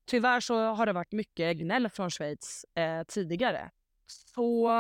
tyvärr 0.04 0.40
så 0.40 0.72
har 0.72 0.86
det 0.86 0.92
varit 0.92 1.12
mycket 1.12 1.56
gnäll 1.56 1.88
från 1.88 2.10
Schweiz 2.10 2.64
eh, 2.74 3.02
tidigare. 3.04 3.70
Så 4.06 4.70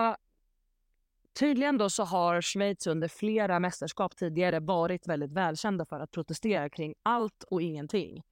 Tydligen 1.38 1.78
då 1.78 1.90
så 1.90 2.04
har 2.04 2.40
Schweiz 2.40 2.86
under 2.86 3.08
flera 3.08 3.60
mästerskap 3.60 4.16
tidigare 4.16 4.60
varit 4.60 5.08
väldigt 5.08 5.32
välkända 5.32 5.84
för 5.84 6.00
att 6.00 6.10
protestera 6.10 6.70
kring 6.70 6.94
allt 7.02 7.42
och 7.42 7.62
ingenting. 7.62 8.22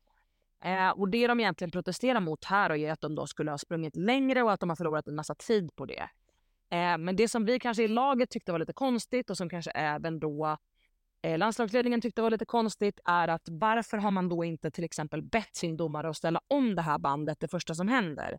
Eh, 0.65 0.91
och 0.91 1.09
det 1.09 1.27
de 1.27 1.41
egentligen 1.41 1.71
protesterar 1.71 2.21
mot 2.21 2.45
här 2.45 2.73
är 2.73 2.93
att 2.93 3.01
de 3.01 3.15
då 3.15 3.27
skulle 3.27 3.51
ha 3.51 3.59
sprungit 3.59 3.97
längre 3.97 4.43
och 4.43 4.53
att 4.53 4.61
de 4.61 4.69
har 4.69 4.77
förlorat 4.77 5.09
en 5.09 5.15
massa 5.15 5.35
tid 5.35 5.77
på 5.77 5.87
det. 5.87 6.09
Eh, 6.71 6.99
men 6.99 7.17
det 7.17 7.29
som 7.29 7.45
vi 7.45 7.59
kanske 7.59 7.83
i 7.83 7.89
laget 7.89 8.31
tyckte 8.31 8.53
var 8.53 8.59
lite 8.59 8.73
konstigt 8.73 9.31
och 9.31 9.37
som 9.37 9.49
kanske 9.49 9.71
även 9.71 10.21
då 10.21 10.57
eh, 11.23 11.39
landslagsledningen 11.39 12.01
tyckte 12.01 12.23
var 12.23 12.31
lite 12.31 12.45
konstigt 12.45 13.01
är 13.05 13.29
att 13.29 13.49
varför 13.51 13.99
har 13.99 14.11
man 14.11 14.29
då 14.29 14.45
inte 14.45 14.71
till 14.71 14.85
exempel 14.85 15.23
bett 15.23 15.57
sin 15.57 15.77
domare 15.77 16.09
att 16.09 16.17
ställa 16.17 16.41
om 16.49 16.75
det 16.75 16.83
här 16.83 16.99
bandet 16.99 17.41
det 17.41 17.49
första 17.49 17.75
som 17.75 17.89
händer? 17.89 18.39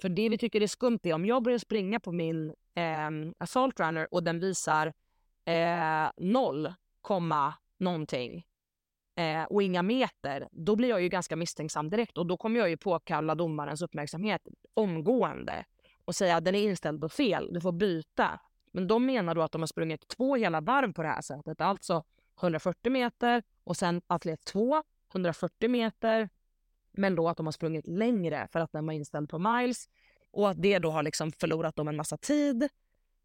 För 0.00 0.08
det 0.08 0.28
vi 0.28 0.38
tycker 0.38 0.62
är 0.62 0.66
skumt 0.66 0.98
är 1.02 1.14
om 1.14 1.26
jag 1.26 1.42
börjar 1.42 1.58
springa 1.58 2.00
på 2.00 2.12
min 2.12 2.54
eh, 2.74 3.10
Assault 3.38 3.80
Runner 3.80 4.14
och 4.14 4.22
den 4.22 4.40
visar 4.40 4.92
eh, 5.44 6.10
0, 6.16 6.74
någonting 7.78 8.44
eh, 9.18 9.44
och 9.44 9.62
inga 9.62 9.82
meter, 9.82 10.48
då 10.52 10.76
blir 10.76 10.88
jag 10.88 11.02
ju 11.02 11.08
ganska 11.08 11.36
misstänksam 11.36 11.90
direkt 11.90 12.18
och 12.18 12.26
då 12.26 12.36
kommer 12.36 12.60
jag 12.60 12.68
ju 12.68 12.76
påkalla 12.76 13.34
domarens 13.34 13.82
uppmärksamhet 13.82 14.42
omgående 14.74 15.64
och 16.04 16.14
säga 16.14 16.36
att 16.36 16.44
den 16.44 16.54
är 16.54 16.62
inställd 16.62 17.00
på 17.00 17.08
fel, 17.08 17.48
du 17.52 17.60
får 17.60 17.72
byta. 17.72 18.40
Men 18.72 18.86
de 18.86 19.06
menar 19.06 19.34
då 19.34 19.42
att 19.42 19.52
de 19.52 19.62
har 19.62 19.66
sprungit 19.66 20.08
två 20.08 20.36
hela 20.36 20.60
varv 20.60 20.92
på 20.92 21.02
det 21.02 21.08
här 21.08 21.22
sättet, 21.22 21.60
alltså 21.60 22.04
140 22.40 22.92
meter 22.92 23.42
och 23.64 23.76
sen 23.76 24.02
atlet 24.06 24.44
2, 24.44 24.82
140 25.12 25.70
meter 25.70 26.28
men 26.92 27.14
då 27.14 27.28
att 27.28 27.36
de 27.36 27.46
har 27.46 27.52
sprungit 27.52 27.86
längre 27.86 28.48
för 28.52 28.60
att 28.60 28.72
den 28.72 28.86
var 28.86 28.92
inställd 28.92 29.28
på 29.28 29.38
miles 29.38 29.88
och 30.30 30.50
att 30.50 30.62
det 30.62 30.78
då 30.78 30.90
har 30.90 31.02
liksom 31.02 31.32
förlorat 31.32 31.76
dem 31.76 31.88
en 31.88 31.96
massa 31.96 32.16
tid. 32.16 32.68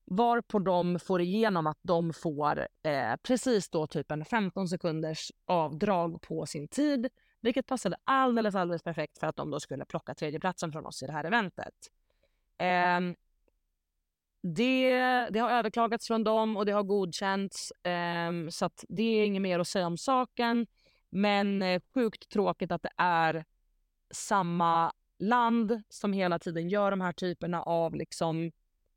Varpå 0.05 0.59
de 0.59 0.99
får 0.99 1.21
igenom 1.21 1.67
att 1.67 1.79
de 1.81 2.13
får 2.13 2.67
eh, 2.83 3.15
precis 3.23 3.69
då 3.69 3.87
typ 3.87 4.11
en 4.11 4.25
15 4.25 4.67
sekunders 4.67 5.31
avdrag 5.45 6.21
på 6.21 6.45
sin 6.45 6.67
tid. 6.67 7.07
Vilket 7.41 7.67
passade 7.67 7.97
alldeles, 8.03 8.55
alldeles 8.55 8.83
perfekt 8.83 9.17
för 9.17 9.27
att 9.27 9.35
de 9.35 9.51
då 9.51 9.59
skulle 9.59 9.85
plocka 9.85 10.15
tredjeplatsen 10.15 10.71
från 10.71 10.85
oss 10.85 11.03
i 11.03 11.05
det 11.05 11.11
här 11.11 11.23
eventet. 11.23 11.73
Eh, 12.57 12.99
det, 14.41 14.89
det, 15.29 15.39
har 15.39 15.49
överklagats 15.49 16.07
från 16.07 16.23
dem 16.23 16.57
och 16.57 16.65
det 16.65 16.71
har 16.71 16.83
godkänts. 16.83 17.71
Eh, 17.71 18.31
så 18.49 18.65
att 18.65 18.85
det 18.89 19.03
är 19.03 19.25
inget 19.25 19.41
mer 19.41 19.59
att 19.59 19.67
säga 19.67 19.87
om 19.87 19.97
saken. 19.97 20.67
Men 21.09 21.61
eh, 21.61 21.81
sjukt 21.93 22.29
tråkigt 22.29 22.71
att 22.71 22.83
det 22.83 22.93
är 22.97 23.45
samma 24.13 24.93
land 25.19 25.81
som 25.89 26.13
hela 26.13 26.39
tiden 26.39 26.69
gör 26.69 26.91
de 26.91 27.01
här 27.01 27.13
typerna 27.13 27.63
av 27.63 27.95
liksom 27.95 28.51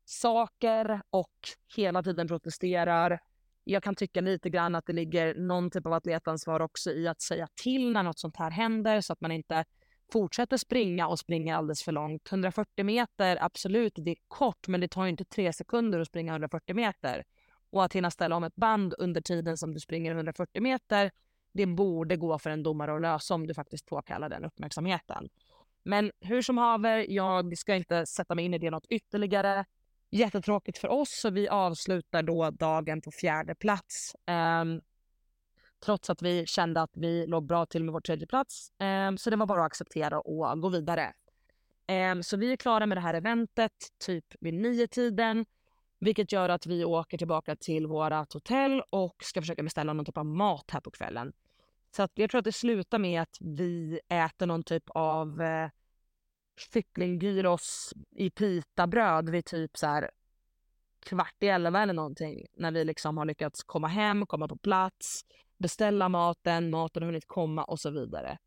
saker 0.09 1.01
och 1.09 1.35
hela 1.75 2.03
tiden 2.03 2.27
protesterar. 2.27 3.19
Jag 3.63 3.83
kan 3.83 3.95
tycka 3.95 4.21
lite 4.21 4.49
grann 4.49 4.75
att 4.75 4.85
det 4.85 4.93
ligger 4.93 5.35
någon 5.35 5.71
typ 5.71 5.85
av 5.85 5.93
atletansvar 5.93 6.59
också 6.59 6.91
i 6.91 7.07
att 7.07 7.21
säga 7.21 7.47
till 7.63 7.91
när 7.91 8.03
något 8.03 8.19
sånt 8.19 8.37
här 8.37 8.51
händer 8.51 9.01
så 9.01 9.13
att 9.13 9.21
man 9.21 9.31
inte 9.31 9.65
fortsätter 10.11 10.57
springa 10.57 11.07
och 11.07 11.19
springer 11.19 11.55
alldeles 11.55 11.83
för 11.83 11.91
långt. 11.91 12.31
140 12.31 12.85
meter, 12.85 13.37
absolut, 13.41 13.93
det 13.95 14.11
är 14.11 14.17
kort 14.27 14.67
men 14.67 14.81
det 14.81 14.87
tar 14.87 15.05
inte 15.05 15.25
tre 15.25 15.53
sekunder 15.53 15.99
att 15.99 16.07
springa 16.07 16.31
140 16.31 16.75
meter. 16.75 17.23
Och 17.69 17.83
att 17.83 17.93
hinna 17.93 18.11
ställa 18.11 18.35
om 18.35 18.43
ett 18.43 18.55
band 18.55 18.93
under 18.97 19.21
tiden 19.21 19.57
som 19.57 19.73
du 19.73 19.79
springer 19.79 20.11
140 20.11 20.61
meter, 20.61 21.11
det 21.53 21.65
borde 21.65 22.15
gå 22.15 22.39
för 22.39 22.49
en 22.49 22.63
domare 22.63 22.95
att 22.95 23.01
lösa 23.01 23.33
om 23.33 23.47
du 23.47 23.53
faktiskt 23.53 23.85
påkallar 23.85 24.29
den 24.29 24.45
uppmärksamheten. 24.45 25.29
Men 25.83 26.11
hur 26.19 26.41
som 26.41 26.57
haver, 26.57 27.05
jag 27.09 27.57
ska 27.57 27.75
inte 27.75 28.05
sätta 28.05 28.35
mig 28.35 28.45
in 28.45 28.53
i 28.53 28.57
det 28.57 28.69
något 28.69 28.85
ytterligare. 28.89 29.65
Jättetråkigt 30.09 30.77
för 30.77 30.87
oss, 30.87 31.19
så 31.19 31.29
vi 31.29 31.47
avslutar 31.47 32.23
då 32.23 32.51
dagen 32.51 33.01
på 33.01 33.11
fjärde 33.11 33.55
plats. 33.55 34.15
Um, 34.61 34.81
trots 35.85 36.09
att 36.09 36.21
vi 36.21 36.45
kände 36.45 36.81
att 36.81 36.91
vi 36.93 37.27
låg 37.27 37.45
bra 37.45 37.65
till 37.65 37.83
med 37.83 37.93
vår 37.93 38.01
tredje 38.01 38.27
plats. 38.27 38.71
Um, 38.79 39.17
så 39.17 39.29
det 39.29 39.35
var 39.35 39.45
bara 39.45 39.59
att 39.59 39.65
acceptera 39.65 40.19
och 40.19 40.61
gå 40.61 40.69
vidare. 40.69 41.13
Um, 42.11 42.23
så 42.23 42.37
vi 42.37 42.51
är 42.51 42.57
klara 42.57 42.85
med 42.85 42.97
det 42.97 43.01
här 43.01 43.13
eventet 43.13 43.71
typ 44.05 44.25
vid 44.39 44.53
nio 44.53 44.87
tiden. 44.87 45.45
Vilket 45.99 46.31
gör 46.31 46.49
att 46.49 46.65
vi 46.65 46.85
åker 46.85 47.17
tillbaka 47.17 47.55
till 47.55 47.87
vårt 47.87 48.33
hotell 48.33 48.81
och 48.89 49.15
ska 49.23 49.41
försöka 49.41 49.63
beställa 49.63 49.93
någon 49.93 50.05
typ 50.05 50.17
av 50.17 50.25
mat 50.25 50.71
här 50.71 50.79
på 50.79 50.91
kvällen. 50.91 51.33
Så 51.95 52.03
att 52.03 52.11
jag 52.15 52.29
tror 52.29 52.39
att 52.39 52.45
det 52.45 52.51
slutar 52.51 52.99
med 52.99 53.21
att 53.21 53.37
vi 53.39 53.99
äter 54.09 54.45
någon 54.45 54.63
typ 54.63 54.83
av 54.89 55.41
eh, 55.41 55.69
kycklinggyros 56.57 57.93
i 58.15 58.29
pitabröd 58.29 59.29
vid 59.29 59.45
typ 59.45 59.77
så 59.77 59.87
här 59.87 60.11
kvart 60.99 61.43
i 61.43 61.47
elva 61.47 61.81
eller 61.81 61.93
någonting. 61.93 62.45
När 62.53 62.71
vi 62.71 62.83
liksom 62.85 63.17
har 63.17 63.25
lyckats 63.25 63.63
komma 63.63 63.87
hem, 63.87 64.25
komma 64.25 64.47
på 64.47 64.57
plats, 64.57 65.25
beställa 65.57 66.09
maten, 66.09 66.69
maten 66.69 67.03
har 67.03 67.07
hunnit 67.07 67.27
komma 67.27 67.63
och 67.63 67.79
så 67.79 67.89
vidare. 67.89 68.37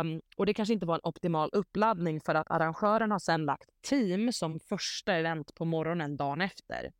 Um, 0.00 0.20
och 0.36 0.46
det 0.46 0.54
kanske 0.54 0.74
inte 0.74 0.86
var 0.86 0.94
en 0.94 1.00
optimal 1.04 1.50
uppladdning 1.52 2.20
för 2.20 2.34
att 2.34 2.50
arrangören 2.50 3.10
har 3.10 3.18
sen 3.18 3.44
lagt 3.44 3.70
team 3.88 4.32
som 4.32 4.60
första 4.60 5.14
event 5.14 5.54
på 5.54 5.64
morgonen 5.64 6.16
dagen 6.16 6.40
efter. 6.40 6.92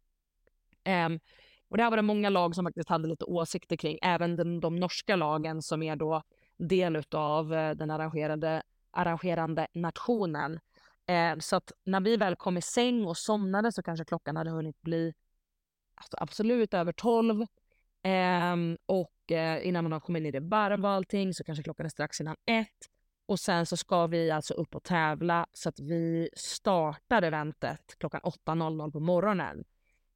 Um, 1.07 1.21
och 1.69 1.77
det 1.77 1.83
här 1.83 1.91
var 1.91 1.97
det 1.97 2.03
många 2.03 2.31
lag 2.31 2.55
som 2.55 2.65
faktiskt 2.65 2.89
hade 2.89 3.09
lite 3.09 3.25
åsikter 3.25 3.77
kring, 3.77 3.99
även 4.03 4.37
den, 4.37 4.61
de 4.61 4.77
norska 4.77 5.17
lagen 5.17 5.63
som 5.63 5.83
är 5.83 5.97
då 5.97 6.23
del 6.57 7.03
av 7.11 7.55
eh, 7.55 7.75
den 7.75 7.91
arrangerade, 7.91 8.63
arrangerande 8.93 9.67
nationen. 9.73 10.61
Eh, 11.07 11.39
så 11.39 11.57
att 11.57 11.73
när 11.85 12.01
vi 12.01 12.17
väl 12.17 12.37
kom 12.37 12.57
i 12.57 12.63
säng 12.63 13.05
och 13.05 13.17
somnade 13.17 13.73
så 13.73 13.83
kanske 13.83 14.05
klockan 14.05 14.37
hade 14.37 14.51
hunnit 14.51 14.83
bli 14.83 15.15
alltså 15.95 16.17
absolut 16.21 16.75
över 16.75 16.93
tolv. 16.93 17.47
Ehm, 18.03 18.79
och 18.87 19.33
eh, 19.33 19.67
innan 19.67 19.85
man 19.85 19.93
har 19.93 20.01
kommit 20.01 20.23
ner 20.23 20.37
i 20.37 20.39
varv 20.49 20.85
och 20.85 20.91
allting 20.91 21.35
så 21.35 21.45
kanske 21.45 21.63
klockan 21.63 21.87
är 21.87 21.91
strax 21.91 22.21
innan 22.21 22.37
ett. 22.47 22.89
Och 23.27 23.41
sen 23.41 23.67
så 23.67 23.77
ska 23.77 24.07
vi 24.07 24.31
alltså 24.31 24.55
upp 24.55 24.75
och 24.75 24.83
tävla 24.83 25.47
så 25.53 25.69
att 25.69 25.81
vi 25.81 26.29
startar 26.37 27.23
eventet 27.23 27.99
klockan 27.99 28.21
8.00 28.21 28.93
på 28.93 29.01
morgonen. 29.01 29.65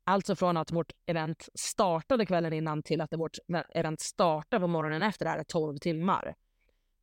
Alltså 0.05 0.37
från 0.37 0.57
att 0.57 0.73
vårt 0.73 0.93
event 1.07 1.49
startade 1.55 2.27
kvällen 2.27 2.53
innan 2.53 2.83
till 2.83 3.01
att 3.01 3.13
vårt 3.13 3.39
event 3.75 4.01
startar 4.01 4.61
på 4.61 4.67
morgonen 4.67 5.03
efter 5.03 5.25
det 5.25 5.31
här 5.31 5.39
är 5.39 5.45
12 5.45 5.79
timmar. 5.79 6.35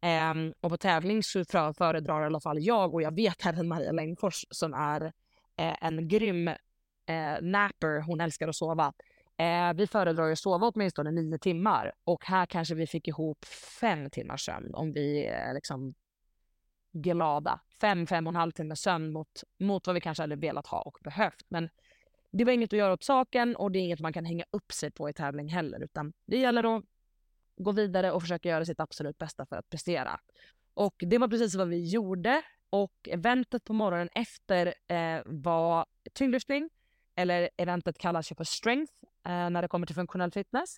Um, 0.04 0.54
och 0.62 0.70
på 0.70 0.78
tävling 0.78 1.24
så 1.24 1.46
föredrar 1.78 2.22
i 2.22 2.26
alla 2.26 2.40
fall 2.40 2.58
jag 2.60 2.94
och 2.94 3.02
jag 3.02 3.16
vet 3.16 3.46
även 3.46 3.68
Maria 3.68 3.92
Längfors 3.92 4.46
som 4.50 4.74
är 4.74 5.02
eh, 5.58 5.76
en 5.82 6.08
grym 6.08 6.48
eh, 6.48 7.42
napper, 7.42 8.02
hon 8.02 8.22
älskar 8.22 8.48
att 8.48 8.56
sova. 8.56 8.94
Eh, 9.38 9.74
vi 9.74 9.88
föredrar 9.88 10.32
att 10.32 10.40
sova 10.40 10.72
åtminstone 10.76 11.12
nio 11.12 11.38
timmar 11.38 11.94
och 12.04 12.26
här 12.26 12.46
kanske 12.46 12.76
vi 12.76 12.88
fick 12.88 13.08
ihop 13.08 13.46
fem 13.80 14.10
timmars 14.10 14.46
sömn 14.46 14.74
om 14.74 14.94
vi 14.94 15.26
är 15.26 15.54
liksom 15.54 15.94
glada. 16.92 17.60
Fem, 17.82 18.08
fem 18.08 18.28
och 18.28 18.32
en 18.32 18.36
halv 18.36 18.52
timme 18.52 18.76
sömn 18.76 19.14
mot, 19.14 19.44
mot 19.60 19.88
vad 19.88 19.94
vi 19.94 20.02
kanske 20.02 20.24
hade 20.24 20.36
velat 20.36 20.68
ha 20.68 20.82
och 20.82 20.98
behövt. 21.04 21.46
Men 21.48 21.70
det 22.32 22.46
var 22.46 22.52
inget 22.52 22.74
att 22.74 22.80
göra 22.80 22.94
åt 22.94 23.04
saken 23.04 23.56
och 23.56 23.72
det 23.72 23.80
är 23.80 23.82
inget 23.82 24.00
man 24.00 24.14
kan 24.14 24.26
hänga 24.26 24.46
upp 24.52 24.72
sig 24.72 24.92
på 24.92 25.10
i 25.10 25.14
tävling 25.14 25.48
heller 25.48 25.84
utan 25.84 26.14
det 26.26 26.38
gäller 26.38 26.78
att 26.78 26.84
gå 27.64 27.72
vidare 27.72 28.12
och 28.12 28.22
försöka 28.22 28.50
göra 28.50 28.66
sitt 28.66 28.80
absolut 28.80 29.18
bästa 29.18 29.46
för 29.46 29.56
att 29.56 29.70
prestera. 29.70 30.20
Och 30.74 30.96
det 30.98 31.18
var 31.18 31.28
precis 31.28 31.56
vad 31.56 31.68
vi 31.68 31.90
gjorde 31.90 32.42
och 32.70 33.10
eventet 33.10 33.64
på 33.64 33.74
morgonen 33.74 34.10
efter 34.16 34.74
eh, 34.88 35.22
var 35.26 35.86
tyngdlyftning 36.14 36.70
eller 37.16 37.50
eventet 37.58 37.98
kallas 37.98 38.32
ju 38.32 38.36
för 38.36 38.44
strength 38.44 38.94
eh, 39.04 39.50
när 39.50 39.62
det 39.62 39.68
kommer 39.68 39.88
till 39.88 39.96
funktionell 39.96 40.32
fitness. 40.32 40.78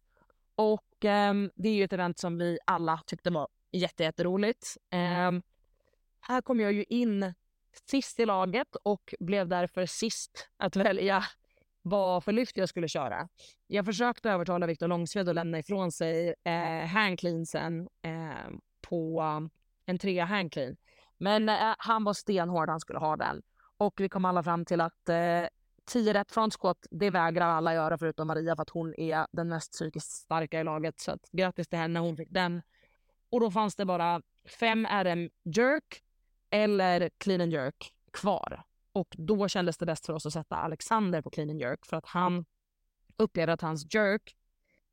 Och 0.56 1.06
eh, 1.06 1.34
det 1.56 1.70
är 1.70 1.74
ju 1.74 1.84
ett 1.84 1.94
event 1.94 2.20
som 2.20 2.38
vi 2.38 2.60
alla 2.66 3.02
tyckte 3.06 3.30
var 3.30 3.48
jätteroligt. 3.72 4.78
Eh, 4.90 5.32
här 6.20 6.42
kom 6.42 6.60
jag 6.60 6.74
ju 6.74 6.84
in 6.84 7.34
sist 7.86 8.20
i 8.20 8.26
laget 8.26 8.76
och 8.84 9.14
blev 9.20 9.48
därför 9.48 9.86
sist 9.86 10.50
att 10.58 10.76
välja 10.76 11.24
vad 11.88 12.24
för 12.24 12.32
lyft 12.32 12.58
jag 12.58 12.70
skulle 12.70 12.88
köra. 12.88 13.28
Jag 13.68 13.86
försökte 13.86 14.30
övertala 14.30 14.68
Viktor 14.68 14.88
Långsved 14.88 15.30
att 15.30 15.36
lämna 15.36 15.60
ifrån 15.60 15.92
sig 15.92 16.36
eh, 16.44 16.88
handcleansen 16.88 17.88
eh, 18.02 18.52
på 18.82 19.22
en 19.86 19.98
trea 19.98 20.26
handclean. 20.26 20.76
Men 21.18 21.50
eh, 21.50 21.76
han 21.78 22.04
var 22.04 22.14
stenhård, 22.14 22.70
han 22.70 22.80
skulle 22.80 23.00
ha 23.00 23.16
den. 23.16 23.42
Och 23.78 23.94
vi 24.02 24.10
kom 24.10 24.26
alla 24.26 24.44
fram 24.44 24.66
till 24.66 24.82
att 24.82 25.10
eh, 25.10 25.44
10 25.86 26.14
rätt 26.14 26.32
frontskott, 26.32 26.88
det 26.92 27.10
vägrar 27.10 27.50
alla 27.50 27.74
göra 27.74 27.98
förutom 27.98 28.28
Maria 28.28 28.56
för 28.56 28.62
att 28.62 28.70
hon 28.70 28.96
är 29.00 29.28
den 29.32 29.50
mest 29.50 29.72
psykiskt 29.72 30.12
starka 30.12 30.60
i 30.60 30.64
laget. 30.64 31.00
Så 31.00 31.12
att, 31.12 31.30
grattis 31.32 31.68
till 31.68 31.80
henne, 31.80 32.00
hon 32.00 32.18
fick 32.18 32.32
den. 32.32 32.62
Och 33.30 33.40
då 33.40 33.52
fanns 33.52 33.76
det 33.76 33.86
bara 33.86 34.22
fem 34.60 34.88
RM 35.04 35.30
jerk 35.44 36.02
eller 36.50 37.10
clean 37.18 37.42
and 37.42 37.52
jerk 37.52 37.94
kvar. 38.12 38.64
Och 38.96 39.16
då 39.18 39.48
kändes 39.48 39.78
det 39.78 39.86
bäst 39.86 40.06
för 40.06 40.14
oss 40.14 40.26
att 40.26 40.34
sätta 40.34 40.56
Alexander 40.56 41.22
på 41.22 41.30
clean 41.30 41.50
and 41.50 41.62
jerk 41.62 41.86
för 41.86 41.98
att 41.98 42.06
han 42.06 42.46
upplever 43.18 43.54
att 43.54 43.62
hans 43.62 43.94
jerk 43.94 44.36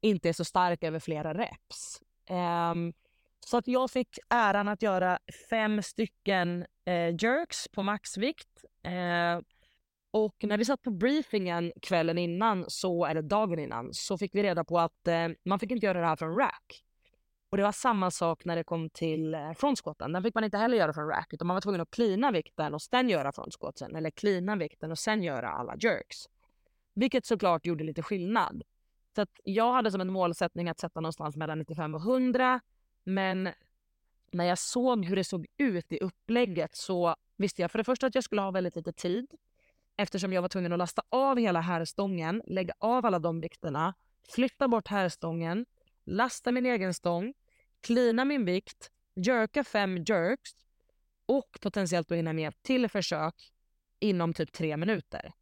inte 0.00 0.28
är 0.28 0.32
så 0.32 0.44
stark 0.44 0.84
över 0.84 0.98
flera 0.98 1.34
reps. 1.34 2.00
Um, 2.30 2.92
så 3.46 3.56
att 3.56 3.68
jag 3.68 3.90
fick 3.90 4.18
äran 4.28 4.68
att 4.68 4.82
göra 4.82 5.18
fem 5.50 5.82
stycken 5.82 6.66
eh, 6.84 7.14
jerks 7.20 7.68
på 7.68 7.82
maxvikt. 7.82 8.64
Eh, 8.82 9.40
och 10.10 10.36
när 10.42 10.58
vi 10.58 10.64
satt 10.64 10.82
på 10.82 10.90
briefingen 10.90 11.72
kvällen 11.82 12.18
innan, 12.18 12.64
så, 12.68 13.06
eller 13.06 13.22
dagen 13.22 13.58
innan, 13.58 13.88
så 13.92 14.18
fick 14.18 14.34
vi 14.34 14.42
reda 14.42 14.64
på 14.64 14.78
att 14.78 15.08
eh, 15.08 15.28
man 15.44 15.58
fick 15.58 15.70
inte 15.70 15.86
göra 15.86 16.00
det 16.00 16.06
här 16.06 16.16
från 16.16 16.36
rack. 16.38 16.84
Och 17.52 17.58
det 17.58 17.64
var 17.64 17.72
samma 17.72 18.10
sak 18.10 18.44
när 18.44 18.56
det 18.56 18.64
kom 18.64 18.90
till 18.90 19.34
eh, 19.34 19.52
frontskotten. 19.52 20.12
Den 20.12 20.22
fick 20.22 20.34
man 20.34 20.44
inte 20.44 20.58
heller 20.58 20.76
göra 20.76 20.92
från 20.92 21.08
rack, 21.08 21.28
utan 21.32 21.46
man 21.46 21.54
var 21.54 21.60
tvungen 21.60 21.80
att 21.80 21.90
cleana 21.90 22.30
vikten 22.30 22.74
och 22.74 22.82
sen 22.82 23.08
göra 23.08 23.32
frontskotten. 23.32 23.96
Eller 23.96 24.10
cleana 24.10 24.56
vikten 24.56 24.90
och 24.90 24.98
sen 24.98 25.22
göra 25.22 25.50
alla 25.50 25.76
jerks. 25.78 26.16
Vilket 26.94 27.26
såklart 27.26 27.66
gjorde 27.66 27.84
lite 27.84 28.02
skillnad. 28.02 28.62
Så 29.14 29.22
att 29.22 29.40
jag 29.44 29.72
hade 29.72 29.90
som 29.90 30.00
en 30.00 30.12
målsättning 30.12 30.68
att 30.68 30.78
sätta 30.78 31.00
någonstans 31.00 31.36
mellan 31.36 31.58
95 31.58 31.94
och 31.94 32.00
100. 32.00 32.60
Men 33.04 33.48
när 34.30 34.44
jag 34.44 34.58
såg 34.58 35.04
hur 35.04 35.16
det 35.16 35.24
såg 35.24 35.46
ut 35.56 35.92
i 35.92 35.98
upplägget 35.98 36.76
så 36.76 37.16
visste 37.36 37.62
jag 37.62 37.70
för 37.70 37.78
det 37.78 37.84
första 37.84 38.06
att 38.06 38.14
jag 38.14 38.24
skulle 38.24 38.42
ha 38.42 38.50
väldigt 38.50 38.76
lite 38.76 38.92
tid 38.92 39.26
eftersom 39.96 40.32
jag 40.32 40.42
var 40.42 40.48
tvungen 40.48 40.72
att 40.72 40.78
lasta 40.78 41.02
av 41.08 41.38
hela 41.38 41.60
härstången, 41.60 42.42
lägga 42.46 42.74
av 42.78 43.06
alla 43.06 43.18
de 43.18 43.40
vikterna, 43.40 43.94
flytta 44.28 44.68
bort 44.68 44.88
härstången, 44.88 45.66
lasta 46.04 46.52
min 46.52 46.66
egen 46.66 46.94
stång, 46.94 47.34
klina 47.82 48.24
min 48.24 48.44
vikt, 48.44 48.90
jerka 49.14 49.64
fem 49.64 50.04
jerks 50.04 50.50
och 51.26 51.58
potentiellt 51.60 52.08
då 52.08 52.14
hinna 52.14 52.32
med 52.32 52.48
ett 52.48 52.62
till 52.62 52.88
försök 52.88 53.52
inom 54.00 54.34
typ 54.34 54.52
tre 54.52 54.76
minuter. 54.76 55.32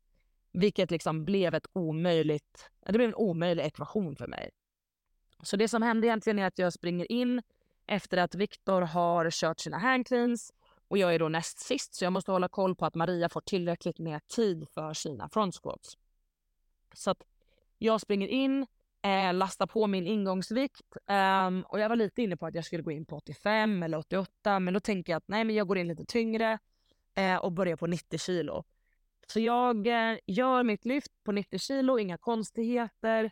Vilket 0.52 0.90
liksom 0.90 1.24
blev 1.24 1.54
ett 1.54 1.66
omöjligt, 1.72 2.70
det 2.86 2.92
blev 2.92 3.08
en 3.08 3.14
omöjlig 3.14 3.64
ekvation 3.64 4.16
för 4.16 4.26
mig. 4.26 4.50
Så 5.42 5.56
det 5.56 5.68
som 5.68 5.82
hände 5.82 6.06
egentligen 6.06 6.38
är 6.38 6.46
att 6.46 6.58
jag 6.58 6.72
springer 6.72 7.12
in 7.12 7.42
efter 7.86 8.16
att 8.16 8.34
Viktor 8.34 8.82
har 8.82 9.30
kört 9.30 9.60
sina 9.60 9.78
handcleans 9.78 10.52
och 10.88 10.98
jag 10.98 11.14
är 11.14 11.18
då 11.18 11.28
näst 11.28 11.58
sist 11.58 11.94
så 11.94 12.04
jag 12.04 12.12
måste 12.12 12.32
hålla 12.32 12.48
koll 12.48 12.76
på 12.76 12.86
att 12.86 12.94
Maria 12.94 13.28
får 13.28 13.40
tillräckligt 13.40 13.98
med 13.98 14.28
tid 14.28 14.68
för 14.68 14.94
sina 14.94 15.28
front 15.28 15.54
squats. 15.54 15.98
Så 16.94 17.10
att 17.10 17.22
jag 17.78 18.00
springer 18.00 18.28
in, 18.28 18.66
eh, 19.02 19.34
lastar 19.34 19.66
på 19.66 19.86
min 19.86 20.06
ingångsvikt 20.06 20.96
um, 21.46 21.62
och 21.62 21.80
jag 21.80 21.88
var 21.88 21.96
lite 21.96 22.22
inne 22.22 22.36
på 22.36 22.46
att 22.46 22.54
jag 22.54 22.64
skulle 22.64 22.82
gå 22.82 22.90
in 22.90 23.06
på 23.06 23.16
85 23.16 23.82
eller 23.82 23.98
88 23.98 24.60
men 24.60 24.74
då 24.74 24.80
tänker 24.80 25.12
jag 25.12 25.16
att 25.16 25.28
nej 25.28 25.44
men 25.44 25.56
jag 25.56 25.66
går 25.66 25.78
in 25.78 25.88
lite 25.88 26.04
tyngre 26.04 26.58
eh, 27.14 27.36
och 27.36 27.52
börjar 27.52 27.76
på 27.76 27.86
90 27.86 28.18
kilo. 28.18 28.64
Så 29.26 29.40
jag 29.40 29.86
eh, 29.86 30.18
gör 30.26 30.62
mitt 30.62 30.84
lyft 30.84 31.12
på 31.24 31.32
90 31.32 31.58
kilo, 31.58 31.98
inga 31.98 32.18
konstigheter 32.18 33.30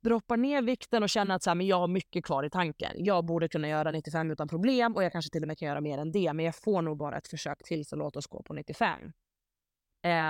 droppar 0.00 0.36
ner 0.36 0.62
vikten 0.62 1.02
och 1.02 1.08
känner 1.08 1.34
att 1.34 1.42
så 1.42 1.50
här, 1.50 1.54
men 1.54 1.66
jag 1.66 1.78
har 1.78 1.88
mycket 1.88 2.24
kvar 2.24 2.44
i 2.44 2.50
tanken. 2.50 2.92
Jag 2.96 3.24
borde 3.24 3.48
kunna 3.48 3.68
göra 3.68 3.90
95 3.90 4.30
utan 4.30 4.48
problem 4.48 4.96
och 4.96 5.04
jag 5.04 5.12
kanske 5.12 5.30
till 5.30 5.42
och 5.42 5.48
med 5.48 5.58
kan 5.58 5.68
göra 5.68 5.80
mer 5.80 5.98
än 5.98 6.12
det. 6.12 6.32
Men 6.32 6.44
jag 6.44 6.54
får 6.54 6.82
nog 6.82 6.96
bara 6.96 7.16
ett 7.16 7.28
försök 7.28 7.62
till 7.62 7.84
så 7.84 7.96
låt 7.96 8.16
oss 8.16 8.26
gå 8.26 8.42
på 8.42 8.54
95. 8.54 9.12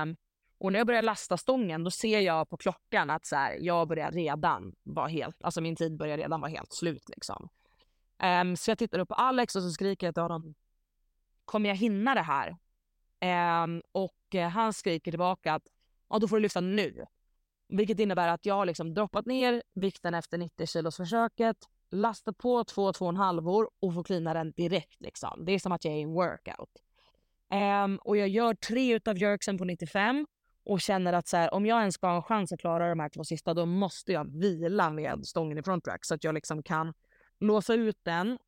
Um, 0.02 0.16
och 0.58 0.72
när 0.72 0.80
jag 0.80 0.86
börjar 0.86 1.02
lasta 1.02 1.36
stången 1.36 1.84
då 1.84 1.90
ser 1.90 2.20
jag 2.20 2.48
på 2.48 2.56
klockan 2.56 3.10
att 3.10 3.26
så 3.26 3.36
här, 3.36 3.56
jag 3.60 3.88
börjar 3.88 4.10
redan 4.10 4.74
vara 4.82 5.08
helt, 5.08 5.42
alltså 5.42 5.60
min 5.60 5.76
tid 5.76 5.96
börjar 5.96 6.16
redan 6.16 6.40
vara 6.40 6.50
helt 6.50 6.72
slut 6.72 7.08
liksom. 7.08 7.48
Um, 8.22 8.56
så 8.56 8.70
jag 8.70 8.78
tittar 8.78 8.98
upp 8.98 9.08
på 9.08 9.14
Alex 9.14 9.56
och 9.56 9.62
så 9.62 9.70
skriker 9.70 10.06
jag 10.06 10.14
till 10.14 10.22
honom, 10.22 10.54
kommer 11.44 11.68
jag 11.68 11.76
hinna 11.76 12.14
det 12.14 12.22
här? 12.22 12.56
Um, 13.64 13.82
och 13.92 14.34
eh, 14.34 14.48
han 14.48 14.72
skriker 14.72 15.12
tillbaka 15.12 15.54
att 15.54 15.62
ja, 16.08 16.18
då 16.18 16.28
får 16.28 16.36
du 16.36 16.42
lyfta 16.42 16.60
nu. 16.60 17.04
Vilket 17.68 18.00
innebär 18.00 18.28
att 18.28 18.46
jag 18.46 18.54
har 18.54 18.66
liksom 18.66 18.94
droppat 18.94 19.26
ner 19.26 19.62
vikten 19.74 20.14
efter 20.14 20.38
90 20.38 20.66
kilos 20.66 20.96
försöket, 20.96 21.56
lastat 21.90 22.38
på 22.38 22.64
två, 22.64 22.92
två 22.92 23.04
och 23.04 23.10
en 23.10 23.16
halvor 23.16 23.70
och 23.80 23.94
får 23.94 24.04
klina 24.04 24.34
den 24.34 24.52
direkt. 24.52 25.00
Liksom. 25.00 25.44
Det 25.44 25.52
är 25.52 25.58
som 25.58 25.72
att 25.72 25.84
jag 25.84 25.94
är 25.94 25.98
i 25.98 26.02
en 26.02 26.12
workout. 26.12 26.70
Um, 27.84 27.96
och 27.96 28.16
jag 28.16 28.28
gör 28.28 28.54
tre 28.54 28.94
utav 28.94 29.18
jerksen 29.18 29.58
på 29.58 29.64
95 29.64 30.26
och 30.68 30.80
känner 30.80 31.12
att 31.12 31.28
så 31.28 31.36
här, 31.36 31.54
om 31.54 31.66
jag 31.66 31.80
ens 31.80 31.94
ska 31.94 32.06
ha 32.06 32.16
en 32.16 32.22
chans 32.22 32.52
att 32.52 32.60
klara 32.60 32.88
de 32.88 33.00
här 33.00 33.08
två 33.08 33.24
sista 33.24 33.54
då 33.54 33.66
måste 33.66 34.12
jag 34.12 34.38
vila 34.38 34.90
med 34.90 35.26
stången 35.26 35.58
i 35.58 35.62
front 35.62 35.88
rack 35.88 36.04
så 36.04 36.14
att 36.14 36.24
jag 36.24 36.34
liksom 36.34 36.62
kan 36.62 36.94
låsa 37.40 37.74
ut 37.74 37.98
den 38.02 38.38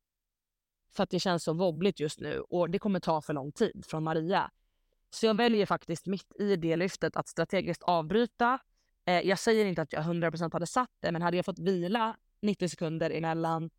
för 0.95 1.03
att 1.03 1.09
det 1.09 1.19
känns 1.19 1.43
så 1.43 1.53
wobbligt 1.53 1.99
just 1.99 2.19
nu 2.19 2.39
och 2.39 2.69
det 2.69 2.79
kommer 2.79 2.99
ta 2.99 3.21
för 3.21 3.33
lång 3.33 3.51
tid 3.51 3.85
från 3.87 4.03
Maria. 4.03 4.51
Så 5.09 5.25
jag 5.25 5.37
väljer 5.37 5.65
faktiskt 5.65 6.05
mitt 6.05 6.35
i 6.39 6.55
det 6.55 6.75
lyftet 6.75 7.15
att 7.15 7.27
strategiskt 7.27 7.83
avbryta. 7.83 8.59
Eh, 9.05 9.19
jag 9.21 9.39
säger 9.39 9.65
inte 9.65 9.81
att 9.81 9.93
jag 9.93 10.03
100% 10.03 10.53
hade 10.53 10.67
satt 10.67 10.91
det, 10.99 11.11
men 11.11 11.21
hade 11.21 11.37
jag 11.37 11.45
fått 11.45 11.59
vila 11.59 12.17
90 12.41 12.69
sekunder 12.69 13.09
emellan 13.09 13.69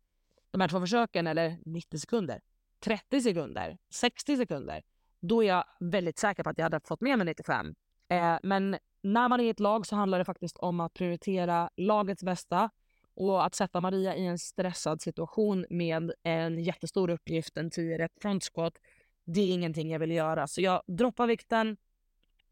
de 0.51 0.61
här 0.61 0.67
två 0.67 0.79
försöken, 0.79 1.27
eller 1.27 1.57
90 1.65 1.99
sekunder, 1.99 2.41
30 2.79 3.21
sekunder, 3.21 3.77
60 3.89 4.37
sekunder, 4.37 4.83
då 5.19 5.43
är 5.43 5.47
jag 5.47 5.63
väldigt 5.79 6.19
säker 6.19 6.43
på 6.43 6.49
att 6.49 6.57
jag 6.57 6.65
hade 6.65 6.79
fått 6.79 7.01
med 7.01 7.17
mig 7.17 7.25
95. 7.25 7.75
Eh, 8.09 8.37
men 8.43 8.77
när 9.01 9.29
man 9.29 9.39
är 9.39 9.43
i 9.43 9.49
ett 9.49 9.59
lag 9.59 9.85
så 9.85 9.95
handlar 9.95 10.19
det 10.19 10.25
faktiskt 10.25 10.57
om 10.57 10.79
att 10.79 10.93
prioritera 10.93 11.69
lagets 11.77 12.23
bästa 12.23 12.69
och 13.15 13.45
att 13.45 13.55
sätta 13.55 13.81
Maria 13.81 14.15
i 14.15 14.25
en 14.25 14.39
stressad 14.39 15.01
situation 15.01 15.65
med 15.69 16.11
en 16.23 16.63
jättestor 16.63 17.09
uppgift, 17.09 17.57
en 17.57 17.69
10 17.69 17.97
rep 17.97 18.11
frontskott, 18.21 18.77
det 19.25 19.41
är 19.41 19.53
ingenting 19.53 19.91
jag 19.91 19.99
vill 19.99 20.11
göra. 20.11 20.47
Så 20.47 20.61
jag 20.61 20.81
droppar 20.87 21.27
vikten 21.27 21.77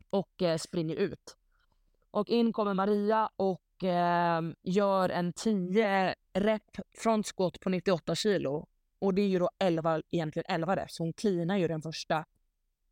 och 0.09 0.41
eh, 0.41 0.57
springer 0.57 0.95
ut. 0.95 1.37
Och 2.11 2.29
in 2.29 2.53
kommer 2.53 2.73
Maria 2.73 3.29
och 3.35 3.83
eh, 3.83 4.41
gör 4.61 5.09
en 5.09 5.33
10 5.33 6.15
rep 6.33 6.77
frontskott 6.97 7.59
på 7.59 7.69
98 7.69 8.15
kilo. 8.15 8.67
Och 8.99 9.13
det 9.13 9.21
är 9.21 9.27
ju 9.27 9.39
då 9.39 9.49
11, 9.59 10.01
egentligen 10.11 10.45
11 10.47 10.75
reps. 10.75 10.99
Hon 10.99 11.13
cleanar 11.13 11.57
ju 11.57 11.67
den 11.67 11.81
första. 11.81 12.25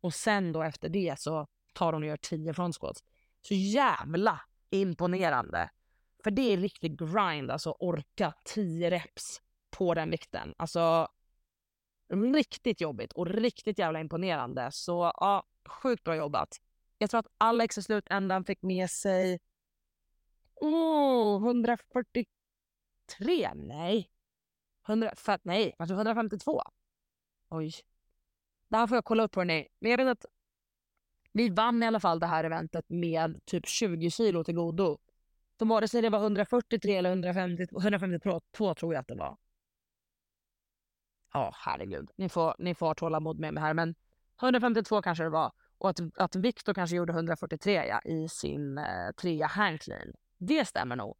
Och 0.00 0.14
sen 0.14 0.52
då 0.52 0.62
efter 0.62 0.88
det 0.88 1.18
så 1.18 1.46
tar 1.72 1.92
hon 1.92 2.02
och 2.02 2.08
gör 2.08 2.16
10 2.16 2.54
frontsquats. 2.54 3.04
Så 3.40 3.54
jävla 3.54 4.40
imponerande. 4.70 5.70
För 6.24 6.30
det 6.30 6.52
är 6.52 6.56
riktig 6.56 6.98
grind, 6.98 7.50
alltså 7.50 7.76
orka 7.78 8.34
10 8.44 8.90
reps 8.90 9.42
på 9.70 9.94
den 9.94 10.10
vikten. 10.10 10.54
Alltså 10.56 11.08
riktigt 12.34 12.80
jobbigt 12.80 13.12
och 13.12 13.26
riktigt 13.26 13.78
jävla 13.78 14.00
imponerande. 14.00 14.68
Så 14.72 15.12
ja, 15.16 15.46
sjukt 15.68 16.04
bra 16.04 16.16
jobbat. 16.16 16.60
Jag 16.98 17.10
tror 17.10 17.18
att 17.18 17.32
Alex 17.38 17.78
i 17.78 17.82
slutändan 17.82 18.44
fick 18.44 18.62
med 18.62 18.90
sig 18.90 19.40
oh, 20.54 21.46
143, 21.46 22.24
nej. 23.54 24.10
100, 24.88 25.12
för, 25.16 25.38
nej, 25.42 25.74
152. 25.78 26.62
Oj. 27.48 27.72
Det 28.68 28.76
här 28.76 28.86
får 28.86 28.96
jag 28.96 29.04
kolla 29.04 29.22
upp 29.22 29.34
hörni. 29.34 29.68
Men 29.78 29.90
jag 29.90 29.98
vet 29.98 30.08
att 30.08 30.26
vi 31.32 31.48
vann 31.48 31.82
i 31.82 31.86
alla 31.86 32.00
fall 32.00 32.20
det 32.20 32.26
här 32.26 32.44
eventet 32.44 32.84
med 32.88 33.40
typ 33.44 33.66
20 33.66 34.10
kilo 34.10 34.44
till 34.44 34.54
godo. 34.54 34.98
Så 35.58 35.64
vare 35.64 35.88
sig 35.88 36.02
det 36.02 36.10
var 36.10 36.18
143 36.18 36.96
eller 36.96 37.10
150, 37.10 37.66
152 37.76 38.40
tror 38.74 38.94
jag 38.94 39.00
att 39.00 39.08
det 39.08 39.14
var. 39.14 39.36
Ja, 41.32 41.52
herregud. 41.54 42.10
Ni 42.16 42.28
får, 42.28 42.54
ni 42.58 42.74
får 42.74 42.86
ha 42.86 42.94
tålamod 42.94 43.38
med 43.38 43.54
mig 43.54 43.62
här, 43.62 43.74
men 43.74 43.94
152 44.42 45.02
kanske 45.02 45.24
det 45.24 45.30
var. 45.30 45.52
Och 45.78 45.90
att, 45.90 46.00
att 46.16 46.36
Victor 46.36 46.74
kanske 46.74 46.96
gjorde 46.96 47.12
143 47.12 47.86
ja, 47.86 48.00
i 48.00 48.28
sin 48.28 48.78
eh, 48.78 49.10
trea 49.20 49.46
handclean. 49.46 50.12
Det 50.38 50.64
stämmer 50.64 50.96
nog. 50.96 51.16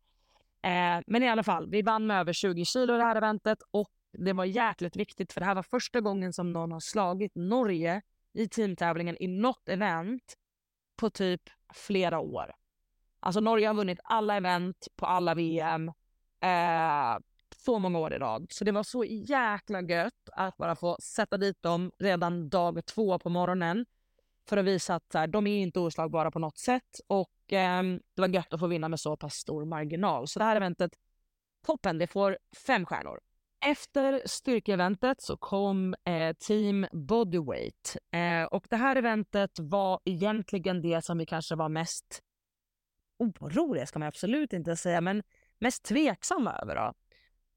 Eh, 0.62 1.01
men 1.07 1.23
i 1.23 1.29
alla 1.29 1.42
fall, 1.42 1.70
vi 1.70 1.83
vann 1.83 2.07
med 2.07 2.20
över 2.20 2.33
20 2.33 2.64
kilo 2.64 2.96
det 2.96 3.03
här 3.03 3.16
eventet 3.16 3.59
och 3.70 3.90
det 4.12 4.33
var 4.33 4.44
jäkligt 4.44 4.96
viktigt 4.96 5.33
för 5.33 5.40
det 5.40 5.46
här 5.46 5.55
var 5.55 5.62
första 5.62 6.01
gången 6.01 6.33
som 6.33 6.53
någon 6.53 6.73
har 6.73 6.81
slagit 6.81 7.33
Norge 7.35 8.03
i 8.33 8.49
teamtävlingen 8.49 9.16
i 9.21 9.27
något 9.27 9.69
event 9.69 10.35
på 10.97 11.11
typ 11.11 11.43
flera 11.75 12.19
år. 12.19 12.53
Alltså 13.21 13.40
Norge 13.40 13.66
har 13.66 13.75
vunnit 13.75 14.01
alla 14.05 14.37
event 14.37 14.88
på 14.97 15.07
alla 15.07 15.35
VM 15.35 15.88
eh, 16.40 17.19
så 17.57 17.79
många 17.79 17.99
år 17.99 18.12
i 18.12 18.19
rad. 18.19 18.47
Så 18.51 18.64
det 18.64 18.73
var 18.73 18.83
så 18.83 19.05
jäkla 19.05 19.81
gött 19.83 20.29
att 20.33 20.57
bara 20.57 20.77
få 20.77 20.97
sätta 21.03 21.37
dit 21.37 21.62
dem 21.62 21.93
redan 21.99 22.49
dag 22.49 22.87
två 22.87 23.19
på 23.19 23.29
morgonen 23.29 23.87
för 24.49 24.57
att 24.57 24.64
visa 24.64 24.95
att 24.95 25.14
här, 25.14 25.27
de 25.27 25.47
är 25.47 25.62
inte 25.62 25.81
oslagbara 25.81 26.31
på 26.31 26.38
något 26.38 26.59
sätt 26.59 27.01
och 27.07 27.53
eh, 27.53 27.83
det 28.14 28.21
var 28.23 28.29
gött 28.29 28.55
att 28.55 28.61
få 28.61 28.66
vinna 28.66 28.88
med 28.88 29.01
så 29.01 29.16
pass 29.16 29.35
stor 29.35 29.64
marginal. 29.64 30.29
Så 30.29 30.38
det 30.38 30.45
här 30.45 30.57
eventet, 30.57 30.90
toppen, 31.66 31.99
det 31.99 32.07
får 32.07 32.38
fem 32.66 32.87
stjärnor. 32.87 33.21
Efter 33.66 34.23
styrkeeventet 34.27 35.20
så 35.23 35.37
kom 35.37 35.94
eh, 36.05 36.33
Team 36.37 36.87
Bodyweight 36.92 37.96
eh, 38.11 38.44
och 38.44 38.66
det 38.70 38.77
här 38.77 38.96
eventet 38.96 39.51
var 39.59 40.01
egentligen 40.05 40.83
det 40.83 41.05
som 41.05 41.18
vi 41.18 41.27
kanske 41.27 41.55
var 41.55 41.68
mest 41.68 42.23
oroliga, 43.18 43.87
ska 43.87 43.99
man 43.99 44.09
absolut 44.09 44.53
inte 44.53 44.77
säga, 44.77 45.01
men 45.01 45.23
mest 45.59 45.83
tveksamma 45.83 46.53
över. 46.53 46.77
Då. 46.77 46.92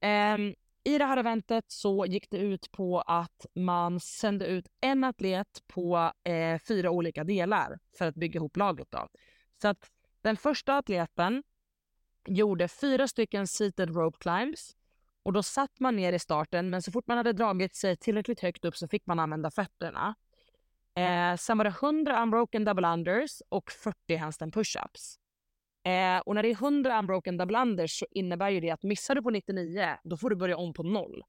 Eh, 0.08 0.38
I 0.84 0.98
det 0.98 1.06
här 1.06 1.18
eventet 1.18 1.66
så 1.68 2.06
gick 2.06 2.30
det 2.30 2.38
ut 2.38 2.72
på 2.72 3.02
att 3.02 3.46
man 3.56 4.00
sände 4.00 4.46
ut 4.46 4.68
en 4.82 5.04
atlet 5.04 5.64
på 5.68 6.12
eh, 6.24 6.60
fyra 6.60 6.92
olika 6.92 7.24
delar 7.24 7.80
för 7.98 8.08
att 8.08 8.16
bygga 8.16 8.38
ihop 8.38 8.58
laget. 8.58 8.88
Då. 8.92 9.08
Så 9.62 9.68
att 9.68 9.92
den 10.22 10.38
första 10.38 10.78
atleten 10.78 11.44
gjorde 12.28 12.68
fyra 12.68 13.08
stycken 13.08 13.48
seated 13.48 13.96
rope 13.96 14.18
climbs 14.20 14.76
och 15.24 15.34
då 15.34 15.44
satt 15.44 15.80
man 15.80 15.96
ner 15.96 16.14
i 16.14 16.20
starten, 16.20 16.70
men 16.70 16.82
så 16.82 16.92
fort 16.92 17.08
man 17.08 17.18
hade 17.18 17.34
dragit 17.34 17.76
sig 17.76 17.98
tillräckligt 17.98 18.40
högt 18.40 18.66
upp 18.66 18.78
så 18.78 18.88
fick 18.88 19.06
man 19.06 19.20
använda 19.20 19.52
fötterna. 19.52 20.16
Eh, 20.96 21.36
sen 21.38 21.58
var 21.58 21.66
det 21.66 21.70
100 21.82 22.22
unbroken 22.22 22.66
double 22.66 22.88
unders 22.88 23.42
och 23.50 23.72
40 23.72 24.16
handstand 24.16 24.54
pushups. 24.54 25.20
Eh, 25.84 26.18
och 26.18 26.36
när 26.36 26.44
det 26.44 26.50
är 26.50 26.56
100 26.56 27.00
unbroken 27.00 27.38
double 27.38 27.62
unders 27.62 27.98
så 27.98 28.06
innebär 28.12 28.50
ju 28.50 28.60
det 28.60 28.72
att 28.72 28.84
missar 28.84 29.16
du 29.16 29.22
på 29.22 29.30
99, 29.30 29.98
då 30.04 30.18
får 30.18 30.30
du 30.30 30.36
börja 30.36 30.58
om 30.58 30.74
på 30.74 30.84
noll. 30.84 31.24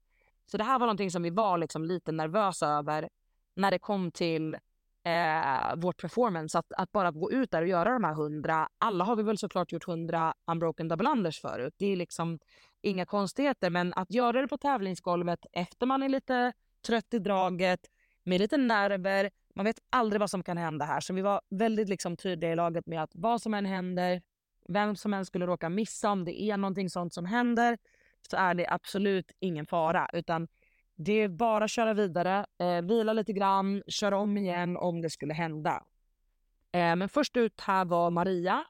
Så 0.45 0.57
det 0.57 0.63
här 0.63 0.79
var 0.79 0.87
någonting 0.87 1.11
som 1.11 1.23
vi 1.23 1.29
var 1.29 1.57
liksom 1.57 1.85
lite 1.85 2.11
nervösa 2.11 2.67
över 2.67 3.09
när 3.55 3.71
det 3.71 3.79
kom 3.79 4.11
till 4.11 4.57
eh, 5.05 5.75
vårt 5.75 6.01
performance. 6.01 6.59
Att, 6.59 6.73
att 6.77 6.91
bara 6.91 7.11
gå 7.11 7.31
ut 7.31 7.51
där 7.51 7.61
och 7.61 7.67
göra 7.67 7.93
de 7.93 8.03
här 8.03 8.11
100. 8.11 8.69
Alla 8.77 9.03
har 9.03 9.15
vi 9.15 9.23
väl 9.23 9.37
såklart 9.37 9.71
gjort 9.71 9.87
100 9.87 10.33
unbroken 10.51 10.87
double 10.87 11.09
unders 11.09 11.39
förut. 11.39 11.73
Det 11.77 11.85
är 11.85 11.95
liksom 11.95 12.39
inga 12.81 13.05
konstigheter. 13.05 13.69
Men 13.69 13.93
att 13.93 14.11
göra 14.11 14.41
det 14.41 14.47
på 14.47 14.57
tävlingsgolvet 14.57 15.39
efter 15.51 15.85
man 15.85 16.03
är 16.03 16.09
lite 16.09 16.53
trött 16.87 17.13
i 17.13 17.19
draget, 17.19 17.79
med 18.23 18.41
lite 18.41 18.57
nerver. 18.57 19.29
Man 19.55 19.65
vet 19.65 19.79
aldrig 19.89 20.19
vad 20.19 20.29
som 20.29 20.43
kan 20.43 20.57
hända 20.57 20.85
här. 20.85 20.99
Så 20.99 21.13
vi 21.13 21.21
var 21.21 21.41
väldigt 21.49 21.89
liksom 21.89 22.17
tydliga 22.17 22.51
i 22.51 22.55
laget 22.55 22.85
med 22.85 23.03
att 23.03 23.11
vad 23.13 23.41
som 23.41 23.53
än 23.53 23.65
händer, 23.65 24.21
vem 24.69 24.95
som 24.95 25.13
än 25.13 25.25
skulle 25.25 25.45
råka 25.45 25.69
missa, 25.69 26.11
om 26.11 26.25
det 26.25 26.41
är 26.41 26.57
någonting 26.57 26.89
sånt 26.89 27.13
som 27.13 27.25
händer, 27.25 27.77
så 28.29 28.37
är 28.37 28.53
det 28.53 28.67
absolut 28.69 29.31
ingen 29.39 29.65
fara. 29.65 30.09
Utan 30.13 30.47
det 30.95 31.13
är 31.13 31.27
bara 31.27 31.63
att 31.63 31.71
köra 31.71 31.93
vidare, 31.93 32.45
eh, 32.57 32.81
vila 32.81 33.13
lite 33.13 33.33
grann, 33.33 33.83
köra 33.87 34.17
om 34.17 34.37
igen 34.37 34.77
om 34.77 35.01
det 35.01 35.09
skulle 35.09 35.33
hända. 35.33 35.83
Eh, 36.71 36.95
men 36.95 37.09
först 37.09 37.37
ut 37.37 37.61
här 37.61 37.85
var 37.85 38.11
Maria. 38.11 38.65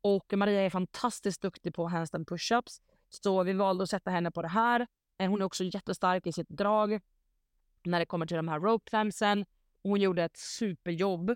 Och 0.00 0.32
Maria 0.36 0.60
är 0.60 0.70
fantastiskt 0.70 1.42
duktig 1.42 1.74
på 1.74 1.86
handstand 1.86 2.28
pushups. 2.28 2.80
Så 3.08 3.42
vi 3.42 3.52
valde 3.52 3.82
att 3.82 3.90
sätta 3.90 4.10
henne 4.10 4.30
på 4.30 4.42
det 4.42 4.48
här. 4.48 4.86
Eh, 5.18 5.30
hon 5.30 5.40
är 5.40 5.44
också 5.44 5.64
jättestark 5.64 6.26
i 6.26 6.32
sitt 6.32 6.48
drag 6.48 7.00
när 7.84 7.98
det 7.98 8.06
kommer 8.06 8.26
till 8.26 8.36
de 8.36 8.48
här 8.48 8.60
rope 8.60 8.90
climbsen. 8.90 9.44
Hon 9.82 10.00
gjorde 10.00 10.24
ett 10.24 10.36
superjobb. 10.36 11.30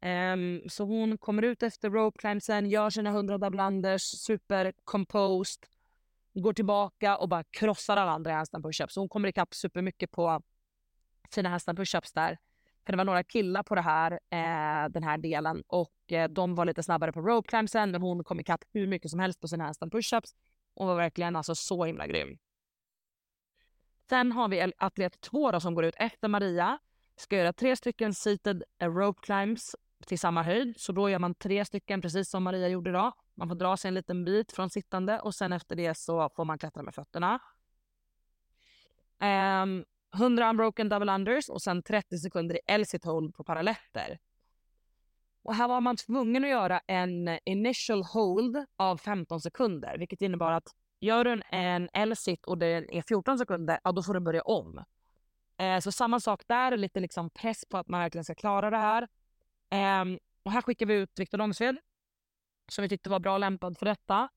Um, 0.00 0.62
så 0.68 0.84
hon 0.84 1.18
kommer 1.18 1.42
ut 1.42 1.62
efter 1.62 1.90
rope 1.90 2.18
climbsen, 2.18 2.70
gör 2.70 2.90
sina 2.90 3.10
100 3.10 3.38
double 3.38 3.62
unders, 3.62 4.02
super 4.02 4.72
composed, 4.84 5.66
går 6.42 6.52
tillbaka 6.52 7.16
och 7.16 7.28
bara 7.28 7.44
krossar 7.44 7.96
alla 7.96 8.10
andra 8.10 8.30
i 8.30 8.34
handstand 8.34 8.64
pushups. 8.64 8.94
Så 8.94 9.00
hon 9.00 9.08
kommer 9.08 9.28
ikapp 9.28 9.54
supermycket 9.54 10.10
på 10.10 10.42
sina 11.30 11.48
handstand 11.48 11.78
pushups 11.78 12.12
där. 12.12 12.38
För 12.86 12.92
det 12.92 12.96
var 12.96 13.04
några 13.04 13.22
killar 13.22 13.62
på 13.62 13.74
det 13.74 13.80
här, 13.80 14.12
eh, 14.12 14.88
den 14.90 15.02
här 15.02 15.18
delen 15.18 15.62
och 15.66 16.12
eh, 16.12 16.28
de 16.28 16.54
var 16.54 16.64
lite 16.64 16.82
snabbare 16.82 17.12
på 17.12 17.20
rope 17.20 17.48
climbsen 17.48 17.90
men 17.90 18.02
hon 18.02 18.24
kom 18.24 18.40
ikapp 18.40 18.64
hur 18.72 18.86
mycket 18.86 19.10
som 19.10 19.20
helst 19.20 19.40
på 19.40 19.48
sina 19.48 19.64
handstand 19.64 19.92
pushups 19.92 20.34
Hon 20.74 20.86
var 20.86 20.96
verkligen 20.96 21.36
alltså 21.36 21.54
så 21.54 21.84
himla 21.84 22.06
grym. 22.06 22.38
Sen 24.08 24.32
har 24.32 24.48
vi 24.48 24.72
atlet 24.78 25.20
2 25.20 25.60
som 25.60 25.74
går 25.74 25.84
ut 25.84 25.94
efter 25.98 26.28
Maria. 26.28 26.78
Ska 27.16 27.36
göra 27.36 27.52
tre 27.52 27.76
stycken 27.76 28.14
seated 28.14 28.62
eh, 28.78 28.88
rope 28.90 29.20
climbs 29.22 29.76
till 30.06 30.18
samma 30.18 30.42
höjd. 30.42 30.74
Så 30.80 30.92
då 30.92 31.10
gör 31.10 31.18
man 31.18 31.34
tre 31.34 31.64
stycken 31.64 32.00
precis 32.00 32.30
som 32.30 32.42
Maria 32.42 32.68
gjorde 32.68 32.90
idag. 32.90 33.12
Man 33.38 33.48
får 33.48 33.54
dra 33.54 33.76
sig 33.76 33.88
en 33.88 33.94
liten 33.94 34.24
bit 34.24 34.52
från 34.52 34.70
sittande 34.70 35.20
och 35.20 35.34
sen 35.34 35.52
efter 35.52 35.76
det 35.76 35.94
så 35.94 36.28
får 36.28 36.44
man 36.44 36.58
klättra 36.58 36.82
med 36.82 36.94
fötterna. 36.94 37.38
Ehm, 39.18 39.70
um, 39.70 39.84
100 40.14 40.50
unbroken 40.50 40.88
double 40.88 41.14
unders 41.14 41.48
och 41.48 41.62
sen 41.62 41.82
30 41.82 42.18
sekunder 42.18 42.54
i 42.54 42.60
L-sit 42.66 43.04
hold 43.04 43.34
på 43.34 43.44
paralletter. 43.44 44.18
Och 45.42 45.54
här 45.54 45.68
var 45.68 45.80
man 45.80 45.96
tvungen 45.96 46.44
att 46.44 46.50
göra 46.50 46.80
en 46.86 47.38
initial 47.44 48.02
hold 48.02 48.64
av 48.76 48.96
15 48.96 49.40
sekunder, 49.40 49.98
vilket 49.98 50.22
innebar 50.22 50.52
att 50.52 50.68
gör 51.00 51.24
du 51.24 51.42
en 51.50 51.88
L-sit 51.92 52.46
och 52.46 52.58
det 52.58 52.66
är 52.66 53.02
14 53.08 53.38
sekunder, 53.38 53.80
ja 53.84 53.92
då 53.92 54.02
får 54.02 54.14
du 54.14 54.20
börja 54.20 54.42
om. 54.42 54.84
Eh, 55.58 55.80
så 55.80 55.92
samma 55.92 56.20
sak 56.20 56.42
där, 56.46 56.76
lite 56.76 57.00
liksom 57.00 57.30
press 57.30 57.64
på 57.64 57.78
att 57.78 57.88
man 57.88 58.00
verkligen 58.00 58.24
ska 58.24 58.34
klara 58.34 58.70
det 58.70 58.76
här. 58.78 59.08
Eh, 59.70 60.18
och 60.42 60.52
här 60.52 60.62
skickar 60.62 60.86
vi 60.86 60.94
ut 60.94 61.18
Viktor 61.18 61.38
Långsved, 61.38 61.76
som 62.68 62.82
vi 62.82 62.88
tyckte 62.88 63.10
var 63.10 63.20
bra 63.20 63.38
lämpad 63.38 63.78
för 63.78 63.86
detta. 63.86 64.28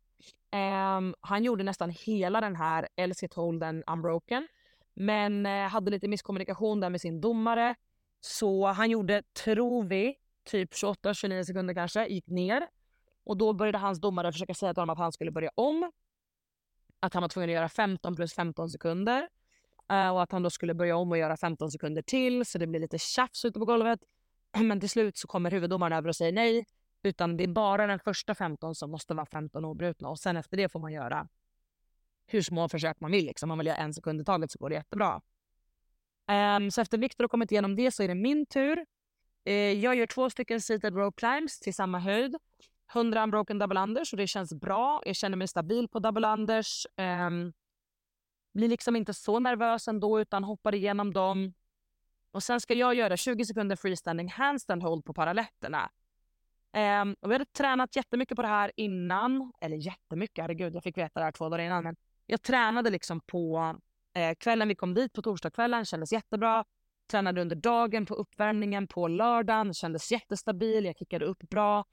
Um, 0.98 1.16
han 1.22 1.44
gjorde 1.44 1.64
nästan 1.64 1.90
hela 1.90 2.42
den 2.42 2.56
här 2.56 2.88
L-sit 2.96 3.34
holden 3.34 3.84
unbroken, 3.88 4.48
men 4.94 5.46
uh, 5.46 5.68
hade 5.68 5.92
lite 5.92 6.08
misskommunikation 6.08 6.80
där 6.80 6.90
med 6.90 7.02
sin 7.02 7.22
domare. 7.22 7.76
Så 8.22 8.68
han 8.68 8.90
gjorde, 8.90 9.24
tror 9.44 9.84
vi, 9.84 10.16
typ 10.44 10.74
28-29 10.74 11.44
sekunder 11.44 11.74
kanske, 11.74 12.08
gick 12.08 12.28
ner. 12.28 12.68
Och 13.24 13.38
då 13.38 13.54
började 13.54 13.78
hans 13.78 14.02
domare 14.02 14.32
försöka 14.32 14.54
säga 14.54 14.74
till 14.74 14.82
honom 14.82 14.94
att 14.94 15.00
han 15.00 15.12
skulle 15.12 15.32
börja 15.32 15.50
om. 15.56 15.92
Att 17.00 17.14
han 17.14 17.22
var 17.22 17.30
tvungen 17.30 17.50
att 17.50 17.54
göra 17.54 17.70
15 17.70 18.16
plus 18.16 18.34
15 18.34 18.70
sekunder. 18.70 19.28
Uh, 19.92 20.10
och 20.10 20.24
att 20.24 20.32
han 20.32 20.44
då 20.44 20.50
skulle 20.50 20.74
börja 20.74 20.96
om 20.96 21.12
och 21.12 21.18
göra 21.18 21.38
15 21.38 21.72
sekunder 21.72 22.02
till 22.02 22.46
så 22.46 22.58
det 22.58 22.68
blir 22.68 22.80
lite 22.80 22.98
tjafs 22.98 23.46
ute 23.46 23.60
på 23.60 23.66
golvet. 23.66 24.00
Men 24.58 24.80
till 24.80 24.90
slut 24.90 25.18
så 25.18 25.28
kommer 25.28 25.52
huvuddomaren 25.52 25.94
över 25.94 26.10
och 26.10 26.16
säger 26.16 26.32
nej. 26.32 26.66
Utan 27.04 27.38
det 27.38 27.44
är 27.44 27.48
bara 27.48 27.88
den 27.88 28.00
första 28.00 28.36
15 28.36 28.76
som 28.76 28.92
måste 28.92 29.14
vara 29.14 29.26
15 29.26 29.66
obrutna 29.66 30.10
och 30.10 30.20
sen 30.20 30.38
efter 30.38 30.58
det 30.58 30.70
får 30.70 30.80
man 30.80 30.94
göra 30.94 31.28
hur 32.28 32.42
små 32.42 32.70
försök 32.70 33.00
man 33.00 33.12
vill. 33.12 33.26
Liksom. 33.26 33.48
Om 33.48 33.50
man 33.50 33.58
vill 33.58 33.68
göra 33.68 33.78
en 33.78 33.94
sekund 33.94 34.22
i 34.22 34.24
taget 34.24 34.52
så 34.52 34.60
går 34.60 34.70
det 34.70 34.76
jättebra. 34.76 35.22
Um, 36.58 36.72
så 36.72 36.82
efter 36.82 36.98
Viktor 36.98 37.24
har 37.24 37.30
kommit 37.30 37.52
igenom 37.52 37.76
det 37.76 37.92
så 37.92 38.04
är 38.04 38.08
det 38.08 38.16
min 38.16 38.46
tur. 38.46 38.86
Uh, 39.50 39.54
jag 39.54 39.96
gör 39.96 40.06
två 40.06 40.30
stycken 40.30 40.62
seated 40.62 40.96
rope 40.96 41.20
climbs 41.20 41.60
till 41.60 41.74
samma 41.74 42.00
höjd. 42.00 42.36
100 42.94 43.24
unbroken 43.24 43.60
double 43.60 43.80
unders 43.80 44.14
och 44.14 44.18
det 44.18 44.28
känns 44.28 44.54
bra. 44.54 45.02
Jag 45.06 45.16
känner 45.16 45.38
mig 45.38 45.48
stabil 45.48 45.88
på 45.88 46.00
double 46.00 46.28
unders. 46.28 46.88
Um, 46.98 47.54
blir 48.54 48.68
liksom 48.68 48.96
inte 48.96 49.14
så 49.14 49.40
nervös 49.40 49.88
ändå 49.88 50.22
utan 50.22 50.44
hoppar 50.44 50.76
igenom 50.76 51.14
dem. 51.14 51.54
Och 52.32 52.44
sen 52.44 52.62
ska 52.62 52.74
jag 52.74 52.96
göra 52.96 53.18
20 53.18 53.46
sekunder 53.46 53.76
freestanding 53.76 54.30
handstand 54.30 54.84
hold 54.84 55.06
på 55.06 55.14
paralletterna. 55.14 55.92
Um, 56.74 57.16
och 57.20 57.30
vi 57.30 57.36
hade 57.36 57.46
tränat 57.46 57.96
jättemycket 57.96 58.36
på 58.36 58.42
det 58.42 58.48
här 58.48 58.72
innan. 58.76 59.54
Eller 59.62 59.78
jättemycket, 59.78 60.42
herregud 60.42 60.76
jag 60.76 60.84
fick 60.84 60.98
veta 60.98 61.20
det 61.20 61.24
här 61.24 61.32
två 61.32 61.50
dagar 61.50 61.64
innan. 61.64 61.84
Men 61.84 61.96
jag 62.26 62.42
tränade 62.42 62.90
liksom 62.90 63.22
på 63.22 63.76
eh, 64.14 64.36
kvällen 64.36 64.68
vi 64.68 64.76
kom 64.76 64.94
dit 64.94 65.14
på 65.14 65.22
torsdagskvällen, 65.22 65.86
kändes 65.86 66.12
jättebra. 66.12 66.66
Tränade 67.12 67.42
under 67.42 67.56
dagen 67.56 68.06
på 68.06 68.14
uppvärmningen 68.14 68.88
på 68.88 69.08
lördagen, 69.08 69.74
kändes 69.74 70.12
jättestabil, 70.12 70.86
jag 70.86 70.98
kickade 70.98 71.26
upp 71.26 71.50
bra. 71.50 71.86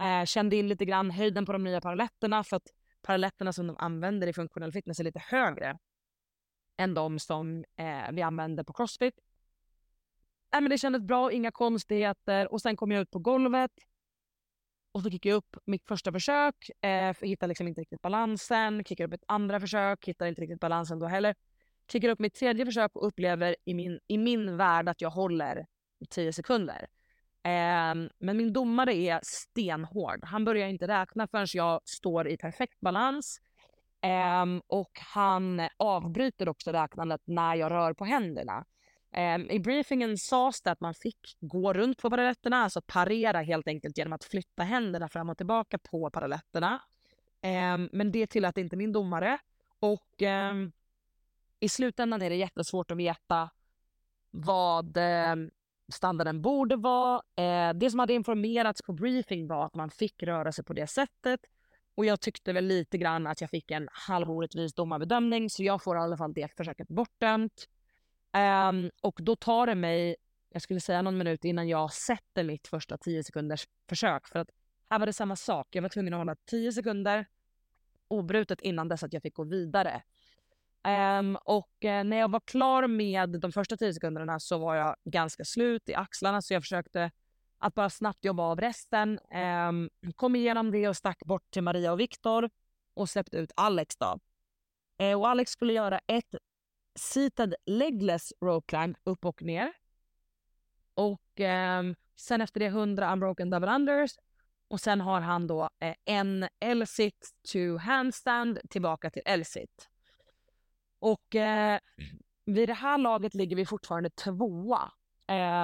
Eh, 0.00 0.24
kände 0.24 0.56
in 0.56 0.68
lite 0.68 0.84
grann 0.84 1.10
höjden 1.10 1.46
på 1.46 1.52
de 1.52 1.64
nya 1.64 1.80
paralletterna 1.80 2.44
för 2.44 2.56
att 2.56 2.68
paralletterna 3.02 3.52
som 3.52 3.66
de 3.66 3.76
använder 3.78 4.26
i 4.26 4.32
funktionell 4.32 4.72
fitness 4.72 5.00
är 5.00 5.04
lite 5.04 5.22
högre 5.26 5.78
än 6.76 6.94
de 6.94 7.18
som 7.18 7.64
eh, 7.76 8.12
vi 8.12 8.22
använder 8.22 8.64
på 8.64 8.72
crossfit. 8.72 9.14
Äh, 10.54 10.60
men 10.60 10.70
det 10.70 10.78
kändes 10.78 11.02
bra, 11.02 11.32
inga 11.32 11.50
konstigheter 11.50 12.52
och 12.52 12.60
sen 12.60 12.76
kom 12.76 12.90
jag 12.90 13.02
ut 13.02 13.10
på 13.10 13.18
golvet 13.18 13.72
och 14.92 15.02
så 15.02 15.10
kickade 15.10 15.30
jag 15.30 15.36
upp 15.36 15.56
mitt 15.64 15.86
första 15.86 16.12
försök, 16.12 16.70
eh, 16.84 17.16
hittade 17.20 17.48
liksom 17.48 17.68
inte 17.68 17.80
riktigt 17.80 18.02
balansen, 18.02 18.84
kickade 18.84 19.06
upp 19.06 19.14
ett 19.14 19.24
andra 19.28 19.60
försök, 19.60 20.08
hittade 20.08 20.28
inte 20.28 20.42
riktigt 20.42 20.60
balansen 20.60 20.98
då 20.98 21.06
heller. 21.06 21.34
Kickar 21.92 22.08
upp 22.08 22.18
mitt 22.18 22.34
tredje 22.34 22.64
försök 22.64 22.96
och 22.96 23.06
upplever 23.06 23.56
i 23.64 23.74
min, 23.74 24.00
i 24.06 24.18
min 24.18 24.56
värld 24.56 24.88
att 24.88 25.00
jag 25.00 25.10
håller 25.10 25.66
10 26.10 26.32
sekunder. 26.32 26.86
Eh, 27.42 27.94
men 28.18 28.36
min 28.36 28.52
domare 28.52 28.94
är 28.94 29.20
stenhård. 29.22 30.24
Han 30.24 30.44
börjar 30.44 30.68
inte 30.68 30.88
räkna 30.88 31.28
förrän 31.28 31.46
jag 31.52 31.80
står 31.84 32.28
i 32.28 32.36
perfekt 32.36 32.80
balans. 32.80 33.40
Eh, 34.02 34.60
och 34.66 34.90
han 35.14 35.68
avbryter 35.76 36.48
också 36.48 36.72
räknandet 36.72 37.20
när 37.24 37.54
jag 37.54 37.70
rör 37.72 37.92
på 37.92 38.04
händerna. 38.04 38.64
Ehm, 39.12 39.50
I 39.50 39.58
briefingen 39.58 40.18
sades 40.18 40.62
det 40.62 40.70
att 40.70 40.80
man 40.80 40.94
fick 40.94 41.36
gå 41.40 41.72
runt 41.72 41.98
på 41.98 42.10
paralletterna, 42.10 42.56
alltså 42.56 42.80
parera 42.86 43.40
helt 43.40 43.68
enkelt 43.68 43.98
genom 43.98 44.12
att 44.12 44.24
flytta 44.24 44.62
händerna 44.62 45.08
fram 45.08 45.30
och 45.30 45.36
tillbaka 45.36 45.78
på 45.78 46.10
paralletterna. 46.10 46.82
Ehm, 47.40 47.88
men 47.92 48.12
det 48.12 48.26
tillät 48.26 48.58
inte 48.58 48.76
min 48.76 48.92
domare. 48.92 49.38
Och 49.80 50.22
ehm, 50.22 50.72
i 51.60 51.68
slutändan 51.68 52.22
är 52.22 52.30
det 52.30 52.36
jättesvårt 52.36 52.90
att 52.90 52.96
veta 52.96 53.50
vad 54.30 54.98
standarden 55.92 56.42
borde 56.42 56.76
vara. 56.76 57.22
Det 57.72 57.90
som 57.90 57.98
hade 57.98 58.14
informerats 58.14 58.82
på 58.82 58.92
briefing 58.92 59.46
var 59.46 59.66
att 59.66 59.74
man 59.74 59.90
fick 59.90 60.22
röra 60.22 60.52
sig 60.52 60.64
på 60.64 60.72
det 60.72 60.86
sättet. 60.86 61.40
Och 61.94 62.04
jag 62.04 62.20
tyckte 62.20 62.52
väl 62.52 62.64
lite 62.64 62.98
grann 62.98 63.26
att 63.26 63.40
jag 63.40 63.50
fick 63.50 63.70
en 63.70 63.88
halvorättvis 63.92 64.74
domarbedömning 64.74 65.50
så 65.50 65.62
jag 65.62 65.82
får 65.82 65.96
i 65.96 66.00
alla 66.00 66.16
fall 66.16 66.32
det 66.32 66.56
försöket 66.56 66.88
bortdömt. 66.88 67.68
Um, 68.32 68.90
och 69.02 69.18
då 69.22 69.36
tar 69.36 69.66
det 69.66 69.74
mig, 69.74 70.16
jag 70.48 70.62
skulle 70.62 70.80
säga 70.80 71.02
någon 71.02 71.18
minut 71.18 71.44
innan 71.44 71.68
jag 71.68 71.92
sätter 71.92 72.44
mitt 72.44 72.68
första 72.68 72.98
10 72.98 73.24
sekunders 73.24 73.68
försök. 73.88 74.28
För 74.28 74.38
att 74.38 74.48
här 74.90 74.98
var 74.98 75.06
det 75.06 75.12
samma 75.12 75.36
sak. 75.36 75.68
Jag 75.70 75.82
var 75.82 75.88
tvungen 75.88 76.14
att 76.14 76.18
hålla 76.18 76.36
10 76.44 76.72
sekunder 76.72 77.26
obrutet 78.10 78.60
innan 78.60 78.88
dess 78.88 79.02
att 79.02 79.12
jag 79.12 79.22
fick 79.22 79.34
gå 79.34 79.44
vidare. 79.44 80.02
Um, 81.18 81.36
och 81.36 81.70
uh, 81.84 82.04
när 82.04 82.16
jag 82.16 82.30
var 82.30 82.40
klar 82.40 82.86
med 82.86 83.40
de 83.40 83.52
första 83.52 83.76
10 83.76 83.94
sekunderna 83.94 84.40
så 84.40 84.58
var 84.58 84.74
jag 84.74 84.96
ganska 85.04 85.44
slut 85.44 85.88
i 85.88 85.94
axlarna 85.94 86.42
så 86.42 86.54
jag 86.54 86.62
försökte 86.62 87.10
att 87.58 87.74
bara 87.74 87.90
snabbt 87.90 88.24
jobba 88.24 88.42
av 88.42 88.60
resten. 88.60 89.18
Um, 89.68 89.90
kom 90.16 90.36
igenom 90.36 90.70
det 90.70 90.88
och 90.88 90.96
stack 90.96 91.24
bort 91.24 91.50
till 91.50 91.62
Maria 91.62 91.92
och 91.92 92.00
Viktor 92.00 92.50
och 92.94 93.08
släppte 93.08 93.36
ut 93.36 93.52
Alex 93.56 93.96
då. 93.96 94.18
Uh, 95.02 95.18
och 95.18 95.28
Alex 95.28 95.50
skulle 95.50 95.72
göra 95.72 96.00
ett 96.06 96.34
seated 97.00 97.54
legless 97.66 98.32
rope 98.40 98.66
climb 98.66 98.96
upp 99.04 99.24
och 99.24 99.42
ner. 99.42 99.72
Och 100.94 101.40
eh, 101.40 101.82
sen 102.16 102.40
efter 102.40 102.60
det 102.60 102.66
100 102.66 103.12
unbroken 103.12 103.50
double 103.50 103.74
unders. 103.74 104.18
Och 104.68 104.80
sen 104.80 105.00
har 105.00 105.20
han 105.20 105.46
då 105.46 105.70
eh, 105.80 105.94
en 106.04 106.48
L-sit 106.60 107.30
to 107.52 107.76
handstand 107.76 108.58
tillbaka 108.70 109.10
till 109.10 109.22
L-sit. 109.24 109.88
Och 110.98 111.34
eh, 111.34 111.78
vid 112.44 112.68
det 112.68 112.74
här 112.74 112.98
laget 112.98 113.34
ligger 113.34 113.56
vi 113.56 113.66
fortfarande 113.66 114.10
tvåa. 114.10 114.92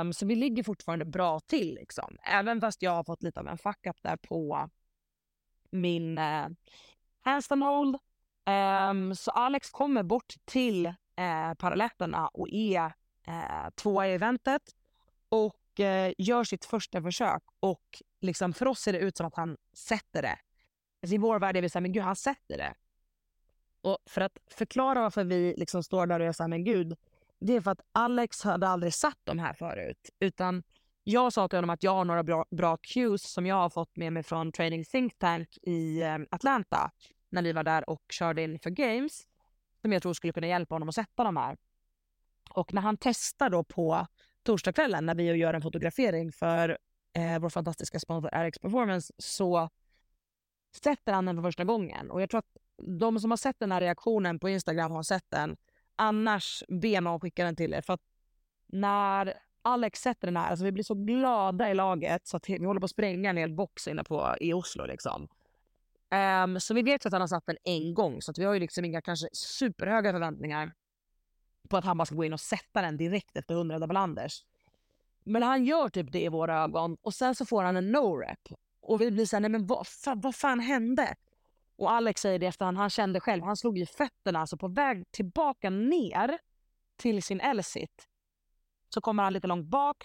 Um, 0.00 0.12
så 0.12 0.26
vi 0.26 0.34
ligger 0.34 0.62
fortfarande 0.62 1.04
bra 1.04 1.40
till 1.40 1.74
liksom. 1.74 2.16
Även 2.22 2.60
fast 2.60 2.82
jag 2.82 2.90
har 2.90 3.04
fått 3.04 3.22
lite 3.22 3.40
av 3.40 3.48
en 3.48 3.58
fuck 3.58 3.86
up 3.86 3.96
där 4.02 4.16
på 4.16 4.70
min 5.70 6.18
uh, 6.18 6.48
handstand 7.20 7.62
hold. 7.62 7.96
Um, 8.90 9.14
så 9.14 9.30
Alex 9.30 9.70
kommer 9.70 10.02
bort 10.02 10.34
till 10.44 10.94
eh, 11.16 11.54
paralletterna 11.54 12.28
och 12.28 12.48
är 12.50 12.92
eh, 13.26 13.70
tvåa 13.74 14.08
i 14.08 14.12
eventet 14.12 14.62
och 15.28 15.80
eh, 15.80 16.12
gör 16.18 16.44
sitt 16.44 16.64
första 16.64 17.02
försök. 17.02 17.42
Och 17.60 18.02
liksom, 18.20 18.52
för 18.52 18.66
oss 18.66 18.80
ser 18.80 18.92
det 18.92 18.98
ut 18.98 19.16
som 19.16 19.26
att 19.26 19.34
han 19.34 19.56
sätter 19.72 20.22
det. 20.22 20.38
Alltså, 21.02 21.14
I 21.14 21.18
vår 21.18 21.38
värld 21.38 21.56
är 21.56 21.62
vi 21.62 21.68
såhär, 21.68 21.82
men 21.82 21.92
gud 21.92 22.02
han 22.02 22.16
sätter 22.16 22.56
det. 22.56 22.74
Och 23.80 23.98
för 24.06 24.20
att 24.20 24.38
förklara 24.50 25.00
varför 25.00 25.24
vi 25.24 25.54
liksom 25.56 25.82
står 25.82 26.06
där 26.06 26.20
och 26.20 26.26
är 26.26 26.32
såhär, 26.32 26.48
men 26.48 26.64
gud. 26.64 26.96
Det 27.40 27.52
är 27.52 27.60
för 27.60 27.70
att 27.70 27.80
Alex 27.92 28.42
hade 28.42 28.68
aldrig 28.68 28.94
satt 28.94 29.18
de 29.24 29.38
här 29.38 29.52
förut. 29.52 30.10
Utan 30.20 30.62
jag 31.04 31.32
sa 31.32 31.48
till 31.48 31.56
honom 31.56 31.70
att 31.70 31.82
jag 31.82 31.94
har 31.94 32.04
några 32.04 32.22
bra, 32.22 32.44
bra 32.50 32.76
cues 32.76 33.32
som 33.32 33.46
jag 33.46 33.56
har 33.56 33.70
fått 33.70 33.96
med 33.96 34.12
mig 34.12 34.22
från 34.22 34.52
Training 34.52 34.84
Think 34.84 35.18
Tank 35.18 35.58
i 35.62 36.02
eh, 36.02 36.18
Atlanta. 36.30 36.90
När 37.28 37.42
vi 37.42 37.52
var 37.52 37.64
där 37.64 37.90
och 37.90 38.02
körde 38.10 38.42
inför 38.42 38.70
Games 38.70 39.26
som 39.80 39.92
jag 39.92 40.02
tror 40.02 40.12
skulle 40.12 40.32
kunna 40.32 40.46
hjälpa 40.46 40.74
honom 40.74 40.88
att 40.88 40.94
sätta 40.94 41.24
de 41.24 41.36
här. 41.36 41.56
Och 42.50 42.74
när 42.74 42.82
han 42.82 42.96
testar 42.96 43.50
då 43.50 43.64
på 43.64 44.06
torsdagskvällen 44.42 45.06
när 45.06 45.14
vi 45.14 45.22
gör 45.22 45.54
en 45.54 45.62
fotografering 45.62 46.32
för 46.32 46.78
eh, 47.12 47.38
vår 47.38 47.50
fantastiska 47.50 48.00
sponsor 48.00 48.48
RX 48.48 48.58
Performance 48.58 49.12
så 49.18 49.70
sätter 50.74 51.12
han 51.12 51.26
den 51.26 51.36
för 51.36 51.42
första 51.42 51.64
gången. 51.64 52.10
Och 52.10 52.22
jag 52.22 52.30
tror 52.30 52.38
att 52.38 52.56
de 53.00 53.20
som 53.20 53.30
har 53.30 53.36
sett 53.36 53.56
den 53.58 53.72
här 53.72 53.80
reaktionen 53.80 54.38
på 54.38 54.48
Instagram 54.48 54.92
har 54.92 55.02
sett 55.02 55.24
den. 55.28 55.56
Annars 55.96 56.64
be 56.68 57.00
mig 57.00 57.12
att 57.12 57.22
skicka 57.22 57.44
den 57.44 57.56
till 57.56 57.74
er. 57.74 57.80
För 57.80 57.92
att 57.92 58.02
när 58.66 59.34
Alex 59.62 60.00
sätter 60.00 60.26
den 60.26 60.36
här, 60.36 60.50
alltså 60.50 60.64
vi 60.64 60.72
blir 60.72 60.84
så 60.84 60.94
glada 60.94 61.70
i 61.70 61.74
laget 61.74 62.26
så 62.26 62.36
att 62.36 62.48
vi 62.48 62.64
håller 62.64 62.80
på 62.80 62.84
att 62.84 62.90
spränga 62.90 63.30
en 63.30 63.36
hel 63.36 63.54
box 63.54 63.88
inne 63.88 64.04
på, 64.04 64.36
i 64.40 64.52
Oslo. 64.52 64.86
Liksom. 64.86 65.28
Um, 66.16 66.60
så 66.60 66.74
vi 66.74 66.82
vet 66.82 67.06
att 67.06 67.12
han 67.12 67.20
har 67.20 67.28
satt 67.28 67.46
den 67.46 67.56
en 67.64 67.94
gång 67.94 68.22
så 68.22 68.30
att 68.30 68.38
vi 68.38 68.44
har 68.44 68.54
ju 68.54 68.60
liksom 68.60 68.84
inga 68.84 69.00
kanske 69.00 69.28
superhöga 69.32 70.12
förväntningar 70.12 70.72
på 71.68 71.76
att 71.76 71.84
han 71.84 71.98
bara 71.98 72.06
ska 72.06 72.14
gå 72.14 72.24
in 72.24 72.32
och 72.32 72.40
sätta 72.40 72.82
den 72.82 72.96
direkt 72.96 73.36
efter 73.36 73.54
100 73.54 73.78
double 73.78 74.00
unders. 74.00 74.44
Men 75.24 75.42
han 75.42 75.64
gör 75.64 75.88
typ 75.88 76.12
det 76.12 76.22
i 76.22 76.28
våra 76.28 76.62
ögon 76.62 76.96
och 77.02 77.14
sen 77.14 77.34
så 77.34 77.46
får 77.46 77.62
han 77.62 77.76
en 77.76 77.96
no-rep. 77.96 78.56
Och 78.80 79.00
vi 79.00 79.10
blir 79.10 79.26
såhär, 79.26 79.40
nej 79.40 79.50
men 79.50 79.66
vad, 79.66 79.86
fan, 79.86 80.20
vad 80.20 80.34
fan 80.34 80.60
hände? 80.60 81.14
Och 81.76 81.90
Alex 81.90 82.20
säger 82.20 82.38
det 82.38 82.46
efterhand, 82.46 82.78
han 82.78 82.90
kände 82.90 83.20
själv, 83.20 83.44
han 83.44 83.56
slog 83.56 83.78
ju 83.78 83.86
fötterna, 83.86 84.38
alltså 84.38 84.56
på 84.56 84.68
väg 84.68 85.10
tillbaka 85.10 85.70
ner 85.70 86.38
till 86.96 87.22
sin 87.22 87.40
L-sit. 87.40 88.08
Så 88.88 89.00
kommer 89.00 89.22
han 89.22 89.32
lite 89.32 89.46
långt 89.46 89.66
bak. 89.66 89.96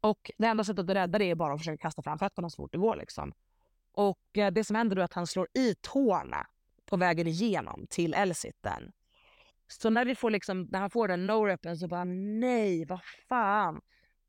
Och 0.00 0.30
det 0.38 0.46
enda 0.46 0.64
sättet 0.64 0.90
att 0.90 0.96
rädda 0.96 1.18
det 1.18 1.24
är 1.24 1.34
bara 1.34 1.54
att 1.54 1.60
försöka 1.60 1.82
kasta 1.82 2.02
fram 2.02 2.18
fötterna 2.18 2.50
så 2.50 2.56
fort 2.56 2.72
det 2.72 2.78
går 2.78 2.96
liksom. 2.96 3.32
Och 3.98 4.38
eh, 4.38 4.50
det 4.52 4.64
som 4.64 4.76
händer 4.76 4.96
då 4.96 5.02
är 5.02 5.04
att 5.04 5.12
han 5.12 5.26
slår 5.26 5.48
i 5.54 5.74
tårna 5.80 6.46
på 6.86 6.96
vägen 6.96 7.26
igenom 7.26 7.86
till 7.90 8.14
Elsitten. 8.14 8.92
Så 9.66 9.90
när 9.90 10.04
vi 10.04 10.14
får 10.14 10.30
liksom, 10.30 10.68
när 10.70 10.78
han 10.78 10.90
får 10.90 11.08
den 11.08 11.30
no-repen 11.30 11.76
så 11.76 11.88
bara 11.88 12.04
nej, 12.04 12.84
vad 12.84 13.00
fan. 13.28 13.80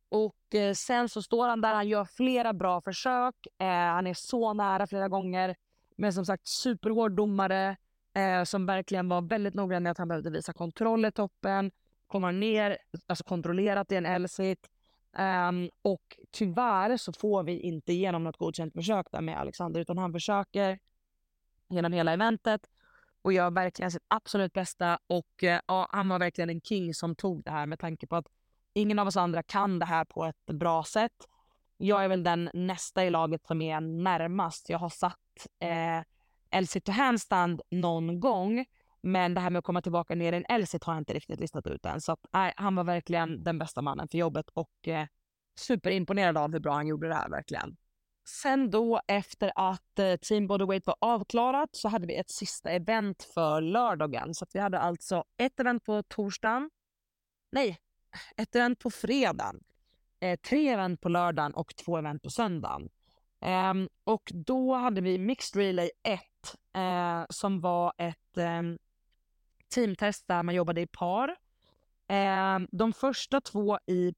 Och 0.09 0.55
eh, 0.55 0.73
sen 0.73 1.09
så 1.09 1.21
står 1.21 1.47
han 1.47 1.61
där, 1.61 1.73
han 1.73 1.87
gör 1.87 2.05
flera 2.05 2.53
bra 2.53 2.81
försök. 2.81 3.35
Eh, 3.57 3.67
han 3.67 4.07
är 4.07 4.13
så 4.13 4.53
nära 4.53 4.87
flera 4.87 5.07
gånger. 5.07 5.55
Men 5.95 6.13
som 6.13 6.25
sagt 6.25 6.47
superhård 6.47 7.11
domare 7.11 7.77
eh, 8.13 8.43
som 8.43 8.65
verkligen 8.65 9.09
var 9.09 9.21
väldigt 9.21 9.53
noggrann 9.53 9.83
med 9.83 9.91
att 9.91 9.97
han 9.97 10.07
behövde 10.07 10.29
visa 10.29 10.53
kontroll 10.53 11.05
i 11.05 11.11
toppen. 11.11 11.71
Kommer 12.07 12.31
ner, 12.31 12.77
alltså 13.07 13.23
kontrollerat 13.23 13.91
i 13.91 13.95
en 13.95 14.05
L-sit. 14.05 14.69
Um, 15.17 15.69
och 15.81 16.19
tyvärr 16.31 16.97
så 16.97 17.13
får 17.13 17.43
vi 17.43 17.59
inte 17.59 17.93
igenom 17.93 18.23
något 18.23 18.37
godkänt 18.37 18.73
försök 18.73 19.07
där 19.11 19.21
med 19.21 19.39
Alexander 19.39 19.81
utan 19.81 19.97
han 19.97 20.13
försöker 20.13 20.79
genom 21.69 21.93
hela 21.93 22.13
eventet 22.13 22.61
och 23.21 23.33
gör 23.33 23.51
verkligen 23.51 23.91
sitt 23.91 24.05
absolut 24.07 24.53
bästa. 24.53 24.99
Och 25.07 25.43
uh, 25.43 25.59
ja, 25.67 25.87
han 25.91 26.09
var 26.09 26.19
verkligen 26.19 26.49
en 26.49 26.61
king 26.61 26.93
som 26.93 27.15
tog 27.15 27.43
det 27.43 27.51
här 27.51 27.65
med 27.65 27.79
tanke 27.79 28.07
på 28.07 28.15
att 28.15 28.27
ingen 28.73 28.99
av 28.99 29.07
oss 29.07 29.17
andra 29.17 29.43
kan 29.43 29.79
det 29.79 29.85
här 29.85 30.05
på 30.05 30.25
ett 30.25 30.45
bra 30.45 30.83
sätt. 30.83 31.27
Jag 31.77 32.03
är 32.03 32.07
väl 32.07 32.23
den 32.23 32.49
nästa 32.53 33.05
i 33.05 33.09
laget 33.09 33.47
som 33.47 33.61
är 33.61 33.81
närmast. 33.81 34.69
Jag 34.69 34.79
har 34.79 34.89
satt 34.89 35.47
eh, 35.59 36.61
LC 36.61 36.77
to 36.83 36.91
handstand 36.91 37.61
någon 37.69 38.19
gång 38.19 38.65
men 39.01 39.33
det 39.33 39.41
här 39.41 39.49
med 39.49 39.59
att 39.59 39.65
komma 39.65 39.81
tillbaka 39.81 40.15
ner 40.15 40.33
i 40.33 40.35
en 40.35 40.45
Elsit 40.49 40.83
har 40.83 40.93
jag 40.93 41.01
inte 41.01 41.13
riktigt 41.13 41.39
listat 41.39 41.67
ut 41.67 41.85
än. 41.85 42.01
Så 42.01 42.11
att, 42.11 42.19
nej, 42.33 42.53
han 42.57 42.75
var 42.75 42.83
verkligen 42.83 43.43
den 43.43 43.59
bästa 43.59 43.81
mannen 43.81 44.07
för 44.07 44.17
jobbet 44.17 44.49
och 44.53 44.87
eh, 44.87 45.07
superimponerad 45.59 46.37
av 46.37 46.51
hur 46.51 46.59
bra 46.59 46.73
han 46.73 46.87
gjorde 46.87 47.07
det 47.07 47.15
här 47.15 47.29
verkligen. 47.29 47.77
Sen 48.29 48.69
då 48.69 49.01
efter 49.07 49.51
att 49.55 49.99
eh, 49.99 50.15
Team 50.15 50.47
Bodyweight 50.47 50.87
var 50.87 50.95
avklarat 51.01 51.69
så 51.71 51.87
hade 51.89 52.07
vi 52.07 52.15
ett 52.15 52.29
sista 52.29 52.69
event 52.69 53.23
för 53.33 53.61
lördagen. 53.61 54.33
Så 54.33 54.45
vi 54.53 54.59
hade 54.59 54.79
alltså 54.79 55.23
ett 55.37 55.59
event 55.59 55.83
på 55.83 56.03
torsdagen. 56.03 56.69
Nej, 57.51 57.77
ett 58.37 58.55
event 58.55 58.79
på 58.79 58.91
fredagen. 58.91 59.63
Eh, 60.19 60.39
tre 60.39 60.69
event 60.69 61.01
på 61.01 61.09
lördagen 61.09 61.53
och 61.53 61.75
två 61.75 61.97
event 61.97 62.23
på 62.23 62.29
söndagen. 62.29 62.89
Eh, 63.41 63.73
och 64.03 64.31
då 64.33 64.73
hade 64.73 65.01
vi 65.01 65.17
Mixed 65.17 65.61
Relay 65.61 65.89
1 66.03 66.19
eh, 66.75 67.25
som 67.29 67.61
var 67.61 67.93
ett 67.97 68.37
ehm, 68.37 68.77
teamtest 69.69 70.27
där 70.27 70.43
man 70.43 70.55
jobbade 70.55 70.81
i 70.81 70.87
par. 70.87 71.35
Eh, 72.07 72.59
de 72.71 72.93
första 72.93 73.41
två 73.41 73.79
i 73.85 74.13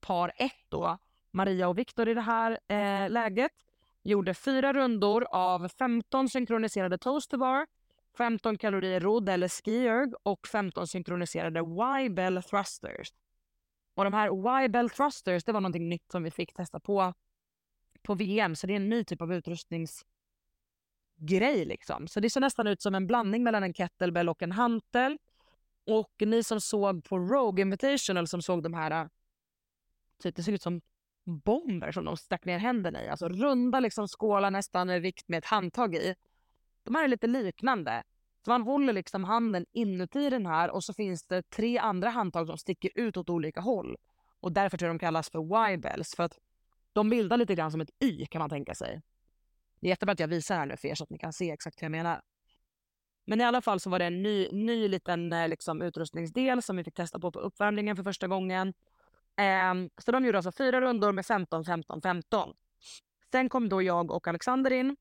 par 0.00 0.32
ett 0.36 0.64
då, 0.68 0.98
Maria 1.30 1.68
och 1.68 1.78
Viktor 1.78 2.08
i 2.08 2.14
det 2.14 2.20
här 2.20 2.58
eh, 2.68 3.10
läget, 3.10 3.52
gjorde 4.02 4.34
fyra 4.34 4.72
rundor 4.72 5.26
av 5.30 5.68
15 5.68 6.28
synkroniserade 6.28 6.98
toasterbar, 6.98 7.66
15 8.18 8.58
kalorier 8.58 9.00
rodd 9.00 9.28
eller 9.28 9.48
skierg 9.48 10.12
och 10.22 10.46
15 10.46 10.86
synkroniserade 10.86 11.60
Y-bell 11.60 12.42
thrusters. 12.42 13.12
Och 13.94 14.04
de 14.04 14.12
här 14.12 14.62
Y-bell 14.64 14.90
thrusters, 14.90 15.44
det 15.44 15.52
var 15.52 15.60
någonting 15.60 15.88
nytt 15.88 16.12
som 16.12 16.22
vi 16.22 16.30
fick 16.30 16.54
testa 16.54 16.80
på 16.80 17.14
på 18.02 18.14
VM, 18.14 18.56
så 18.56 18.66
det 18.66 18.72
är 18.72 18.76
en 18.76 18.88
ny 18.88 19.04
typ 19.04 19.22
av 19.22 19.34
utrustnings 19.34 20.04
grej 21.16 21.64
liksom. 21.64 22.08
Så 22.08 22.20
det 22.20 22.30
ser 22.30 22.40
nästan 22.40 22.66
ut 22.66 22.82
som 22.82 22.94
en 22.94 23.06
blandning 23.06 23.42
mellan 23.42 23.62
en 23.62 23.74
kettlebell 23.74 24.28
och 24.28 24.42
en 24.42 24.52
hantel. 24.52 25.18
Och 25.86 26.12
ni 26.18 26.42
som 26.42 26.60
såg 26.60 27.04
på 27.04 27.18
Rogue 27.18 27.62
Invitational 27.62 28.26
som 28.26 28.42
såg 28.42 28.62
de 28.62 28.74
här, 28.74 29.08
typ 30.22 30.36
det 30.36 30.42
ser 30.42 30.52
ut 30.52 30.62
som 30.62 30.80
bomber 31.24 31.92
som 31.92 32.04
de 32.04 32.16
stack 32.16 32.44
ner 32.44 32.58
händerna 32.58 33.04
i. 33.04 33.08
Alltså 33.08 33.28
runda 33.28 33.80
liksom 33.80 34.08
skålar 34.08 34.50
nästan 34.50 34.86
med 34.86 35.02
vikt 35.02 35.28
med 35.28 35.38
ett 35.38 35.46
handtag 35.46 35.94
i. 35.94 36.14
De 36.82 36.94
här 36.94 37.04
är 37.04 37.08
lite 37.08 37.26
liknande. 37.26 38.02
Så 38.44 38.50
man 38.50 38.62
håller 38.62 38.92
liksom 38.92 39.24
handen 39.24 39.66
inuti 39.72 40.30
den 40.30 40.46
här 40.46 40.70
och 40.70 40.84
så 40.84 40.94
finns 40.94 41.24
det 41.26 41.50
tre 41.50 41.78
andra 41.78 42.10
handtag 42.10 42.46
som 42.46 42.58
sticker 42.58 42.90
ut 42.94 43.16
åt 43.16 43.30
olika 43.30 43.60
håll. 43.60 43.96
Och 44.40 44.52
därför 44.52 44.78
tror 44.78 44.86
jag 44.88 44.94
de 44.94 44.98
kallas 44.98 45.30
för 45.30 45.70
Y-bells. 45.72 46.14
För 46.14 46.22
att 46.22 46.38
de 46.92 47.10
bildar 47.10 47.36
lite 47.36 47.54
grann 47.54 47.70
som 47.70 47.80
ett 47.80 47.90
Y 48.02 48.26
kan 48.26 48.38
man 48.38 48.50
tänka 48.50 48.74
sig. 48.74 49.02
Det 49.86 49.90
är 49.90 49.92
jättebra 49.92 50.12
att 50.12 50.20
jag 50.20 50.28
visar 50.28 50.56
här 50.56 50.66
nu 50.66 50.76
för 50.76 50.88
er 50.88 50.94
så 50.94 51.04
att 51.04 51.10
ni 51.10 51.18
kan 51.18 51.32
se 51.32 51.50
exakt 51.50 51.82
hur 51.82 51.84
jag 51.84 51.90
menar. 51.90 52.22
Men 53.24 53.40
i 53.40 53.44
alla 53.44 53.60
fall 53.60 53.80
så 53.80 53.90
var 53.90 53.98
det 53.98 54.04
en 54.04 54.22
ny, 54.22 54.48
ny 54.52 54.88
liten 54.88 55.32
eh, 55.32 55.48
liksom, 55.48 55.82
utrustningsdel 55.82 56.62
som 56.62 56.76
vi 56.76 56.84
fick 56.84 56.94
testa 56.94 57.18
på 57.18 57.32
på 57.32 57.38
uppvärmningen 57.38 57.96
för 57.96 58.02
första 58.02 58.26
gången. 58.26 58.74
Um, 59.70 59.90
så 59.98 60.12
de 60.12 60.24
gjorde 60.24 60.38
alltså 60.38 60.52
fyra 60.52 60.80
rundor 60.80 61.12
med 61.12 61.26
15, 61.26 61.64
15, 61.64 62.02
15. 62.02 62.54
Sen 63.32 63.48
kom 63.48 63.68
då 63.68 63.82
jag 63.82 64.10
och 64.10 64.28
Alexander 64.28 64.72
in 64.72 64.96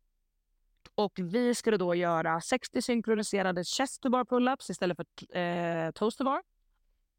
och 0.96 1.14
vi 1.16 1.56
skulle 1.56 1.78
då 1.78 1.96
göra 1.96 2.42
60 2.42 2.82
synkroniserade 2.82 3.64
chest 3.64 4.02
to 4.02 4.10
bar 4.10 4.24
pull-ups 4.24 4.72
istället 4.72 4.98
för 4.98 5.38
eh, 5.38 5.92
to 5.92 6.24
bar. 6.24 6.44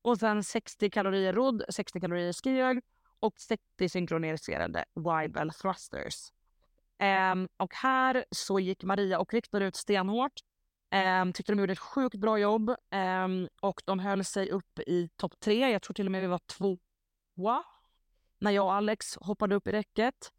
Och 0.02 0.18
sen 0.18 0.44
60 0.44 0.90
kalorier 0.90 1.32
rodd, 1.32 1.62
60 1.68 2.00
kalorier 2.00 2.32
skiög 2.32 2.80
och 3.20 3.40
60 3.40 3.88
synkroniserade 3.88 4.84
wide 4.94 5.28
bell 5.28 5.50
thrusters. 5.50 6.35
Um, 7.32 7.48
och 7.56 7.74
här 7.74 8.24
så 8.30 8.60
gick 8.60 8.84
Maria 8.84 9.18
och 9.18 9.34
Viktor 9.34 9.62
ut 9.62 9.76
stenhårt. 9.76 10.32
Um, 11.22 11.32
tyckte 11.32 11.52
de 11.52 11.58
gjorde 11.58 11.72
ett 11.72 11.78
sjukt 11.78 12.14
bra 12.14 12.38
jobb 12.38 12.70
um, 13.24 13.48
och 13.60 13.82
de 13.84 13.98
höll 13.98 14.24
sig 14.24 14.50
upp 14.50 14.78
i 14.78 15.08
topp 15.16 15.40
tre. 15.40 15.70
Jag 15.70 15.82
tror 15.82 15.94
till 15.94 16.06
och 16.06 16.12
med 16.12 16.20
vi 16.20 16.26
var 16.26 16.38
tvåa 16.38 17.64
när 18.38 18.50
jag 18.50 18.64
och 18.64 18.74
Alex 18.74 19.16
hoppade 19.16 19.54
upp 19.54 19.66
i 19.66 19.72
räcket. 19.72 20.32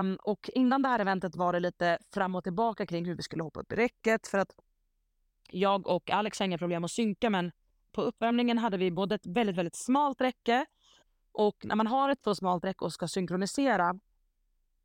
Um, 0.00 0.18
och 0.22 0.50
innan 0.54 0.82
det 0.82 0.88
här 0.88 0.98
eventet 0.98 1.36
var 1.36 1.52
det 1.52 1.60
lite 1.60 1.98
fram 2.14 2.34
och 2.34 2.44
tillbaka 2.44 2.86
kring 2.86 3.04
hur 3.04 3.14
vi 3.14 3.22
skulle 3.22 3.42
hoppa 3.42 3.60
upp 3.60 3.72
i 3.72 3.76
räcket 3.76 4.26
för 4.26 4.38
att 4.38 4.54
jag 5.50 5.86
och 5.86 6.10
Alex 6.10 6.38
har 6.38 6.46
inga 6.46 6.58
problem 6.58 6.84
att 6.84 6.90
synka 6.90 7.30
men 7.30 7.52
på 7.92 8.02
uppvärmningen 8.02 8.58
hade 8.58 8.76
vi 8.76 8.90
både 8.90 9.14
ett 9.14 9.26
väldigt, 9.26 9.56
väldigt 9.56 9.76
smalt 9.76 10.20
räcke 10.20 10.66
och 11.32 11.56
när 11.64 11.76
man 11.76 11.86
har 11.86 12.10
ett 12.10 12.24
så 12.24 12.34
smalt 12.34 12.64
räcke 12.64 12.84
och 12.84 12.92
ska 12.92 13.08
synkronisera 13.08 13.98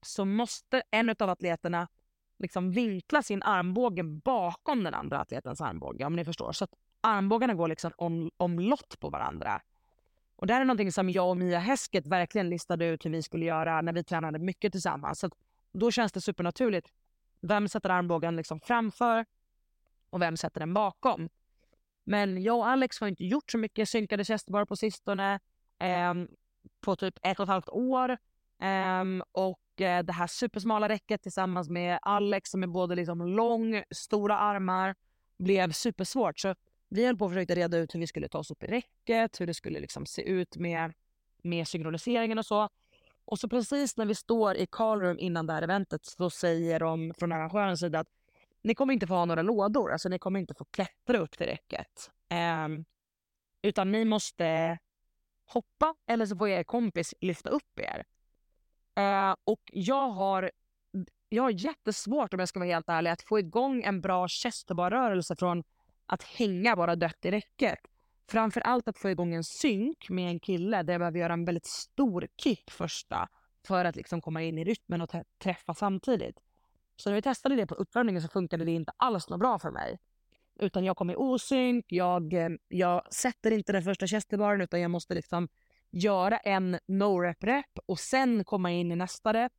så 0.04 0.26
måste 0.26 0.84
en 0.92 1.10
av 1.10 1.30
atleterna 1.30 1.88
liksom 2.40 2.72
vinkla 2.72 3.24
sin 3.24 3.44
armbåge 3.44 4.04
bakom 4.04 4.84
den 4.84 4.94
andra 4.94 5.20
atletens 5.20 5.62
armbåge 5.62 6.06
om 6.06 6.16
ni 6.16 6.26
förstår. 6.26 6.52
Så 6.52 6.64
att 6.64 6.74
armbågarna 7.02 7.54
går 7.54 7.68
liksom 7.68 7.92
om, 7.98 8.32
omlott 8.38 9.00
på 9.00 9.10
varandra. 9.10 9.62
Och 10.36 10.48
det 10.48 10.54
här 10.54 10.62
är 10.62 10.66
någonting 10.66 10.92
som 10.92 11.10
jag 11.10 11.30
och 11.30 11.38
Mia 11.38 11.60
Häsket 11.60 12.08
verkligen 12.08 12.50
listade 12.50 12.86
ut 12.86 13.06
hur 13.06 13.10
vi 13.10 13.24
skulle 13.24 13.46
göra 13.46 13.82
när 13.82 13.94
vi 13.94 14.04
tränade 14.04 14.40
mycket 14.40 14.72
tillsammans. 14.72 15.20
Så 15.20 15.30
då 15.72 15.92
känns 15.92 16.12
det 16.12 16.22
supernaturligt. 16.22 16.88
Vem 17.42 17.68
sätter 17.68 17.90
armbågen 17.90 18.36
liksom 18.36 18.60
framför 18.60 19.26
och 20.10 20.22
vem 20.22 20.38
sätter 20.38 20.60
den 20.60 20.74
bakom? 20.74 21.30
Men 22.04 22.44
jag 22.44 22.58
och 22.58 22.68
Alex 22.68 23.00
har 23.00 23.08
inte 23.08 23.26
gjort 23.26 23.52
så 23.52 23.58
mycket 23.58 23.90
synkade 23.90 24.26
chestbar 24.26 24.66
på 24.66 24.76
sistone. 24.76 25.40
Eh, 25.80 26.14
på 26.82 26.96
typ 26.96 27.20
ett 27.24 27.40
och 27.40 27.44
ett 27.44 27.50
halvt 27.50 27.70
år. 27.70 28.18
Eh, 28.60 29.04
och 29.32 29.60
eh, 29.82 30.04
det 30.04 30.14
här 30.14 30.28
supersmala 30.28 30.90
räcket 30.90 31.22
tillsammans 31.22 31.70
med 31.70 32.00
Alex 32.02 32.50
som 32.50 32.64
är 32.64 32.68
både 32.68 32.96
liksom 32.96 33.28
lång, 33.28 33.84
stora 33.92 34.38
armar 34.38 34.96
blev 35.38 35.72
supersvårt. 35.72 36.40
Så 36.40 36.56
vi 36.90 37.06
höll 37.06 37.18
på 37.18 37.26
att 37.26 37.32
försöka 37.32 37.56
reda 37.56 37.78
ut 37.78 37.96
hur 37.96 38.00
vi 38.00 38.08
skulle 38.08 38.28
ta 38.28 38.38
oss 38.38 38.52
upp 38.52 38.64
i 38.64 38.68
räcket, 38.68 39.42
hur 39.42 39.48
det 39.48 39.54
skulle 39.54 39.80
liksom 39.80 40.06
se 40.06 40.22
ut 40.22 40.58
med, 40.58 40.94
med 41.42 41.68
synkroniseringen 41.68 42.38
och 42.38 42.46
så. 42.46 42.70
Och 43.26 43.40
så 43.40 43.50
precis 43.50 43.98
när 43.98 44.06
vi 44.06 44.16
står 44.16 44.56
i 44.56 44.66
callroom 44.66 45.20
innan 45.20 45.48
det 45.48 45.54
här 45.54 45.62
eventet 45.62 46.06
så 46.06 46.30
säger 46.30 46.80
de 46.80 47.14
från 47.18 47.32
arrangörens 47.32 47.80
sida 47.80 48.00
att 48.00 48.08
ni 48.62 48.76
kommer 48.76 48.94
inte 48.94 49.08
få 49.08 49.14
ha 49.14 49.26
några 49.26 49.42
lådor, 49.42 49.92
alltså 49.92 50.10
ni 50.10 50.20
kommer 50.20 50.40
inte 50.40 50.54
få 50.54 50.66
klättra 50.66 51.18
upp 51.18 51.38
till 51.38 51.48
räcket. 51.48 52.12
Um, 52.66 52.86
utan 53.62 53.92
ni 53.92 54.06
måste 54.06 54.78
hoppa 55.46 55.96
eller 56.08 56.26
så 56.26 56.38
får 56.38 56.48
er 56.48 56.64
kompis 56.64 57.14
lyfta 57.22 57.50
upp 57.50 57.80
er. 57.80 58.04
Eh, 58.96 59.36
och 59.44 59.62
jag 59.74 60.10
har, 60.10 60.52
jag 61.30 61.44
har 61.44 61.50
jättesvårt 61.50 62.34
om 62.34 62.40
jag 62.40 62.50
ska 62.50 62.60
vara 62.60 62.70
helt 62.70 62.90
ärlig 62.90 63.12
att 63.12 63.22
få 63.22 63.40
igång 63.40 63.84
en 63.84 64.02
bra 64.02 64.28
rörelse 64.68 65.36
från 65.36 65.64
att 66.06 66.24
hänga 66.24 66.76
bara 66.76 66.96
dött 66.96 67.26
i 67.26 67.32
räcket. 67.32 67.80
Framför 68.28 68.62
allt 68.62 68.88
att 68.88 68.98
få 68.98 69.10
igång 69.10 69.34
en 69.34 69.44
synk 69.44 70.10
med 70.10 70.30
en 70.30 70.40
kille 70.40 70.84
där 70.84 70.94
jag 70.94 71.00
behöver 71.00 71.20
göra 71.20 71.34
en 71.34 71.46
väldigt 71.46 71.66
stor 71.66 72.28
kick 72.38 72.72
första 72.72 73.28
för 73.68 73.86
att 73.86 73.96
liksom 73.96 74.22
komma 74.22 74.42
in 74.42 74.58
i 74.58 74.64
rytmen 74.64 75.02
och 75.02 75.10
träffa 75.44 75.74
samtidigt. 75.74 76.40
Så 76.96 77.10
när 77.10 77.16
vi 77.16 77.22
testade 77.22 77.56
det 77.56 77.68
på 77.68 77.76
uppvärmningen 77.76 78.22
så 78.22 78.28
funkade 78.28 78.66
det 78.66 78.72
inte 78.72 78.92
alls 78.98 79.30
något 79.30 79.40
bra 79.40 79.60
för 79.60 79.72
mig. 79.72 80.00
Utan 80.60 80.86
jag 80.86 80.98
kom 80.98 81.10
i 81.10 81.16
osynk, 81.16 81.86
jag, 81.88 82.34
eh, 82.34 82.50
jag 82.68 83.14
sätter 83.14 83.52
inte 83.52 83.74
den 83.74 83.84
första 83.84 84.08
chesterbaren 84.08 84.62
utan 84.62 84.82
jag 84.82 84.92
måste 84.92 85.14
liksom 85.14 85.48
göra 85.94 86.38
en 86.38 86.80
no-rep-rep 86.88 87.80
och 87.86 88.00
sen 88.00 88.44
komma 88.44 88.72
in 88.72 88.92
i 88.92 88.96
nästa 88.96 89.34
rep. 89.34 89.54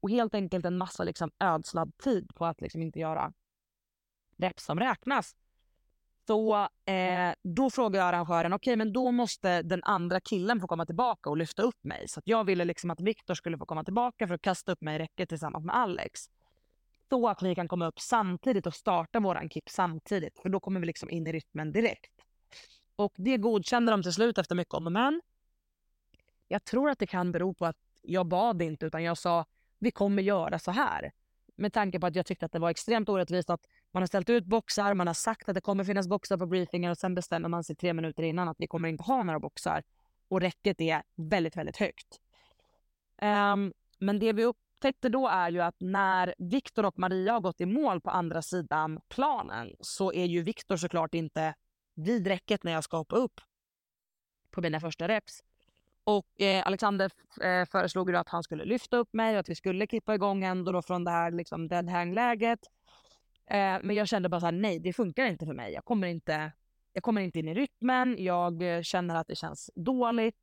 Och 0.00 0.10
helt 0.10 0.34
enkelt 0.34 0.64
en 0.64 0.78
massa 0.78 1.04
liksom 1.04 1.30
ödslad 1.38 1.92
tid 1.96 2.34
på 2.34 2.46
att 2.46 2.60
liksom 2.60 2.82
inte 2.82 2.98
göra 2.98 3.32
rep 4.36 4.60
som 4.60 4.80
räknas. 4.80 5.36
Så 6.26 6.68
eh, 6.84 7.34
då 7.42 7.70
frågade 7.70 7.98
jag 7.98 8.08
arrangören, 8.08 8.52
okej 8.52 8.70
okay, 8.72 8.76
men 8.76 8.92
då 8.92 9.10
måste 9.10 9.62
den 9.62 9.80
andra 9.84 10.20
killen 10.20 10.60
få 10.60 10.66
komma 10.66 10.86
tillbaka 10.86 11.30
och 11.30 11.36
lyfta 11.36 11.62
upp 11.62 11.84
mig. 11.84 12.08
Så 12.08 12.20
jag 12.24 12.44
ville 12.44 12.64
liksom 12.64 12.90
att 12.90 13.00
Viktor 13.00 13.34
skulle 13.34 13.58
få 13.58 13.66
komma 13.66 13.84
tillbaka 13.84 14.26
för 14.26 14.34
att 14.34 14.42
kasta 14.42 14.72
upp 14.72 14.80
mig 14.80 14.96
i 14.96 14.98
räcket 14.98 15.28
tillsammans 15.28 15.64
med 15.64 15.76
Alex. 15.76 16.20
Så 17.08 17.28
att 17.28 17.42
vi 17.42 17.54
kan 17.54 17.68
komma 17.68 17.86
upp 17.86 18.00
samtidigt 18.00 18.66
och 18.66 18.74
starta 18.74 19.20
våran 19.20 19.48
kick 19.48 19.70
samtidigt. 19.70 20.38
För 20.38 20.48
då 20.48 20.60
kommer 20.60 20.80
vi 20.80 20.86
liksom 20.86 21.10
in 21.10 21.26
i 21.26 21.32
rytmen 21.32 21.72
direkt. 21.72 22.12
Och 22.96 23.12
det 23.16 23.36
godkände 23.36 23.92
de 23.92 24.02
till 24.02 24.12
slut 24.12 24.38
efter 24.38 24.54
mycket 24.54 24.74
om 24.74 24.86
och 24.86 24.92
men. 24.92 25.20
Jag 26.48 26.64
tror 26.64 26.90
att 26.90 26.98
det 26.98 27.06
kan 27.06 27.32
bero 27.32 27.54
på 27.54 27.66
att 27.66 27.76
jag 28.02 28.26
bad 28.26 28.62
inte 28.62 28.86
utan 28.86 29.02
jag 29.02 29.18
sa 29.18 29.44
vi 29.78 29.90
kommer 29.90 30.22
göra 30.22 30.58
så 30.58 30.70
här. 30.70 31.12
Med 31.56 31.72
tanke 31.72 32.00
på 32.00 32.06
att 32.06 32.14
jag 32.14 32.26
tyckte 32.26 32.46
att 32.46 32.52
det 32.52 32.58
var 32.58 32.70
extremt 32.70 33.08
orättvist 33.08 33.50
att 33.50 33.66
man 33.90 34.02
har 34.02 34.06
ställt 34.06 34.30
ut 34.30 34.44
boxar, 34.44 34.94
man 34.94 35.06
har 35.06 35.14
sagt 35.14 35.48
att 35.48 35.54
det 35.54 35.60
kommer 35.60 35.84
finnas 35.84 36.08
boxar 36.08 36.36
på 36.36 36.46
briefingen 36.46 36.90
och 36.90 36.98
sen 36.98 37.14
bestämmer 37.14 37.48
man 37.48 37.64
sig 37.64 37.76
tre 37.76 37.92
minuter 37.92 38.22
innan 38.22 38.48
att 38.48 38.56
vi 38.58 38.66
kommer 38.66 38.88
inte 38.88 39.02
ha 39.04 39.22
några 39.22 39.40
boxar. 39.40 39.82
och 40.28 40.40
räcket 40.40 40.80
är 40.80 41.02
väldigt, 41.16 41.56
väldigt 41.56 41.76
högt. 41.76 42.20
Um, 43.22 43.72
men 43.98 44.18
det 44.18 44.32
vi 44.32 44.44
upptäckte 44.44 45.08
då 45.08 45.28
är 45.28 45.50
ju 45.50 45.60
att 45.60 45.76
när 45.78 46.34
Viktor 46.38 46.84
och 46.84 46.98
Maria 46.98 47.32
har 47.32 47.40
gått 47.40 47.60
i 47.60 47.66
mål 47.66 48.00
på 48.00 48.10
andra 48.10 48.42
sidan 48.42 49.00
planen 49.08 49.76
så 49.80 50.12
är 50.12 50.24
ju 50.24 50.42
Viktor 50.42 50.76
såklart 50.76 51.14
inte 51.14 51.54
vid 51.94 52.26
räcket 52.26 52.64
när 52.64 52.72
jag 52.72 52.84
ska 52.84 52.96
hoppa 52.96 53.16
upp 53.16 53.40
på 54.50 54.60
mina 54.60 54.80
första 54.80 55.08
reps. 55.08 55.42
Och 56.06 56.40
eh, 56.40 56.66
Alexander 56.66 57.10
eh, 57.40 57.64
föreslog 57.64 58.14
att 58.14 58.28
han 58.28 58.42
skulle 58.42 58.64
lyfta 58.64 58.96
upp 58.96 59.12
mig 59.12 59.34
och 59.34 59.40
att 59.40 59.48
vi 59.48 59.54
skulle 59.54 59.86
klippa 59.86 60.14
igång 60.14 60.44
ändå 60.44 60.72
då 60.72 60.82
från 60.82 61.04
det 61.04 61.10
här 61.10 61.30
liksom 61.30 61.68
dead 61.68 61.88
hang-läget. 61.88 62.58
Eh, 63.46 63.76
men 63.82 63.90
jag 63.90 64.08
kände 64.08 64.28
bara 64.28 64.40
så 64.40 64.46
här, 64.46 64.52
nej 64.52 64.78
det 64.78 64.92
funkar 64.92 65.26
inte 65.26 65.46
för 65.46 65.54
mig. 65.54 65.72
Jag 65.72 65.84
kommer 65.84 66.06
inte, 66.06 66.52
jag 66.92 67.02
kommer 67.02 67.20
inte 67.20 67.38
in 67.38 67.48
i 67.48 67.54
rytmen, 67.54 68.16
jag 68.18 68.76
eh, 68.76 68.82
känner 68.82 69.14
att 69.14 69.26
det 69.26 69.36
känns 69.36 69.70
dåligt. 69.74 70.36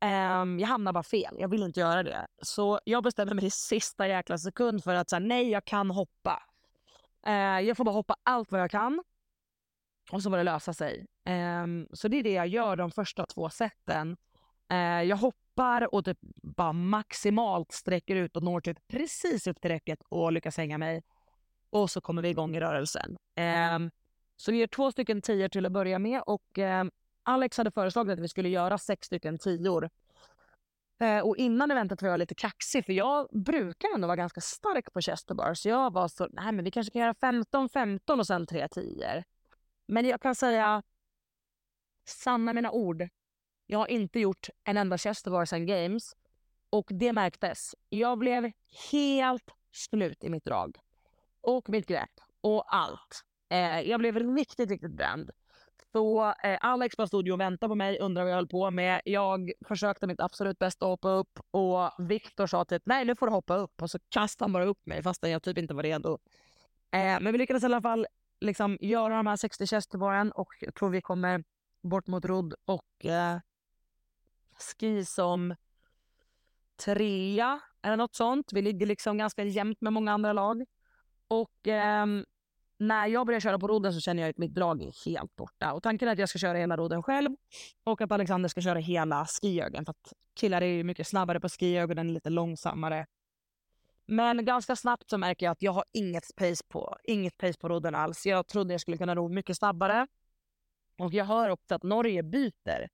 Ehm, 0.00 0.58
jag 0.58 0.68
hamnar 0.68 0.92
bara 0.92 1.02
fel, 1.02 1.36
jag 1.38 1.48
vill 1.48 1.62
inte 1.62 1.80
göra 1.80 2.02
det. 2.02 2.26
Så 2.42 2.80
jag 2.84 3.02
bestämmer 3.02 3.34
mig 3.34 3.44
i 3.44 3.50
sista 3.50 4.08
jäkla 4.08 4.38
sekund 4.38 4.84
för 4.84 4.94
att 4.94 5.10
säga 5.10 5.20
nej, 5.20 5.50
jag 5.50 5.64
kan 5.64 5.90
hoppa. 5.90 6.42
Eh, 7.26 7.60
jag 7.60 7.76
får 7.76 7.84
bara 7.84 7.94
hoppa 7.94 8.16
allt 8.22 8.52
vad 8.52 8.60
jag 8.60 8.70
kan. 8.70 9.02
Och 10.12 10.22
så 10.22 10.30
får 10.30 10.36
det 10.36 10.42
lösa 10.42 10.74
sig. 10.74 11.06
Ehm, 11.24 11.88
så 11.92 12.08
det 12.08 12.16
är 12.16 12.22
det 12.22 12.32
jag 12.32 12.46
gör 12.46 12.76
de 12.76 12.90
första 12.90 13.26
två 13.26 13.50
sätten. 13.50 14.16
Uh, 14.72 15.02
jag 15.02 15.16
hoppar 15.16 15.94
och 15.94 16.04
typ 16.04 16.18
bara 16.42 16.72
maximalt 16.72 17.72
sträcker 17.72 18.16
ut 18.16 18.36
och 18.36 18.42
når 18.42 18.60
typ 18.60 18.88
precis 18.88 19.46
upp 19.46 19.60
till 19.60 19.70
räcket 19.70 19.98
och 20.08 20.32
lyckas 20.32 20.56
hänga 20.56 20.78
mig. 20.78 21.02
Och 21.70 21.90
så 21.90 22.00
kommer 22.00 22.22
vi 22.22 22.28
igång 22.28 22.56
i 22.56 22.60
rörelsen. 22.60 23.16
Um, 23.74 23.90
så 24.36 24.52
vi 24.52 24.58
gör 24.58 24.66
två 24.66 24.92
stycken 24.92 25.22
tior 25.22 25.48
till 25.48 25.66
att 25.66 25.72
börja 25.72 25.98
med 25.98 26.22
och 26.26 26.58
Alex 27.22 27.58
hade 27.58 27.70
föreslagit 27.70 28.12
att 28.12 28.24
vi 28.24 28.28
skulle 28.28 28.48
göra 28.48 28.78
sex 28.78 29.06
stycken 29.06 29.38
tior. 29.38 29.90
Eh, 31.02 31.20
och 31.20 31.36
innan 31.36 31.70
eventet 31.70 32.02
var 32.02 32.08
jag 32.08 32.18
lite 32.18 32.34
kaxig 32.34 32.84
för 32.84 32.92
jag 32.92 33.28
brukar 33.32 33.88
ändå 33.94 34.06
vara 34.06 34.16
ganska 34.16 34.40
stark 34.40 34.92
på 34.92 35.00
chesterbar. 35.00 35.54
Så 35.54 35.68
jag 35.68 35.92
var 35.92 36.08
så, 36.08 36.28
nej 36.32 36.52
men 36.52 36.64
vi 36.64 36.70
kanske 36.70 36.92
kan 36.92 37.02
göra 37.02 37.12
15-15 37.12 38.18
och 38.18 38.26
sen 38.26 38.46
tre 38.46 38.68
tior. 38.68 39.24
Men 39.86 40.06
jag 40.06 40.20
kan 40.20 40.34
säga, 40.34 40.82
sanna 42.08 42.52
mina 42.52 42.70
ord. 42.70 43.08
Jag 43.72 43.78
har 43.78 43.90
inte 43.90 44.20
gjort 44.20 44.48
en 44.64 44.76
enda 44.76 44.98
Chester 44.98 45.44
sen 45.44 45.66
games. 45.66 46.16
Och 46.70 46.86
det 46.90 47.12
märktes. 47.12 47.74
Jag 47.88 48.18
blev 48.18 48.52
helt 48.92 49.50
slut 49.72 50.24
i 50.24 50.28
mitt 50.30 50.44
drag. 50.44 50.78
Och 51.40 51.68
mitt 51.68 51.86
grepp. 51.86 52.10
Och 52.40 52.74
allt. 52.74 53.24
Eh, 53.48 53.80
jag 53.80 54.00
blev 54.00 54.36
riktigt, 54.36 54.70
riktigt 54.70 54.92
bränd. 54.92 55.30
Så 55.92 56.34
eh, 56.44 56.58
Alex 56.60 56.96
bara 56.96 57.06
stod 57.06 57.30
och 57.30 57.40
väntade 57.40 57.68
på 57.68 57.74
mig, 57.74 57.98
undrade 57.98 58.24
vad 58.24 58.30
jag 58.30 58.36
höll 58.36 58.48
på 58.48 58.70
med. 58.70 59.00
Jag 59.04 59.52
försökte 59.68 60.06
mitt 60.06 60.20
absolut 60.20 60.58
bästa 60.58 60.86
att 60.86 60.90
hoppa 60.90 61.10
upp 61.10 61.40
och 61.50 61.90
Viktor 61.98 62.46
sa 62.46 62.64
typ 62.64 62.82
nej 62.86 63.04
nu 63.04 63.16
får 63.16 63.26
du 63.26 63.32
hoppa 63.32 63.56
upp 63.56 63.82
och 63.82 63.90
så 63.90 63.98
kastade 64.08 64.44
han 64.44 64.52
bara 64.52 64.64
upp 64.64 64.86
mig 64.86 65.02
fastän 65.02 65.30
jag 65.30 65.42
typ 65.42 65.58
inte 65.58 65.74
var 65.74 65.82
redo. 65.82 66.18
Eh, 66.90 67.20
men 67.20 67.32
vi 67.32 67.38
lyckades 67.38 67.62
i 67.62 67.66
alla 67.66 67.82
fall 67.82 68.06
liksom 68.40 68.78
göra 68.80 69.16
de 69.16 69.26
här 69.26 69.36
60 69.36 69.66
chestbaren 69.66 70.32
och 70.32 70.48
jag 70.60 70.74
tror 70.74 70.90
vi 70.90 71.00
kommer 71.00 71.44
bort 71.82 72.06
mot 72.06 72.24
rodd 72.24 72.54
och 72.64 73.06
eh, 73.06 73.38
ski 74.62 75.04
som 75.04 75.54
trea 76.84 77.60
eller 77.82 77.96
något 77.96 78.14
sånt. 78.14 78.52
Vi 78.52 78.62
ligger 78.62 78.86
liksom 78.86 79.18
ganska 79.18 79.44
jämnt 79.44 79.80
med 79.80 79.92
många 79.92 80.12
andra 80.12 80.32
lag. 80.32 80.64
Och 81.28 81.68
eh, 81.68 82.06
när 82.78 83.06
jag 83.06 83.26
börjar 83.26 83.40
köra 83.40 83.58
på 83.58 83.68
rodden 83.68 83.92
så 83.92 84.00
känner 84.00 84.22
jag 84.22 84.30
att 84.30 84.38
mitt 84.38 84.54
drag 84.54 84.82
är 84.82 85.04
helt 85.06 85.36
borta. 85.36 85.72
Och 85.72 85.82
tanken 85.82 86.08
är 86.08 86.12
att 86.12 86.18
jag 86.18 86.28
ska 86.28 86.38
köra 86.38 86.58
hela 86.58 86.76
rodden 86.76 87.02
själv 87.02 87.30
och 87.84 88.00
att 88.00 88.12
Alexander 88.12 88.48
ska 88.48 88.60
köra 88.60 88.78
hela 88.78 89.26
skiögen. 89.26 89.84
För 89.84 89.90
att 89.90 90.12
killar 90.34 90.62
är 90.62 90.66
ju 90.66 90.84
mycket 90.84 91.06
snabbare 91.06 91.40
på 91.40 91.48
skiögen, 91.48 91.96
den 91.96 92.08
är 92.08 92.14
lite 92.14 92.30
långsammare. 92.30 93.06
Men 94.06 94.44
ganska 94.44 94.76
snabbt 94.76 95.10
så 95.10 95.18
märker 95.18 95.46
jag 95.46 95.52
att 95.52 95.62
jag 95.62 95.72
har 95.72 95.84
inget 95.92 96.36
pace 96.36 96.64
på, 96.68 96.96
inget 97.04 97.36
pace 97.36 97.58
på 97.60 97.68
rodden 97.68 97.94
alls. 97.94 98.26
Jag 98.26 98.46
trodde 98.46 98.74
jag 98.74 98.80
skulle 98.80 98.96
kunna 98.96 99.14
ro 99.14 99.28
mycket 99.28 99.56
snabbare. 99.56 100.06
Och 100.98 101.14
jag 101.14 101.24
hör 101.24 101.50
också 101.50 101.74
att 101.74 101.82
Norge 101.82 102.22
byter. 102.22 102.88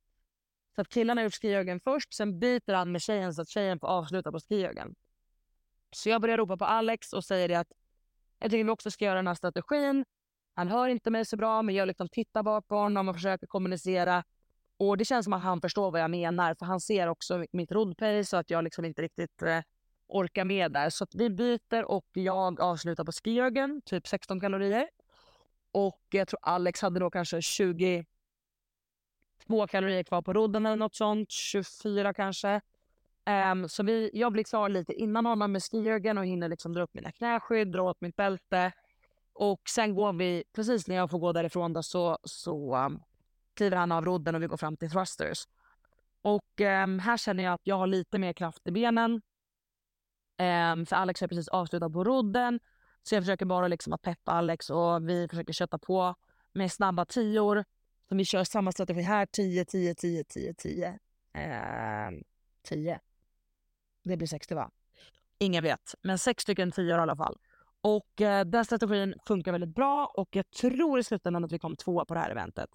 Så 0.78 0.82
att 0.82 0.88
killarna 0.88 1.20
har 1.20 1.24
gjort 1.24 1.34
skiyogan 1.34 1.80
först, 1.80 2.14
sen 2.14 2.38
byter 2.38 2.72
han 2.72 2.92
med 2.92 3.02
tjejen 3.02 3.34
så 3.34 3.42
att 3.42 3.48
tjejen 3.48 3.80
får 3.80 3.88
avsluta 3.88 4.32
på 4.32 4.40
skiyogan. 4.40 4.94
Så 5.90 6.08
jag 6.08 6.20
börjar 6.20 6.38
ropa 6.38 6.56
på 6.56 6.64
Alex 6.64 7.12
och 7.12 7.24
säger 7.24 7.48
det 7.48 7.54
att 7.54 7.72
jag 8.38 8.50
tycker 8.50 8.64
vi 8.64 8.70
också 8.70 8.90
ska 8.90 9.04
göra 9.04 9.16
den 9.16 9.26
här 9.26 9.34
strategin. 9.34 10.04
Han 10.54 10.68
hör 10.68 10.88
inte 10.88 11.10
mig 11.10 11.24
så 11.24 11.36
bra, 11.36 11.62
men 11.62 11.74
jag 11.74 11.86
liksom 11.86 12.08
tittar 12.08 12.42
bakom 12.42 12.68
på 12.68 12.74
honom 12.74 13.08
och 13.08 13.14
försöker 13.14 13.46
kommunicera. 13.46 14.24
Och 14.76 14.96
det 14.96 15.04
känns 15.04 15.24
som 15.24 15.32
att 15.32 15.42
han 15.42 15.60
förstår 15.60 15.90
vad 15.90 16.00
jag 16.00 16.10
menar, 16.10 16.54
för 16.54 16.66
han 16.66 16.80
ser 16.80 17.06
också 17.06 17.44
mitt 17.52 17.72
roddpace 17.72 18.24
så 18.24 18.36
att 18.36 18.50
jag 18.50 18.64
liksom 18.64 18.84
inte 18.84 19.02
riktigt 19.02 19.42
eh, 19.42 19.60
orkar 20.06 20.44
med 20.44 20.72
där. 20.72 20.90
Så 20.90 21.06
vi 21.12 21.30
byter 21.30 21.84
och 21.84 22.06
jag 22.12 22.60
avslutar 22.60 23.04
på 23.04 23.12
skiögen, 23.12 23.82
typ 23.84 24.06
16 24.06 24.40
kalorier. 24.40 24.88
Och 25.72 26.02
jag 26.10 26.28
tror 26.28 26.40
Alex 26.42 26.82
hade 26.82 27.00
då 27.00 27.10
kanske 27.10 27.42
20 27.42 28.04
22 29.48 29.66
kalorier 29.66 30.02
kvar 30.02 30.22
på 30.22 30.32
rodden 30.32 30.66
eller 30.66 30.76
något 30.76 30.94
sånt, 30.94 31.30
24 31.30 32.14
kanske. 32.14 32.60
Um, 33.52 33.68
så 33.68 33.82
vi, 33.82 34.10
jag 34.12 34.32
blir 34.32 34.44
klar 34.44 34.68
lite 34.68 34.92
innan 34.92 35.26
honom 35.26 35.52
med 35.52 35.62
skiögen 35.62 36.18
och 36.18 36.26
hinner 36.26 36.48
liksom 36.48 36.72
dra 36.72 36.82
upp 36.82 36.94
mina 36.94 37.12
knäskydd, 37.12 37.72
dra 37.72 37.82
åt 37.82 38.00
mitt 38.00 38.16
bälte. 38.16 38.72
Och 39.32 39.60
sen 39.68 39.94
går 39.94 40.12
vi, 40.12 40.44
precis 40.52 40.88
när 40.88 40.96
jag 40.96 41.10
får 41.10 41.18
gå 41.18 41.32
därifrån 41.32 41.72
då, 41.72 41.82
så, 41.82 42.18
så 42.24 42.76
um, 42.76 43.02
kliver 43.54 43.76
han 43.76 43.92
av 43.92 44.04
rodden 44.04 44.34
och 44.34 44.42
vi 44.42 44.46
går 44.46 44.56
fram 44.56 44.76
till 44.76 44.90
thrusters. 44.90 45.44
Och 46.22 46.60
um, 46.60 46.98
här 46.98 47.16
känner 47.16 47.44
jag 47.44 47.54
att 47.54 47.60
jag 47.64 47.76
har 47.76 47.86
lite 47.86 48.18
mer 48.18 48.32
kraft 48.32 48.66
i 48.68 48.70
benen. 48.70 49.12
Um, 50.72 50.86
för 50.86 50.96
Alex 50.96 51.20
har 51.20 51.28
precis 51.28 51.48
avslutat 51.48 51.92
på 51.92 52.04
rodden. 52.04 52.60
Så 53.02 53.14
jag 53.14 53.22
försöker 53.22 53.46
bara 53.46 53.68
liksom 53.68 53.92
att 53.92 54.02
peppa 54.02 54.32
Alex 54.32 54.70
och 54.70 55.08
vi 55.08 55.28
försöker 55.28 55.52
kötta 55.52 55.78
på 55.78 56.14
med 56.52 56.72
snabba 56.72 57.04
tior. 57.04 57.64
Så 58.08 58.14
vi 58.16 58.24
kör 58.24 58.44
samma 58.44 58.72
strategi 58.72 59.02
här, 59.02 59.26
10, 59.26 59.64
10, 59.64 59.94
10, 59.94 60.24
10, 60.24 60.54
10. 60.54 60.98
10. 62.62 63.00
Det 64.04 64.16
blir 64.16 64.26
60 64.26 64.54
va? 64.54 64.70
Ingen 65.38 65.62
vet, 65.62 65.94
men 66.02 66.18
sex 66.18 66.42
stycken 66.42 66.72
tior 66.72 66.98
i 66.98 67.02
alla 67.02 67.16
fall. 67.16 67.38
Och 67.80 68.20
eh, 68.20 68.44
den 68.44 68.64
strategin 68.64 69.14
funkar 69.26 69.52
väldigt 69.52 69.74
bra 69.74 70.12
och 70.14 70.28
jag 70.36 70.50
tror 70.50 70.98
i 70.98 71.04
slutändan 71.04 71.44
att 71.44 71.52
vi 71.52 71.58
kom 71.58 71.76
två 71.76 72.04
på 72.04 72.14
det 72.14 72.20
här 72.20 72.30
eventet. 72.30 72.70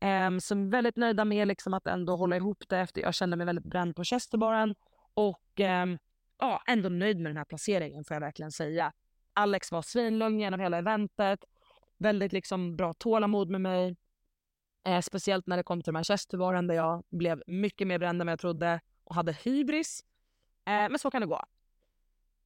Um, 0.00 0.40
så 0.40 0.54
väldigt 0.54 0.96
nöjda 0.96 1.24
med 1.24 1.48
liksom 1.48 1.74
att 1.74 1.86
ändå 1.86 2.16
hålla 2.16 2.36
ihop 2.36 2.64
det 2.68 2.78
efter 2.78 3.00
jag 3.00 3.14
kände 3.14 3.36
mig 3.36 3.46
väldigt 3.46 3.64
bränd 3.64 3.96
på 3.96 4.04
Chesterbaren. 4.04 4.74
Och 5.14 5.60
um, 5.60 5.98
ja, 6.38 6.62
ändå 6.66 6.88
nöjd 6.88 7.20
med 7.20 7.30
den 7.30 7.36
här 7.36 7.44
placeringen 7.44 8.04
får 8.04 8.14
jag 8.14 8.20
verkligen 8.20 8.52
säga. 8.52 8.92
Alex 9.34 9.72
var 9.72 9.82
svinlugn 9.82 10.40
genom 10.40 10.60
hela 10.60 10.78
eventet. 10.78 11.44
Väldigt 11.98 12.32
liksom 12.32 12.76
bra 12.76 12.92
tålamod 12.92 13.50
med 13.50 13.60
mig. 13.60 13.96
Eh, 14.84 15.00
speciellt 15.00 15.46
när 15.46 15.56
det 15.56 15.62
kom 15.62 15.82
till 15.82 15.92
Manchesterbaren 15.92 16.66
där 16.66 16.74
jag 16.74 17.04
blev 17.10 17.42
mycket 17.46 17.86
mer 17.86 17.98
bränd 17.98 18.20
än 18.20 18.26
vad 18.26 18.32
jag 18.32 18.40
trodde 18.40 18.80
och 19.04 19.14
hade 19.14 19.32
hybris. 19.32 20.04
Eh, 20.64 20.72
men 20.72 20.98
så 20.98 21.10
kan 21.10 21.20
det 21.20 21.26
gå. 21.26 21.44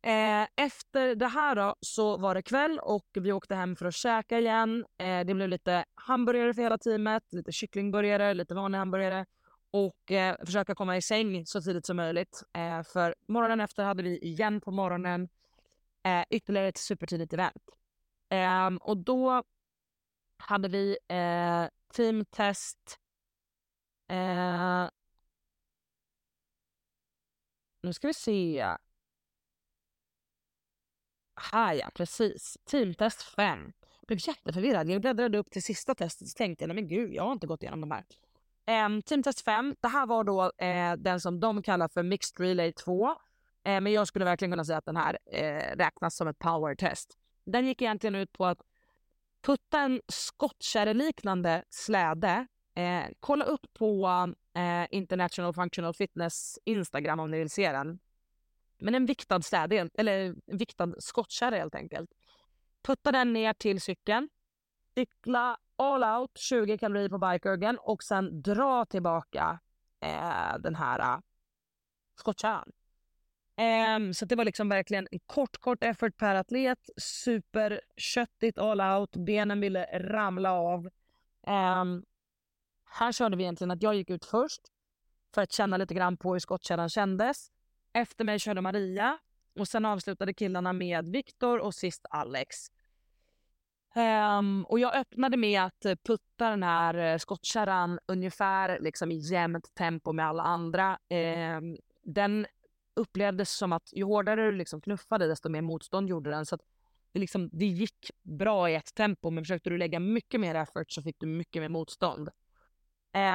Eh, 0.03 0.47
efter 0.57 1.15
det 1.15 1.27
här 1.27 1.55
då 1.55 1.75
så 1.81 2.17
var 2.17 2.35
det 2.35 2.43
kväll 2.43 2.79
och 2.79 3.07
vi 3.15 3.33
åkte 3.33 3.55
hem 3.55 3.77
för 3.77 3.87
att 3.87 3.95
käka 3.95 4.39
igen. 4.39 4.85
Eh, 4.99 5.21
det 5.21 5.35
blev 5.35 5.49
lite 5.49 5.85
hamburgare 5.95 6.55
för 6.55 6.63
hela 6.63 6.79
teamet, 6.79 7.33
lite 7.33 7.53
kycklingburgare, 7.53 8.35
lite 8.35 8.55
vanlig 8.55 8.79
hamburgare 8.79 9.27
och 9.71 10.13
eh, 10.13 10.37
försöka 10.45 10.75
komma 10.75 10.97
i 10.97 11.03
säng 11.03 11.47
så 11.47 11.63
tidigt 11.63 11.87
som 11.87 11.97
möjligt. 11.97 12.43
Eh, 12.53 12.83
för 12.83 13.15
morgonen 13.29 13.61
efter 13.61 13.85
hade 13.85 14.03
vi 14.03 14.19
igen 14.19 14.61
på 14.61 14.71
morgonen 14.71 15.29
eh, 16.03 16.25
ytterligare 16.31 16.69
ett 16.69 16.79
supertidigt 16.79 17.33
event. 17.33 17.63
Ehm, 18.29 18.77
och 18.77 18.97
då 18.97 19.43
hade 20.39 20.69
vi 20.69 20.97
eh, 21.09 21.65
teamtest 21.93 22.99
eh, 24.09 24.89
nu 27.87 27.93
ska 27.93 28.07
vi 28.07 28.15
se. 28.15 28.67
Här 31.53 31.75
ja, 31.75 31.91
precis. 31.95 32.59
Teamtest 32.65 33.23
5. 33.23 33.73
Jag 34.01 34.07
blev 34.07 34.19
jätteförvirrad. 34.29 34.91
Jag 34.91 35.01
bläddrade 35.01 35.39
upp 35.39 35.51
till 35.51 35.63
sista 35.63 35.95
testet 35.95 36.29
och 36.29 36.37
tänkte, 36.37 36.67
nej 36.67 36.75
men 36.75 36.89
gud, 36.89 37.15
jag 37.15 37.23
har 37.23 37.33
inte 37.33 37.47
gått 37.47 37.63
igenom 37.63 37.81
de 37.81 37.91
här. 37.91 38.05
Eh, 38.67 39.01
teamtest 39.01 39.41
5, 39.41 39.77
det 39.81 39.89
här 39.89 40.07
var 40.07 40.25
då 40.25 40.53
eh, 40.59 40.93
den 40.97 41.21
som 41.21 41.41
de 41.41 41.63
kallar 41.63 41.89
för 41.89 42.03
Mixed 42.03 42.41
Relay 42.41 42.73
2. 42.73 43.09
Eh, 43.09 43.81
men 43.81 43.93
jag 43.93 44.09
skulle 44.09 44.25
verkligen 44.25 44.53
kunna 44.53 44.65
säga 44.65 44.79
att 44.79 44.85
den 44.85 44.97
här 44.97 45.19
eh, 45.33 45.77
räknas 45.77 46.17
som 46.17 46.29
ett 46.29 46.39
power 46.39 46.75
test. 46.75 47.19
Den 47.45 47.67
gick 47.67 47.83
egentligen 47.83 48.15
ut 48.15 48.33
på 48.33 48.47
att 48.47 48.63
putta 49.47 49.81
en 49.81 50.01
skottkärreliknande 50.09 51.65
släde, 51.71 52.47
eh, 52.75 53.05
kolla 53.21 53.45
upp 53.45 53.67
på 53.75 54.09
eh, 54.55 54.87
International 54.91 55.55
Functional 55.55 55.95
Fitness 55.95 56.59
Instagram 56.65 57.21
om 57.21 57.31
ni 57.31 57.39
vill 57.39 57.51
se 57.51 57.73
den. 57.73 57.99
Men 58.79 58.95
en 58.95 59.07
viktad 59.07 59.43
släde 59.43 59.89
eller 59.95 60.35
en 60.47 60.59
viktad 60.59 60.95
skottkärra 60.99 61.57
helt 61.57 61.75
enkelt. 61.75 62.11
Putta 62.83 63.13
den 63.13 63.33
ner 63.33 63.53
till 63.53 63.81
cykeln. 63.81 64.29
Cykla 64.95 65.59
all 65.77 66.21
out 66.21 66.39
20 66.39 66.79
kalorier 66.79 67.09
på 67.09 67.19
bikeögen 67.19 67.79
och 67.79 68.03
sen 68.03 68.43
dra 68.43 68.85
tillbaka 68.85 69.61
eh, 70.01 70.59
den 70.59 70.75
här 70.75 71.01
eh, 71.01 71.21
skottkärran. 72.19 72.73
Um, 73.59 74.15
så 74.15 74.25
det 74.25 74.37
var 74.37 74.45
liksom 74.45 74.69
verkligen 74.69 75.09
en 75.11 75.19
kort, 75.27 75.57
kort 75.57 75.85
effort 75.85 76.17
per 76.17 76.35
atlet. 76.35 76.91
Superköttigt 76.97 78.59
all 78.59 78.81
out. 78.81 79.17
Benen 79.17 79.61
ville 79.61 79.85
ramla 79.99 80.53
av. 80.53 80.91
Um, 81.47 82.05
här 82.85 83.13
körde 83.13 83.37
vi 83.37 83.43
egentligen 83.43 83.71
att 83.71 83.83
jag 83.83 83.95
gick 83.95 84.11
ut 84.11 84.25
först 84.25 84.63
för 85.35 85.43
att 85.43 85.53
känna 85.53 85.77
lite 85.77 85.95
grann 85.95 86.17
på 86.17 86.33
hur 86.33 86.39
skottkärran 86.39 86.89
kändes. 86.89 87.51
Efter 87.93 88.25
mig 88.25 88.39
körde 88.39 88.61
Maria 88.61 89.19
och 89.59 89.69
sen 89.69 89.85
avslutade 89.85 90.35
killarna 90.35 90.73
med 90.73 91.09
Viktor 91.09 91.59
och 91.59 91.75
sist 91.75 92.07
Alex. 92.11 92.57
Um, 93.95 94.65
och 94.65 94.79
jag 94.79 94.97
öppnade 94.97 95.37
med 95.37 95.63
att 95.63 95.87
putta 96.05 96.51
den 96.51 96.63
här 96.63 96.95
eh, 96.95 97.19
skottkärran 97.19 97.99
ungefär 98.07 98.79
liksom 98.81 99.13
i 99.13 99.17
jämnt 99.17 99.75
tempo 99.75 100.13
med 100.13 100.27
alla 100.27 100.43
andra. 100.43 100.99
Um, 101.59 101.77
den 102.03 102.47
upplevdes 102.97 103.51
som 103.51 103.73
att 103.73 103.93
ju 103.93 104.05
hårdare 104.05 104.51
du 104.51 104.53
liksom 104.53 104.81
knuffade 104.81 105.27
desto 105.27 105.49
mer 105.49 105.63
motstånd 105.63 106.09
gjorde 106.09 106.31
den. 106.31 106.47
Så 106.47 106.55
att 106.55 106.61
det, 107.13 107.19
liksom, 107.19 107.51
det 107.53 107.67
gick 107.67 108.11
bra 108.23 108.71
i 108.71 108.75
ett 108.75 108.95
tempo 108.95 109.31
men 109.31 109.45
försökte 109.45 109.71
du 109.71 109.79
lägga 109.79 110.01
mycket 110.01 110.41
mer 110.41 110.55
effort 110.55 110.91
så 110.91 111.03
fick 111.03 111.21
du 111.21 111.27
mycket 111.27 111.63
mer 111.63 111.69
motstånd. 111.69 112.29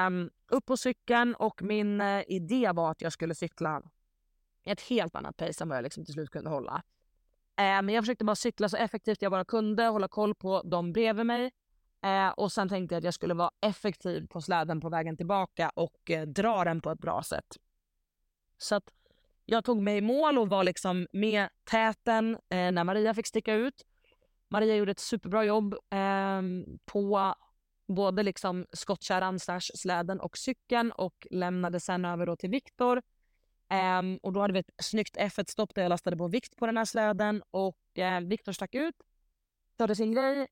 Um, 0.07 0.29
upp 0.47 0.65
på 0.65 0.77
cykeln 0.77 1.35
och 1.35 1.61
min 1.61 2.01
uh, 2.01 2.23
idé 2.27 2.71
var 2.71 2.91
att 2.91 3.01
jag 3.01 3.13
skulle 3.13 3.35
cykla 3.35 3.81
ett 4.65 4.81
helt 4.81 5.15
annat 5.15 5.37
pace 5.37 5.63
än 5.63 5.69
vad 5.69 5.77
jag 5.77 5.83
liksom 5.83 6.05
till 6.05 6.13
slut 6.13 6.29
kunde 6.29 6.49
hålla. 6.49 6.83
Men 7.57 7.85
men 7.85 7.95
jag 7.95 8.03
försökte 8.03 8.25
bara 8.25 8.35
cykla 8.35 8.69
så 8.69 8.77
effektivt 8.77 9.21
jag 9.21 9.31
bara 9.31 9.45
kunde, 9.45 9.83
hålla 9.83 10.07
koll 10.07 10.35
på 10.35 10.61
de 10.65 10.93
bredvid 10.93 11.25
mig. 11.25 11.51
Uh, 12.05 12.29
och 12.29 12.51
sen 12.51 12.69
tänkte 12.69 12.95
jag 12.95 12.97
att 12.97 13.03
jag 13.03 13.13
skulle 13.13 13.33
vara 13.33 13.51
effektiv 13.61 14.27
på 14.27 14.41
släden 14.41 14.81
på 14.81 14.89
vägen 14.89 15.17
tillbaka 15.17 15.69
och 15.69 16.11
eh, 16.11 16.27
dra 16.27 16.63
den 16.63 16.81
på 16.81 16.91
ett 16.91 16.99
bra 16.99 17.23
sätt. 17.23 17.57
Så 18.57 18.75
att 18.75 18.93
jag 19.51 19.63
tog 19.63 19.81
mig 19.81 19.97
i 19.97 20.01
mål 20.01 20.37
och 20.37 20.49
var 20.49 20.63
liksom 20.63 21.07
med 21.11 21.49
täten 21.63 22.33
eh, 22.33 22.71
när 22.71 22.83
Maria 22.83 23.13
fick 23.13 23.27
sticka 23.27 23.53
ut. 23.53 23.85
Maria 24.49 24.75
gjorde 24.75 24.91
ett 24.91 24.99
superbra 24.99 25.45
jobb 25.45 25.73
eh, 25.73 26.41
på 26.85 27.35
både 27.87 28.23
liksom 28.23 28.65
skottkärran, 28.73 29.39
släden 29.59 30.19
och 30.19 30.37
cykeln 30.37 30.91
och 30.91 31.27
lämnade 31.31 31.79
sen 31.79 32.05
över 32.05 32.25
då 32.25 32.35
till 32.35 32.49
Viktor. 32.49 33.01
Um, 33.99 34.17
och 34.23 34.33
då 34.33 34.41
hade 34.41 34.53
vi 34.53 34.59
ett 34.59 34.71
snyggt 34.81 35.17
F1-stopp 35.17 35.75
där 35.75 35.81
jag 35.81 35.89
lastade 35.89 36.17
på 36.17 36.27
vikt 36.27 36.57
på 36.57 36.65
den 36.65 36.77
här 36.77 36.85
släden 36.85 37.43
och 37.51 37.77
uh, 37.99 38.27
Viktor 38.27 38.51
stack 38.51 38.75
ut, 38.75 38.95
körde 39.77 39.95
sin 39.95 40.13
grej, 40.13 40.47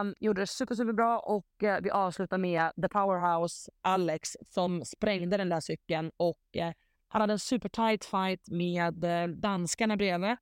um, 0.00 0.14
gjorde 0.20 0.42
det 0.42 0.46
super, 0.46 0.74
super 0.74 0.92
bra 0.92 1.18
och 1.18 1.46
uh, 1.62 1.76
vi 1.82 1.90
avslutade 1.90 2.40
med 2.40 2.72
the 2.82 2.88
powerhouse 2.88 3.70
Alex 3.82 4.36
som 4.40 4.84
sprängde 4.84 5.36
den 5.36 5.48
där 5.48 5.60
cykeln 5.60 6.10
och 6.16 6.40
uh, 6.56 6.72
han 7.08 7.20
hade 7.20 7.32
en 7.32 7.38
super 7.38 7.68
tight 7.68 8.04
fight 8.04 8.48
med 8.48 9.04
eh, 9.04 9.28
danskarna 9.28 9.96
bredvid. 9.96 10.36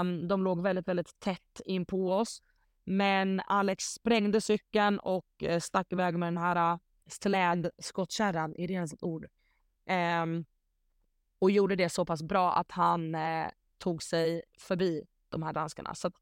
Um, 0.00 0.28
de 0.28 0.44
låg 0.44 0.62
väldigt, 0.62 0.88
väldigt 0.88 1.20
tätt 1.20 1.60
in 1.64 1.86
på 1.86 2.12
oss. 2.12 2.42
Men 2.84 3.40
Alex 3.46 3.84
sprängde 3.84 4.40
cykeln 4.40 4.98
och 4.98 5.26
eh, 5.42 5.60
stack 5.60 5.92
iväg 5.92 6.18
med 6.18 6.26
den 6.26 6.38
här 6.38 6.72
eh, 6.72 6.78
slädskottkärran, 7.06 8.54
är 8.56 8.68
det 8.68 8.74
ens 8.74 8.92
ett 8.92 9.02
ord? 9.02 9.26
Um, 10.22 10.44
och 11.38 11.50
gjorde 11.50 11.76
det 11.76 11.88
så 11.88 12.04
pass 12.04 12.22
bra 12.22 12.52
att 12.52 12.72
han 12.72 13.14
uh, 13.14 13.46
tog 13.78 14.02
sig 14.02 14.42
förbi 14.58 15.02
de 15.28 15.42
här 15.42 15.52
danskarna. 15.52 15.94
Så 15.94 16.06
att, 16.06 16.14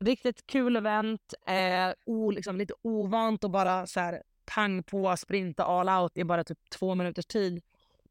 riktigt 0.00 0.46
kul 0.46 0.76
event, 0.76 1.34
Uh, 1.48 1.94
o, 2.06 2.30
liksom 2.30 2.56
lite 2.56 2.74
ovant 2.82 3.44
att 3.44 3.50
bara 3.50 3.86
så 3.86 4.00
här, 4.00 4.22
pang 4.44 4.82
på, 4.82 5.16
sprinta 5.16 5.64
all 5.64 5.88
out 6.02 6.18
i 6.18 6.24
bara 6.24 6.44
typ 6.44 6.70
två 6.70 6.94
minuters 6.94 7.26
tid. 7.26 7.62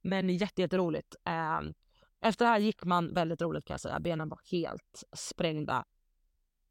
Men 0.09 0.29
jätteroligt. 0.29 1.15
Jätte 1.25 1.31
eh, 1.31 1.61
efter 2.21 2.45
det 2.45 2.51
här 2.51 2.59
gick 2.59 2.83
man 2.83 3.13
väldigt 3.13 3.41
roligt 3.41 3.65
kan 3.65 3.73
jag 3.73 3.81
säga. 3.81 3.99
Benen 3.99 4.29
var 4.29 4.39
helt 4.51 5.03
sprängda. 5.13 5.85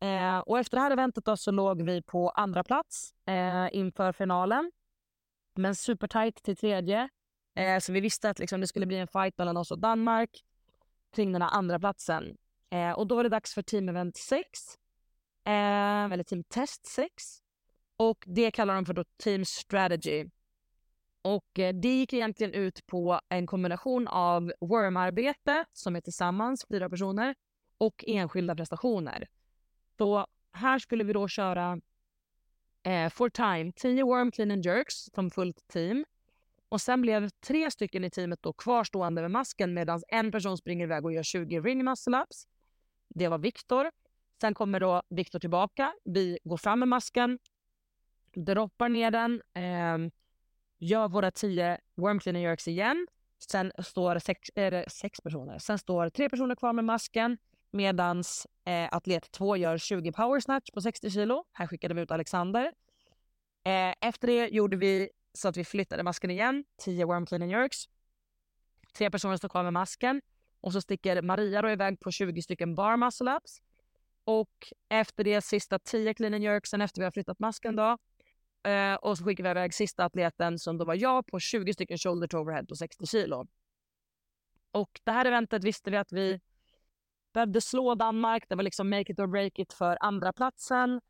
Eh, 0.01 0.39
och 0.39 0.59
efter 0.59 0.77
det 0.77 0.81
här 0.81 0.91
eventet 0.91 1.25
då 1.25 1.37
så 1.37 1.51
låg 1.51 1.83
vi 1.83 2.03
på 2.03 2.31
andra 2.31 2.65
plats 2.65 3.15
eh, 3.27 3.69
inför 3.73 4.13
finalen. 4.13 4.73
Men 5.55 5.75
supertight 5.75 6.43
till 6.43 6.57
tredje. 6.57 7.09
Eh, 7.55 7.79
så 7.79 7.93
vi 7.93 8.01
visste 8.01 8.31
att 8.31 8.39
liksom, 8.39 8.61
det 8.61 8.67
skulle 8.67 8.87
bli 8.87 8.97
en 8.97 9.09
fight 9.09 9.39
mellan 9.39 9.57
oss 9.57 9.71
och 9.71 9.79
Danmark 9.79 10.45
kring 11.13 11.33
den 11.33 11.43
här 11.43 11.51
andra 11.51 11.79
platsen. 11.79 12.37
Eh, 12.71 12.93
och 12.93 13.07
då 13.07 13.15
var 13.15 13.23
det 13.23 13.29
dags 13.29 13.55
för 13.55 13.63
Team 13.63 13.89
Event 13.89 14.17
6. 14.17 14.79
Ehm, 15.45 16.13
eller 16.13 16.25
Team 16.25 16.45
Test 16.45 16.87
6. 16.87 17.43
Och 17.97 18.25
det 18.27 18.51
kallar 18.51 18.75
de 18.75 18.87
för 18.87 18.95
då 18.95 19.05
Team 19.17 19.45
Strategy. 19.45 20.27
Och 21.29 21.59
eh, 21.59 21.75
det 21.75 21.89
gick 21.89 22.13
egentligen 22.13 22.53
ut 22.53 22.87
på 22.87 23.21
en 23.29 23.47
kombination 23.47 24.09
av 24.09 24.53
wormarbete, 24.61 25.65
som 25.73 25.97
är 25.97 26.01
tillsammans, 26.01 26.67
fyra 26.69 26.91
personer, 26.91 27.35
och 27.79 28.05
enskilda 28.07 28.57
prestationer. 28.57 29.29
Så 29.99 30.27
här 30.53 30.79
skulle 30.79 31.05
vi 31.05 31.13
då 31.13 31.29
köra 31.29 31.81
eh, 32.83 33.11
for 33.11 33.29
time, 33.29 33.73
10 33.73 34.05
worm 34.05 34.31
clean 34.31 34.51
and 34.51 34.65
jerks 34.65 34.95
som 35.15 35.31
fullt 35.31 35.69
team. 35.69 36.05
Och 36.69 36.81
sen 36.81 37.03
blev 37.03 37.29
tre 37.29 37.71
stycken 37.71 38.05
i 38.05 38.11
teamet 38.11 38.43
då 38.43 38.53
kvarstående 38.53 39.23
med 39.23 39.31
masken 39.31 39.75
medan 39.75 40.03
en 40.09 40.33
person 40.33 40.59
springer 40.59 40.85
iväg 40.85 41.05
och 41.05 41.13
gör 41.13 41.23
20 41.23 41.61
ring 41.61 41.85
muscle 41.85 42.23
ups. 42.23 42.47
Det 43.09 43.29
var 43.29 43.39
Viktor. 43.39 43.91
Sen 44.41 44.55
kommer 44.55 44.81
då 44.81 45.03
Viktor 45.09 45.39
tillbaka. 45.39 45.95
Vi 46.05 46.39
går 46.45 46.57
fram 46.57 46.79
med 46.79 46.89
masken, 46.89 47.39
droppar 48.35 48.89
ner 48.89 49.11
den, 49.11 49.43
eh, 49.55 50.11
gör 50.79 51.09
våra 51.09 51.31
tio 51.31 51.79
worm 51.95 52.21
clean 52.21 52.41
jerks 52.41 52.69
igen. 52.69 53.07
Sen 53.39 53.73
står 53.79 54.19
sex, 54.19 54.49
äh, 54.49 54.85
sex 54.89 55.21
personer. 55.21 55.59
Sen 55.59 55.79
står 55.79 56.09
tre 56.09 56.29
personer 56.29 56.55
kvar 56.55 56.73
med 56.73 56.85
masken 56.85 57.39
medan 57.71 58.25
eh, 58.65 58.89
atlet 58.93 59.31
2 59.31 59.57
gör 59.57 59.79
20 59.79 60.13
power 60.13 60.41
snatch 60.41 60.71
på 60.71 60.81
60 60.81 61.11
kilo. 61.11 61.45
Här 61.53 61.67
skickade 61.67 61.95
vi 61.95 62.01
ut 62.01 62.11
Alexander. 62.11 62.73
Eh, 63.65 63.95
efter 64.01 64.27
det 64.27 64.49
gjorde 64.49 64.77
vi 64.77 65.11
så 65.33 65.49
att 65.49 65.57
vi 65.57 65.65
flyttade 65.65 66.03
masken 66.03 66.31
igen, 66.31 66.65
10 66.79 67.05
worm 67.05 67.27
cleaning 67.27 67.51
jerks. 67.51 67.85
Tre 68.93 69.11
personer 69.11 69.37
står 69.37 69.49
kvar 69.49 69.63
med 69.63 69.73
masken 69.73 70.23
och 70.61 70.73
så 70.73 70.81
sticker 70.81 71.23
Maria 71.23 71.63
då 71.63 71.71
iväg 71.71 72.01
på 72.01 72.11
20 72.11 72.43
stycken 72.43 72.75
bar 72.75 72.97
muscle 72.97 73.37
ups. 73.37 73.63
Och 74.25 74.73
efter 74.89 75.25
det 75.25 75.41
sista 75.41 75.79
10 75.79 76.15
clean 76.15 76.35
and 76.35 76.45
jerksen 76.45 76.81
efter 76.81 77.01
vi 77.01 77.05
har 77.05 77.11
flyttat 77.11 77.39
masken 77.39 77.77
då. 77.77 77.99
Eh, 78.63 78.95
och 78.95 79.19
så 79.19 79.25
skickade 79.25 79.49
vi 79.49 79.51
iväg 79.51 79.75
sista 79.75 80.05
atleten 80.05 80.59
som 80.59 80.79
då 80.79 80.85
var 80.85 80.95
jag 80.95 81.27
på 81.27 81.41
20 81.41 81.73
stycken 81.73 81.99
shoulder 81.99 82.29
to 82.29 82.39
overhead 82.39 82.65
på 82.65 82.77
60 82.77 83.07
kilo. 83.07 83.47
Och 84.73 85.01
det 85.05 85.11
här 85.13 85.25
eventet 85.25 85.65
visste 85.65 85.91
vi 85.91 85.97
att 85.97 86.13
vi 86.13 86.41
behövde 87.35 87.61
slå 87.61 87.95
Danmark. 87.95 88.45
Det 88.49 88.55
var 88.55 88.63
liksom 88.63 88.91
make 88.91 89.13
it 89.13 89.19
or 89.19 89.27
break 89.27 89.59
it 89.59 89.73
för 89.73 89.99
andra 90.01 90.33
platsen. 90.33 91.01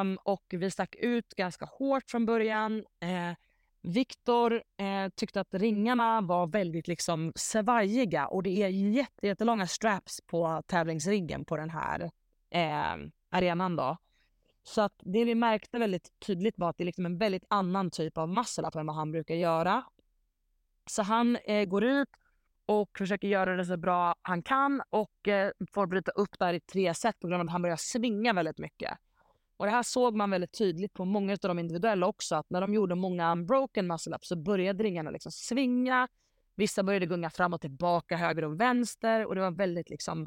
Um, 0.00 0.18
och 0.22 0.44
vi 0.48 0.70
stack 0.70 0.94
ut 0.94 1.28
ganska 1.28 1.64
hårt 1.64 2.10
från 2.10 2.26
början. 2.26 2.78
Uh, 2.78 3.34
Viktor 3.82 4.52
uh, 4.54 5.08
tyckte 5.16 5.40
att 5.40 5.54
ringarna 5.54 6.20
var 6.20 6.46
väldigt 6.46 6.88
liksom 6.88 7.32
svajiga 7.36 8.26
och 8.26 8.42
det 8.42 8.62
är 8.62 8.68
jättelånga 9.22 9.66
straps 9.66 10.20
på 10.26 10.62
tävlingsriggen 10.66 11.44
på 11.44 11.56
den 11.56 11.70
här 11.70 12.02
uh, 12.54 13.08
arenan. 13.30 13.76
Då. 13.76 13.96
Så 14.68 14.80
att 14.80 14.94
det 14.98 15.24
vi 15.24 15.34
märkte 15.34 15.78
väldigt 15.78 16.20
tydligt 16.20 16.58
var 16.58 16.70
att 16.70 16.78
det 16.78 16.82
är 16.82 16.86
liksom 16.86 17.06
en 17.06 17.18
väldigt 17.18 17.44
annan 17.48 17.90
typ 17.90 18.18
av 18.18 18.28
muscle 18.28 18.70
än 18.74 18.86
vad 18.86 18.96
han 18.96 19.12
brukar 19.12 19.34
göra. 19.34 19.84
Så 20.86 21.02
han 21.02 21.36
eh, 21.36 21.64
går 21.64 21.84
ut 21.84 22.08
och 22.66 22.98
försöker 22.98 23.28
göra 23.28 23.56
det 23.56 23.64
så 23.64 23.76
bra 23.76 24.14
han 24.22 24.42
kan 24.42 24.82
och 24.90 25.28
eh, 25.28 25.50
får 25.72 25.86
bryta 25.86 26.10
upp 26.10 26.38
där 26.38 26.54
i 26.54 26.60
tre 26.60 26.94
set 26.94 27.20
på 27.20 27.28
grund 27.28 27.40
av 27.40 27.46
att 27.46 27.52
han 27.52 27.62
börjar 27.62 27.76
svinga 27.76 28.32
väldigt 28.32 28.58
mycket. 28.58 28.98
Och 29.56 29.66
Det 29.66 29.72
här 29.72 29.82
såg 29.82 30.16
man 30.16 30.30
väldigt 30.30 30.58
tydligt 30.58 30.92
på 30.92 31.04
många 31.04 31.32
av 31.32 31.38
de 31.40 31.58
individuella 31.58 32.06
också 32.06 32.36
att 32.36 32.50
när 32.50 32.60
de 32.60 32.74
gjorde 32.74 32.94
många 32.94 33.32
unbroken 33.32 33.86
muscle 33.86 34.16
ups 34.16 34.28
så 34.28 34.36
började 34.36 34.84
ringarna 34.84 35.10
liksom 35.10 35.32
svinga. 35.32 36.08
Vissa 36.54 36.82
började 36.82 37.06
gunga 37.06 37.30
fram 37.30 37.52
och 37.54 37.60
tillbaka, 37.60 38.16
höger 38.16 38.44
och 38.44 38.60
vänster 38.60 39.26
och 39.26 39.34
det 39.34 39.40
var 39.40 39.50
väldigt 39.50 39.90
liksom 39.90 40.26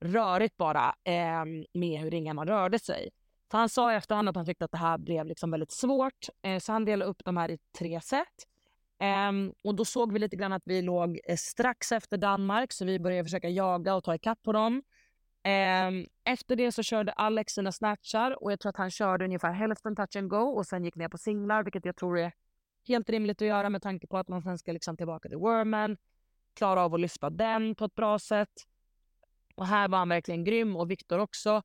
rörigt 0.00 0.56
bara 0.56 0.94
eh, 1.04 1.44
med 1.72 2.00
hur 2.00 2.10
ringarna 2.10 2.44
rörde 2.44 2.78
sig. 2.78 3.10
Så 3.52 3.58
han 3.58 3.68
sa 3.68 3.92
i 3.92 3.96
efterhand 3.96 4.28
att 4.28 4.36
han 4.36 4.46
tyckte 4.46 4.64
att 4.64 4.70
det 4.70 4.78
här 4.78 4.98
blev 4.98 5.26
liksom 5.26 5.50
väldigt 5.50 5.72
svårt. 5.72 6.26
Eh, 6.42 6.58
så 6.58 6.72
han 6.72 6.84
delade 6.84 7.10
upp 7.10 7.24
de 7.24 7.36
här 7.36 7.50
i 7.50 7.58
tre 7.78 8.00
set. 8.00 8.46
Ehm, 8.98 9.52
och 9.62 9.74
då 9.74 9.84
såg 9.84 10.12
vi 10.12 10.18
lite 10.18 10.36
grann 10.36 10.52
att 10.52 10.62
vi 10.64 10.82
låg 10.82 11.20
eh, 11.24 11.36
strax 11.36 11.92
efter 11.92 12.16
Danmark 12.16 12.72
så 12.72 12.84
vi 12.84 12.98
började 12.98 13.24
försöka 13.24 13.48
jaga 13.48 13.94
och 13.94 14.04
ta 14.04 14.14
ikapp 14.14 14.42
på 14.42 14.52
dem. 14.52 14.82
Ehm, 15.42 16.06
efter 16.24 16.56
det 16.56 16.72
så 16.72 16.82
körde 16.82 17.12
Alex 17.12 17.52
sina 17.52 17.72
snatchar 17.72 18.42
och 18.42 18.52
jag 18.52 18.60
tror 18.60 18.70
att 18.70 18.76
han 18.76 18.90
körde 18.90 19.24
ungefär 19.24 19.52
hälften 19.52 19.96
touch 19.96 20.16
and 20.16 20.28
go 20.28 20.36
och 20.36 20.66
sen 20.66 20.84
gick 20.84 20.96
ner 20.96 21.08
på 21.08 21.18
singlar 21.18 21.62
vilket 21.62 21.84
jag 21.84 21.96
tror 21.96 22.18
är 22.18 22.32
helt 22.88 23.10
rimligt 23.10 23.42
att 23.42 23.48
göra 23.48 23.70
med 23.70 23.82
tanke 23.82 24.06
på 24.06 24.18
att 24.18 24.28
man 24.28 24.42
sen 24.42 24.58
ska 24.58 24.72
liksom 24.72 24.96
tillbaka 24.96 25.28
till 25.28 25.38
wormen, 25.38 25.96
klara 26.54 26.82
av 26.84 26.94
att 26.94 27.00
lyfta 27.00 27.30
den 27.30 27.74
på 27.74 27.84
ett 27.84 27.94
bra 27.94 28.18
sätt. 28.18 28.66
Och 29.54 29.66
här 29.66 29.88
var 29.88 29.98
han 29.98 30.08
verkligen 30.08 30.44
grym 30.44 30.76
och 30.76 30.90
Viktor 30.90 31.18
också 31.18 31.62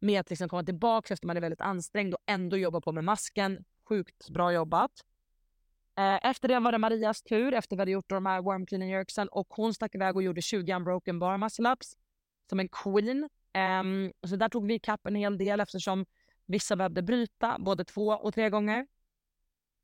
med 0.00 0.20
att 0.20 0.30
liksom 0.30 0.48
komma 0.48 0.64
tillbaka 0.64 1.14
efter 1.14 1.26
man 1.26 1.36
är 1.36 1.40
väldigt 1.40 1.60
ansträngd 1.60 2.14
och 2.14 2.22
ändå 2.26 2.56
jobba 2.56 2.80
på 2.80 2.92
med 2.92 3.04
masken. 3.04 3.64
Sjukt 3.88 4.30
bra 4.30 4.52
jobbat. 4.52 4.90
Eh, 5.98 6.26
efter 6.30 6.48
det 6.48 6.60
var 6.60 6.72
det 6.72 6.78
Marias 6.78 7.22
tur 7.22 7.54
efter 7.54 7.76
vi 7.76 7.80
hade 7.80 7.90
gjort 7.90 8.08
de 8.08 8.26
här 8.26 8.42
warm 8.42 8.66
cleaning 8.66 8.90
jerksen 8.90 9.28
och 9.28 9.46
hon 9.50 9.74
stack 9.74 9.94
iväg 9.94 10.16
och 10.16 10.22
gjorde 10.22 10.42
20 10.42 10.74
unbroken 10.74 11.18
bar 11.18 11.38
muscle 11.38 11.72
ups 11.72 11.96
som 12.48 12.60
en 12.60 12.68
queen. 12.68 13.28
Um, 13.82 14.12
så 14.28 14.36
där 14.36 14.48
tog 14.48 14.66
vi 14.66 14.78
kapp 14.78 15.06
en 15.06 15.14
hel 15.14 15.38
del 15.38 15.60
eftersom 15.60 16.06
vissa 16.46 16.76
behövde 16.76 17.02
bryta 17.02 17.56
både 17.58 17.84
två 17.84 18.06
och 18.06 18.34
tre 18.34 18.50
gånger. 18.50 18.86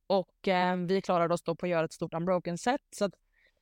Och 0.06 0.48
um, 0.72 0.86
vi 0.86 1.02
klarade 1.02 1.34
oss 1.34 1.42
då 1.42 1.56
på 1.56 1.66
att 1.66 1.70
göra 1.70 1.84
ett 1.84 1.92
stort 1.92 2.14
unbroken 2.14 2.58
set. 2.58 2.80
Så 2.90 3.04
att 3.04 3.14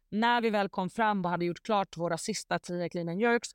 när 0.09 0.41
vi 0.41 0.51
väl 0.51 0.69
kom 0.69 0.91
fram 0.91 1.25
och 1.25 1.31
hade 1.31 1.45
gjort 1.45 1.63
klart 1.63 1.97
våra 1.97 2.19
sista 2.19 2.59
10 2.59 2.89
clean 2.89 3.09
and 3.09 3.21
jerks 3.21 3.51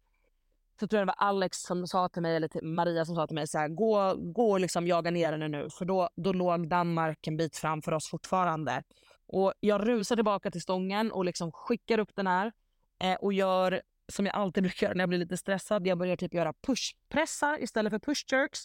så 0.79 0.87
tror 0.87 0.99
jag 0.99 1.07
det 1.07 1.13
var 1.17 1.27
Alex 1.27 1.61
som 1.61 1.87
sa 1.87 2.09
till 2.09 2.21
mig, 2.21 2.35
eller 2.35 2.63
Maria 2.63 3.05
som 3.05 3.15
sa 3.15 3.27
till 3.27 3.35
mig 3.35 3.47
så 3.47 3.57
här, 3.57 3.67
gå, 3.67 4.15
gå 4.15 4.51
och 4.51 4.59
liksom 4.59 4.87
jaga 4.87 5.11
ner 5.11 5.31
henne 5.31 5.47
nu. 5.47 5.69
För 5.69 5.85
då, 5.85 6.09
då 6.15 6.33
låg 6.33 6.69
Danmark 6.69 7.27
en 7.27 7.37
bit 7.37 7.57
framför 7.57 7.91
oss 7.91 8.09
fortfarande. 8.09 8.83
Och 9.27 9.53
jag 9.59 9.87
rusar 9.87 10.15
tillbaka 10.15 10.51
till 10.51 10.61
stången 10.61 11.11
och 11.11 11.25
liksom 11.25 11.51
skickar 11.51 11.99
upp 11.99 12.15
den 12.15 12.27
här 12.27 12.51
eh, 12.99 13.15
och 13.15 13.33
gör 13.33 13.81
som 14.07 14.25
jag 14.25 14.35
alltid 14.35 14.63
brukar 14.63 14.87
göra 14.87 14.93
när 14.93 15.01
jag 15.01 15.09
blir 15.09 15.19
lite 15.19 15.37
stressad. 15.37 15.87
Jag 15.87 15.97
börjar 15.97 16.15
typ 16.15 16.33
göra 16.33 16.53
pushpressar 16.53 17.63
istället 17.63 17.91
för 17.91 17.99
pushjerks. 17.99 18.59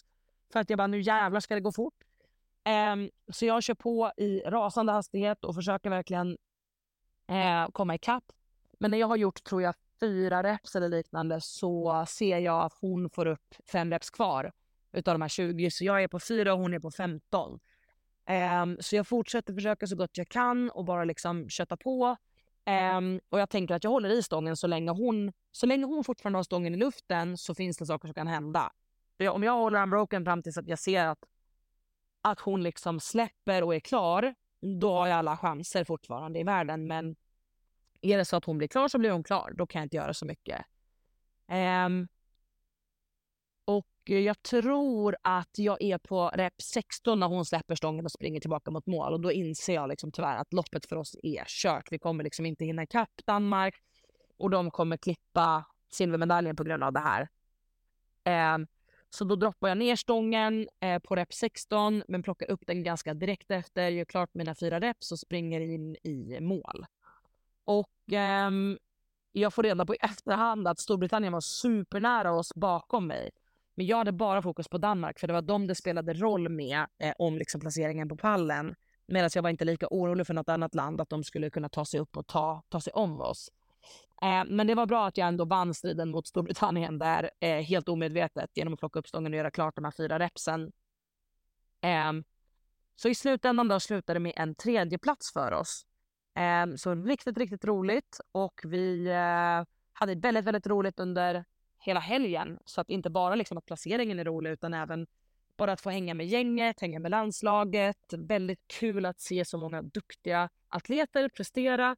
För 0.53 0.59
att 0.59 0.69
jag 0.69 0.77
bara, 0.77 0.87
nu 0.87 1.01
jävlar 1.01 1.39
ska 1.39 1.55
det 1.55 1.61
gå 1.61 1.71
fort. 1.71 1.93
Um, 2.93 3.09
så 3.29 3.45
jag 3.45 3.63
kör 3.63 3.73
på 3.73 4.11
i 4.17 4.39
rasande 4.39 4.91
hastighet 4.91 5.45
och 5.45 5.55
försöker 5.55 5.89
verkligen 5.89 6.37
uh, 7.31 7.71
komma 7.71 7.95
ikapp. 7.95 8.23
Men 8.79 8.91
när 8.91 8.97
jag 8.97 9.07
har 9.07 9.15
gjort, 9.15 9.43
tror 9.43 9.61
jag, 9.61 9.75
fyra 9.99 10.43
reps 10.43 10.75
eller 10.75 10.89
liknande 10.89 11.41
så 11.41 12.05
ser 12.07 12.37
jag 12.39 12.65
att 12.65 12.73
hon 12.81 13.09
får 13.09 13.25
upp 13.25 13.55
fem 13.71 13.91
reps 13.91 14.09
kvar 14.09 14.51
utav 14.91 15.13
de 15.13 15.21
här 15.21 15.29
20. 15.29 15.71
Så 15.71 15.85
jag 15.85 16.03
är 16.03 16.07
på 16.07 16.19
fyra 16.19 16.53
och 16.53 16.59
hon 16.59 16.73
är 16.73 16.79
på 16.79 16.91
15. 16.91 17.51
Um, 17.51 17.59
ehm, 18.25 18.77
så 18.79 18.95
jag 18.95 19.07
fortsätter 19.07 19.53
försöka 19.53 19.87
så 19.87 19.95
gott 19.95 20.17
jag 20.17 20.29
kan 20.29 20.69
och 20.69 20.85
bara 20.85 21.03
liksom 21.03 21.49
kötta 21.49 21.77
på. 21.77 22.17
Um, 22.97 23.19
och 23.29 23.39
jag 23.39 23.49
tänker 23.49 23.75
att 23.75 23.83
jag 23.83 23.91
håller 23.91 24.09
i 24.09 24.23
stången 24.23 24.57
så 24.57 24.67
länge 24.67 24.91
hon, 24.91 25.33
så 25.51 25.65
länge 25.65 25.85
hon 25.85 26.03
fortfarande 26.03 26.37
har 26.37 26.43
stången 26.43 26.73
i 26.73 26.77
luften 26.77 27.37
så 27.37 27.55
finns 27.55 27.77
det 27.77 27.85
saker 27.85 28.07
som 28.07 28.13
kan 28.13 28.27
hända. 28.27 28.71
Jag, 29.17 29.35
om 29.35 29.43
jag 29.43 29.53
håller 29.53 29.83
unbroken 29.83 30.25
fram 30.25 30.43
tills 30.43 30.57
att 30.57 30.67
jag 30.67 30.79
ser 30.79 31.05
att, 31.05 31.19
att 32.21 32.39
hon 32.39 32.63
liksom 32.63 32.99
släpper 32.99 33.63
och 33.63 33.75
är 33.75 33.79
klar, 33.79 34.35
då 34.79 34.91
har 34.91 35.07
jag 35.07 35.17
alla 35.17 35.37
chanser 35.37 35.83
fortfarande 35.83 36.39
i 36.39 36.43
världen. 36.43 36.87
Men 36.87 37.15
är 38.01 38.17
det 38.17 38.25
så 38.25 38.35
att 38.35 38.45
hon 38.45 38.57
blir 38.57 38.67
klar 38.67 38.87
så 38.87 38.97
blir 38.97 39.11
hon 39.11 39.23
klar. 39.23 39.53
Då 39.57 39.67
kan 39.67 39.79
jag 39.79 39.85
inte 39.85 39.97
göra 39.97 40.13
så 40.13 40.25
mycket. 40.25 40.65
Um, 41.85 42.07
och 43.65 43.87
jag 44.05 44.41
tror 44.41 45.15
att 45.21 45.57
jag 45.57 45.81
är 45.81 45.97
på 45.97 46.31
rep 46.33 46.61
16 46.61 47.19
när 47.19 47.27
hon 47.27 47.45
släpper 47.45 47.75
stången 47.75 48.05
och 48.05 48.11
springer 48.11 48.39
tillbaka 48.39 48.71
mot 48.71 48.85
mål. 48.85 49.13
Och 49.13 49.21
då 49.21 49.31
inser 49.31 49.73
jag 49.73 49.89
liksom 49.89 50.11
tyvärr 50.11 50.37
att 50.37 50.53
loppet 50.53 50.85
för 50.85 50.95
oss 50.95 51.15
är 51.23 51.43
kört. 51.47 51.91
Vi 51.91 51.99
kommer 51.99 52.23
liksom 52.23 52.45
inte 52.45 52.65
hinna 52.65 52.83
ikapp 52.83 53.21
Danmark 53.25 53.75
och 54.37 54.49
de 54.49 54.71
kommer 54.71 54.97
klippa 54.97 55.65
silvermedaljen 55.91 56.55
på 56.55 56.63
grund 56.63 56.83
av 56.83 56.93
det 56.93 56.99
här. 56.99 57.27
Um, 58.55 58.67
så 59.09 59.25
då 59.25 59.35
droppar 59.35 59.67
jag 59.67 59.77
ner 59.77 59.95
stången 59.95 60.67
eh, 60.79 60.99
på 60.99 61.15
rep 61.15 61.33
16 61.33 62.03
men 62.07 62.23
plockar 62.23 62.51
upp 62.51 62.67
den 62.67 62.83
ganska 62.83 63.13
direkt 63.13 63.51
efter, 63.51 63.89
gör 63.89 64.05
klart 64.05 64.33
mina 64.33 64.55
fyra 64.55 64.79
reps 64.79 65.11
och 65.11 65.19
springer 65.19 65.61
in 65.61 65.95
i 66.03 66.37
mål. 66.41 66.85
Och 67.65 67.91
ehm, 68.11 68.77
jag 69.31 69.53
får 69.53 69.63
reda 69.63 69.85
på 69.85 69.95
i 69.95 69.97
efterhand 70.01 70.67
att 70.67 70.79
Storbritannien 70.79 71.33
var 71.33 71.41
supernära 71.41 72.31
oss 72.31 72.55
bakom 72.55 73.07
mig. 73.07 73.29
Men 73.75 73.85
jag 73.85 73.97
hade 73.97 74.11
bara 74.11 74.41
fokus 74.41 74.67
på 74.67 74.77
Danmark 74.77 75.19
för 75.19 75.27
det 75.27 75.33
var 75.33 75.41
de 75.41 75.67
det 75.67 75.75
spelade 75.75 76.13
roll 76.13 76.49
med 76.49 76.85
eh, 76.99 77.13
om 77.17 77.37
liksom 77.37 77.61
placeringen 77.61 78.09
på 78.09 78.17
pallen. 78.17 78.75
Medan 79.07 79.29
jag 79.35 79.43
var 79.43 79.49
inte 79.49 79.65
lika 79.65 79.87
orolig 79.91 80.27
för 80.27 80.33
något 80.33 80.49
annat 80.49 80.75
land 80.75 81.01
att 81.01 81.09
de 81.09 81.23
skulle 81.23 81.49
kunna 81.49 81.69
ta 81.69 81.85
sig 81.85 81.99
upp 81.99 82.17
och 82.17 82.27
ta, 82.27 82.63
ta 82.69 82.81
sig 82.81 82.93
om 82.93 83.21
oss. 83.21 83.49
Eh, 84.21 84.43
men 84.47 84.67
det 84.67 84.75
var 84.75 84.85
bra 84.85 85.07
att 85.07 85.17
jag 85.17 85.27
ändå 85.27 85.45
vann 85.45 85.73
striden 85.73 86.11
mot 86.11 86.27
Storbritannien 86.27 86.99
där 86.99 87.31
eh, 87.39 87.61
helt 87.61 87.89
omedvetet 87.89 88.49
genom 88.53 88.73
att 88.73 88.79
plocka 88.79 88.99
upp 88.99 89.07
stången 89.07 89.33
och 89.33 89.37
göra 89.37 89.51
klart 89.51 89.75
de 89.75 89.83
här 89.83 89.91
fyra 89.91 90.19
repsen. 90.19 90.71
Eh, 91.81 92.11
så 92.95 93.09
i 93.09 93.15
slutändan 93.15 93.67
då 93.67 93.79
slutade 93.79 94.19
det 94.19 94.23
med 94.23 94.33
en 94.35 94.55
tredje 94.55 94.97
plats 94.97 95.33
för 95.33 95.51
oss. 95.51 95.85
Eh, 96.35 96.75
så 96.75 96.95
riktigt, 96.95 97.37
riktigt 97.37 97.65
roligt 97.65 98.19
och 98.31 98.61
vi 98.63 99.07
eh, 99.07 99.67
hade 99.93 100.15
väldigt, 100.15 100.45
väldigt 100.45 100.67
roligt 100.67 100.99
under 100.99 101.45
hela 101.79 101.99
helgen. 101.99 102.59
Så 102.65 102.81
att 102.81 102.89
inte 102.89 103.09
bara 103.09 103.35
liksom 103.35 103.57
att 103.57 103.65
placeringen 103.65 104.19
är 104.19 104.25
rolig 104.25 104.51
utan 104.51 104.73
även 104.73 105.07
bara 105.57 105.71
att 105.71 105.81
få 105.81 105.89
hänga 105.89 106.13
med 106.13 106.27
gänget, 106.27 106.81
hänga 106.81 106.99
med 106.99 107.11
landslaget. 107.11 108.13
Väldigt 108.17 108.67
kul 108.67 109.05
att 109.05 109.19
se 109.19 109.45
så 109.45 109.57
många 109.57 109.81
duktiga 109.81 110.49
atleter 110.69 111.29
prestera. 111.29 111.95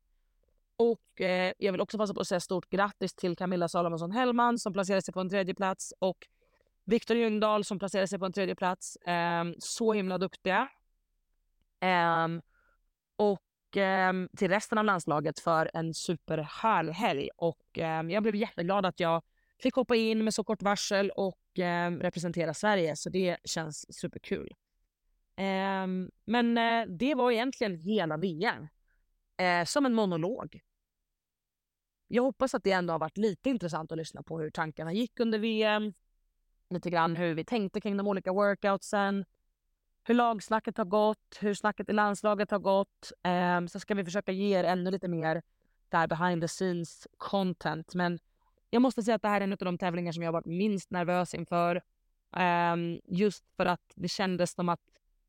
Och 0.77 1.21
eh, 1.21 1.53
jag 1.57 1.71
vill 1.71 1.81
också 1.81 1.97
passa 1.97 2.13
på 2.13 2.21
att 2.21 2.27
säga 2.27 2.39
stort 2.39 2.69
grattis 2.69 3.13
till 3.13 3.35
Camilla 3.35 3.69
Salomonsson 3.69 4.11
Hellman 4.11 4.59
som 4.59 4.73
placerade 4.73 5.01
sig 5.01 5.13
på 5.13 5.19
en 5.19 5.29
tredje 5.29 5.55
plats 5.55 5.93
och 5.99 6.27
Viktor 6.85 7.17
Ljungdahl 7.17 7.63
som 7.63 7.79
placerade 7.79 8.07
sig 8.07 8.19
på 8.19 8.25
en 8.25 8.33
tredje 8.33 8.55
plats. 8.55 8.95
Eh, 8.95 9.43
så 9.59 9.93
himla 9.93 10.17
duktiga. 10.17 10.69
Eh, 11.79 12.27
och 13.15 13.47
Ehm, 13.78 14.30
till 14.38 14.49
resten 14.49 14.78
av 14.78 14.86
landslaget 14.86 15.39
för 15.39 15.71
en 15.73 15.93
superhärlig 15.93 16.93
helg. 16.93 17.30
Och 17.38 17.80
eh, 17.80 18.03
jag 18.03 18.23
blev 18.23 18.36
jätteglad 18.36 18.86
att 18.86 18.99
jag 18.99 19.23
fick 19.61 19.75
hoppa 19.75 19.95
in 19.95 20.23
med 20.23 20.34
så 20.34 20.43
kort 20.43 20.61
varsel 20.61 21.11
och 21.11 21.59
eh, 21.59 21.91
representera 21.91 22.53
Sverige. 22.53 22.95
Så 22.95 23.09
det 23.09 23.38
känns 23.43 23.95
superkul. 23.99 24.55
Ehm, 25.36 26.11
men 26.25 26.57
eh, 26.57 26.86
det 26.88 27.15
var 27.15 27.32
egentligen 27.32 27.75
hela 27.75 28.17
VM. 28.17 28.67
Eh, 29.38 29.65
som 29.65 29.86
en 29.86 29.93
monolog. 29.93 30.61
Jag 32.07 32.23
hoppas 32.23 32.55
att 32.55 32.63
det 32.63 32.71
ändå 32.71 32.93
har 32.93 32.99
varit 32.99 33.17
lite 33.17 33.49
intressant 33.49 33.91
att 33.91 33.97
lyssna 33.97 34.23
på 34.23 34.39
hur 34.39 34.49
tankarna 34.49 34.93
gick 34.93 35.19
under 35.19 35.39
VM. 35.39 35.93
Lite 36.69 36.89
grann 36.89 37.15
hur 37.15 37.34
vi 37.34 37.45
tänkte 37.45 37.82
kring 37.82 37.97
de 37.97 38.07
olika 38.07 38.32
workoutsen 38.32 39.25
hur 40.08 40.16
lagsnacket 40.16 40.78
har 40.78 40.86
gått, 40.86 41.38
hur 41.39 41.53
snacket 41.53 41.89
i 41.89 41.93
landslaget 41.93 42.51
har 42.51 42.60
gått. 42.60 43.12
Um, 43.58 43.68
så 43.68 43.80
ska 43.80 43.95
vi 43.95 44.05
försöka 44.05 44.32
ge 44.32 44.60
er 44.60 44.64
ännu 44.64 44.91
lite 44.91 45.08
mer 45.08 45.41
där 45.89 46.08
behind 46.08 46.41
the 46.41 46.47
scenes 46.47 47.08
content. 47.18 47.95
Men 47.95 48.20
jag 48.70 48.82
måste 48.82 49.03
säga 49.03 49.16
att 49.16 49.22
det 49.22 49.28
här 49.28 49.41
är 49.41 49.43
en 49.43 49.51
av 49.51 49.58
de 49.58 49.78
tävlingar 49.78 50.12
som 50.12 50.24
jag 50.24 50.32
varit 50.32 50.45
minst 50.45 50.91
nervös 50.91 51.34
inför. 51.34 51.82
Um, 52.32 53.01
just 53.05 53.43
för 53.58 53.66
att 53.66 53.93
det 53.95 54.08
kändes 54.08 54.53
som 54.53 54.70
att 54.70 54.80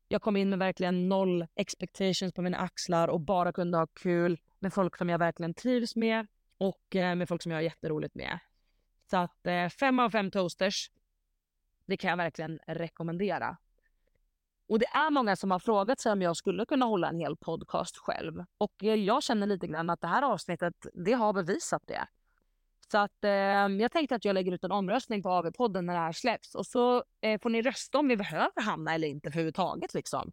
jag 0.07 0.21
kom 0.21 0.37
in 0.37 0.49
med 0.49 0.59
verkligen 0.59 1.09
noll 1.09 1.47
expectations 1.55 2.33
på 2.33 2.41
mina 2.41 2.57
axlar 2.57 3.07
och 3.07 3.21
bara 3.21 3.51
kunde 3.51 3.77
ha 3.77 3.87
kul 3.87 4.39
med 4.59 4.73
folk 4.73 4.97
som 4.97 5.09
jag 5.09 5.19
verkligen 5.19 5.53
trivs 5.53 5.95
med 5.95 6.27
och 6.57 6.95
eh, 6.95 7.15
med 7.15 7.27
folk 7.27 7.43
som 7.43 7.51
jag 7.51 7.57
har 7.57 7.63
jätteroligt 7.63 8.15
med. 8.15 8.39
Så 9.09 9.17
att 9.17 9.47
eh, 9.47 9.69
fem 9.69 9.99
av 9.99 10.09
fem 10.09 10.31
toasters, 10.31 10.91
det 11.85 11.97
kan 11.97 12.09
jag 12.09 12.17
verkligen 12.17 12.59
rekommendera. 12.67 13.57
Och 14.69 14.79
det 14.79 14.85
är 14.85 15.11
många 15.11 15.35
som 15.35 15.51
har 15.51 15.59
frågat 15.59 15.99
sig 15.99 16.11
om 16.11 16.21
jag 16.21 16.37
skulle 16.37 16.65
kunna 16.65 16.85
hålla 16.85 17.09
en 17.09 17.17
hel 17.19 17.37
podcast 17.37 17.97
själv. 17.97 18.43
Och 18.57 18.83
eh, 18.83 18.95
jag 18.95 19.23
känner 19.23 19.47
lite 19.47 19.67
grann 19.67 19.89
att 19.89 20.01
det 20.01 20.07
här 20.07 20.21
avsnittet, 20.21 20.73
det 20.93 21.13
har 21.13 21.33
bevisat 21.33 21.83
det. 21.85 22.07
Så 22.91 22.97
att 22.97 23.23
eh, 23.23 23.31
jag 23.81 23.91
tänkte 23.91 24.15
att 24.15 24.25
jag 24.25 24.33
lägger 24.33 24.51
ut 24.51 24.63
en 24.63 24.71
omröstning 24.71 25.23
på 25.23 25.29
AV-podden 25.29 25.81
när 25.81 25.93
det 25.93 25.99
här 25.99 26.11
släpps. 26.11 26.55
Och 26.55 26.65
så 26.65 27.03
eh, 27.21 27.41
får 27.41 27.49
ni 27.49 27.61
rösta 27.61 27.99
om 27.99 28.07
vi 28.07 28.17
behöver 28.17 28.61
hamna 28.61 28.93
eller 28.93 29.07
inte 29.07 29.29
överhuvudtaget 29.29 29.93
liksom. 29.93 30.31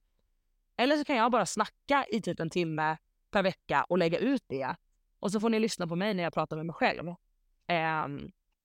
Eller 0.76 0.96
så 0.96 1.04
kan 1.04 1.16
jag 1.16 1.32
bara 1.32 1.46
snacka 1.46 2.06
i 2.10 2.22
typ 2.22 2.40
en 2.40 2.50
timme 2.50 2.96
per 3.30 3.42
vecka 3.42 3.84
och 3.88 3.98
lägga 3.98 4.18
ut 4.18 4.44
det. 4.46 4.76
Och 5.20 5.32
så 5.32 5.40
får 5.40 5.50
ni 5.50 5.58
lyssna 5.58 5.86
på 5.86 5.96
mig 5.96 6.14
när 6.14 6.22
jag 6.22 6.34
pratar 6.34 6.56
med 6.56 6.66
mig 6.66 6.74
själv. 6.74 7.08
Eh, 7.08 8.06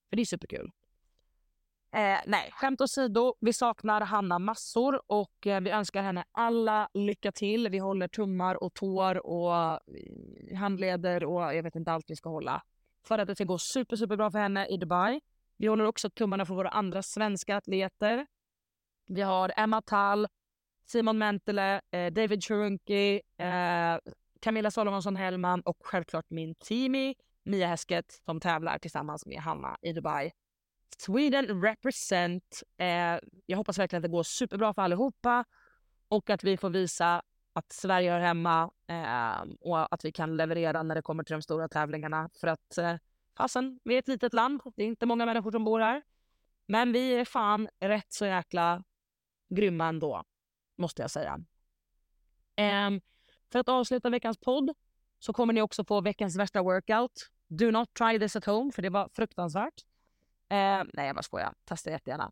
för 0.09 0.15
det 0.15 0.21
är 0.21 0.25
superkul. 0.25 0.71
Eh, 1.93 2.19
nej, 2.25 2.51
skämt 2.51 2.81
åsido. 2.81 3.35
Vi 3.39 3.53
saknar 3.53 4.01
Hanna 4.01 4.39
massor 4.39 5.01
och 5.07 5.47
eh, 5.47 5.61
vi 5.61 5.69
önskar 5.69 6.03
henne 6.03 6.23
alla 6.31 6.89
lycka 6.93 7.31
till. 7.31 7.69
Vi 7.69 7.77
håller 7.77 8.07
tummar 8.07 8.63
och 8.63 8.73
tår 8.73 9.27
och 9.27 9.55
eh, 9.55 10.57
handleder 10.57 11.23
och 11.23 11.41
jag 11.55 11.63
vet 11.63 11.75
inte 11.75 11.91
allt 11.91 12.05
vi 12.09 12.15
ska 12.15 12.29
hålla. 12.29 12.63
För 13.03 13.19
att 13.19 13.27
det 13.27 13.35
ska 13.35 13.43
gå 13.43 13.57
super, 13.57 13.95
super 13.95 14.15
bra 14.17 14.31
för 14.31 14.39
henne 14.39 14.67
i 14.67 14.77
Dubai. 14.77 15.21
Vi 15.57 15.67
håller 15.67 15.85
också 15.85 16.09
tummarna 16.09 16.45
för 16.45 16.55
våra 16.55 16.69
andra 16.69 17.03
svenska 17.03 17.55
atleter. 17.55 18.27
Vi 19.07 19.21
har 19.21 19.51
Emma 19.57 19.81
Tall, 19.81 20.27
Simon 20.85 21.17
Mentele, 21.17 21.81
eh, 21.91 22.13
David 22.13 22.43
Churunki, 22.43 23.21
eh, 23.37 23.97
Camilla 24.39 24.71
Salomonsson 24.71 25.15
Hellman 25.15 25.61
och 25.61 25.77
självklart 25.79 26.25
min 26.29 26.55
teamie 26.55 27.15
Mia 27.43 27.67
Häsket 27.67 28.21
som 28.25 28.39
tävlar 28.39 28.77
tillsammans 28.77 29.25
med 29.25 29.39
Hanna 29.39 29.77
i 29.81 29.93
Dubai. 29.93 30.31
Sweden 30.97 31.61
represent. 31.61 32.63
Eh, 32.77 33.19
jag 33.45 33.57
hoppas 33.57 33.79
verkligen 33.79 33.99
att 33.99 34.03
det 34.03 34.17
går 34.17 34.23
superbra 34.23 34.73
för 34.73 34.81
allihopa 34.81 35.45
och 36.07 36.29
att 36.29 36.43
vi 36.43 36.57
får 36.57 36.69
visa 36.69 37.21
att 37.53 37.71
Sverige 37.71 38.11
hör 38.11 38.19
hemma 38.19 38.71
eh, 38.87 39.53
och 39.59 39.93
att 39.93 40.05
vi 40.05 40.11
kan 40.11 40.37
leverera 40.37 40.83
när 40.83 40.95
det 40.95 41.01
kommer 41.01 41.23
till 41.23 41.33
de 41.33 41.41
stora 41.41 41.67
tävlingarna. 41.67 42.29
För 42.39 42.47
att 42.47 42.77
eh, 42.77 42.95
fasen, 43.37 43.79
vi 43.83 43.95
är 43.95 43.99
ett 43.99 44.07
litet 44.07 44.33
land. 44.33 44.61
Det 44.75 44.83
är 44.83 44.87
inte 44.87 45.05
många 45.05 45.25
människor 45.25 45.51
som 45.51 45.63
bor 45.63 45.79
här. 45.79 46.01
Men 46.65 46.91
vi 46.91 47.13
är 47.13 47.25
fan 47.25 47.69
rätt 47.79 48.13
så 48.13 48.25
jäkla 48.25 48.83
grymma 49.49 49.87
ändå, 49.87 50.23
måste 50.77 51.01
jag 51.01 51.11
säga. 51.11 51.33
Um, 52.57 53.01
för 53.51 53.59
att 53.59 53.69
avsluta 53.69 54.09
veckans 54.09 54.37
podd 54.37 54.71
så 55.19 55.33
kommer 55.33 55.53
ni 55.53 55.61
också 55.61 55.85
få 55.85 56.01
veckans 56.01 56.37
värsta 56.37 56.61
workout. 56.61 57.29
Do 57.47 57.71
not 57.71 57.93
try 57.93 58.19
this 58.19 58.35
at 58.35 58.45
home, 58.45 58.71
för 58.71 58.81
det 58.81 58.89
var 58.89 59.09
fruktansvärt. 59.13 59.85
Eh, 60.51 60.83
nej, 60.93 61.07
jag 61.07 61.15
bara 61.15 61.23
skojar. 61.23 61.53
Testa 61.65 61.89
jättegärna. 61.89 62.31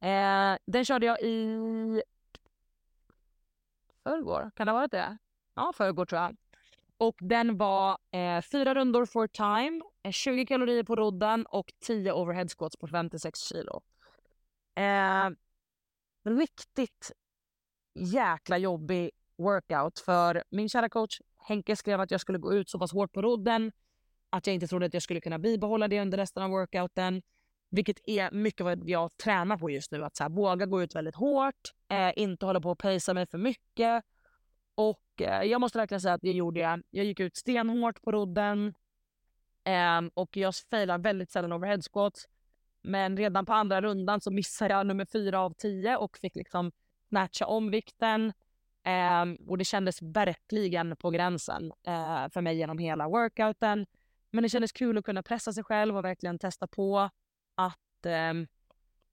Eh, 0.00 0.58
den 0.66 0.84
körde 0.84 1.06
jag 1.06 1.20
i 1.20 2.02
förrgår. 4.02 4.50
Kan 4.56 4.66
det 4.66 4.72
ha 4.72 4.78
varit 4.78 4.90
det? 4.90 5.18
Ja, 5.54 5.72
förrgår 5.76 6.04
tror 6.04 6.20
jag. 6.20 6.36
Och 6.98 7.16
den 7.20 7.56
var 7.56 7.98
eh, 8.10 8.42
fyra 8.42 8.74
rundor 8.74 9.06
for 9.06 9.26
time, 9.26 9.80
eh, 10.02 10.10
20 10.10 10.46
kalorier 10.46 10.82
på 10.82 10.96
rodden 10.96 11.46
och 11.46 11.72
10 11.80 12.12
overhead 12.12 12.48
squats 12.48 12.76
på 12.76 12.86
56 12.86 13.38
kilo. 13.38 13.80
Eh, 14.74 15.30
riktigt 16.24 17.12
jäkla 17.94 18.58
jobbig 18.58 19.10
workout 19.36 19.98
för 19.98 20.44
min 20.50 20.68
kära 20.68 20.88
coach 20.88 21.20
Henke 21.38 21.76
skrev 21.76 22.00
att 22.00 22.10
jag 22.10 22.20
skulle 22.20 22.38
gå 22.38 22.54
ut 22.54 22.68
så 22.68 22.78
pass 22.78 22.92
hårt 22.92 23.12
på 23.12 23.22
rodden 23.22 23.72
att 24.30 24.46
jag 24.46 24.54
inte 24.54 24.66
trodde 24.66 24.86
att 24.86 24.94
jag 24.94 25.02
skulle 25.02 25.20
kunna 25.20 25.38
bibehålla 25.38 25.88
det 25.88 26.00
under 26.00 26.18
resten 26.18 26.42
av 26.42 26.50
workouten. 26.50 27.22
Vilket 27.70 28.08
är 28.08 28.30
mycket 28.30 28.64
vad 28.64 28.88
jag 28.88 29.16
tränar 29.16 29.56
på 29.56 29.70
just 29.70 29.92
nu. 29.92 30.04
Att 30.04 30.16
så 30.16 30.24
här, 30.24 30.30
våga 30.30 30.66
gå 30.66 30.82
ut 30.82 30.94
väldigt 30.94 31.14
hårt, 31.14 31.72
eh, 31.88 32.12
inte 32.16 32.46
hålla 32.46 32.60
på 32.60 32.70
och 32.70 32.78
pacea 32.78 33.14
mig 33.14 33.26
för 33.26 33.38
mycket. 33.38 34.04
Och 34.74 35.22
eh, 35.22 35.42
jag 35.42 35.60
måste 35.60 35.78
verkligen 35.78 36.00
säga 36.00 36.14
att 36.14 36.22
det 36.22 36.32
gjorde 36.32 36.60
jag. 36.60 36.82
Jag 36.90 37.04
gick 37.04 37.20
ut 37.20 37.36
stenhårt 37.36 38.02
på 38.02 38.12
rodden. 38.12 38.74
Eh, 39.64 40.00
och 40.14 40.36
jag 40.36 40.54
failar 40.70 40.98
väldigt 40.98 41.30
sällan 41.30 41.52
overhead 41.52 41.82
squats. 41.82 42.28
Men 42.82 43.16
redan 43.16 43.46
på 43.46 43.52
andra 43.52 43.80
rundan 43.80 44.20
så 44.20 44.30
missade 44.30 44.74
jag 44.74 44.86
nummer 44.86 45.04
fyra 45.04 45.40
av 45.40 45.54
tio 45.54 45.96
och 45.96 46.18
fick 46.18 46.36
liksom 46.36 46.72
snatcha 47.08 47.46
om 47.46 47.70
vikten. 47.70 48.32
Eh, 48.84 49.24
och 49.48 49.58
det 49.58 49.64
kändes 49.64 50.02
verkligen 50.02 50.96
på 50.96 51.10
gränsen 51.10 51.72
eh, 51.86 52.28
för 52.32 52.40
mig 52.40 52.56
genom 52.56 52.78
hela 52.78 53.08
workouten. 53.08 53.86
Men 54.30 54.42
det 54.42 54.48
kändes 54.48 54.72
kul 54.72 54.98
att 54.98 55.04
kunna 55.04 55.22
pressa 55.22 55.52
sig 55.52 55.64
själv 55.64 55.96
och 55.96 56.04
verkligen 56.04 56.38
testa 56.38 56.66
på 56.66 57.10
att 57.56 58.06
eh, 58.06 58.32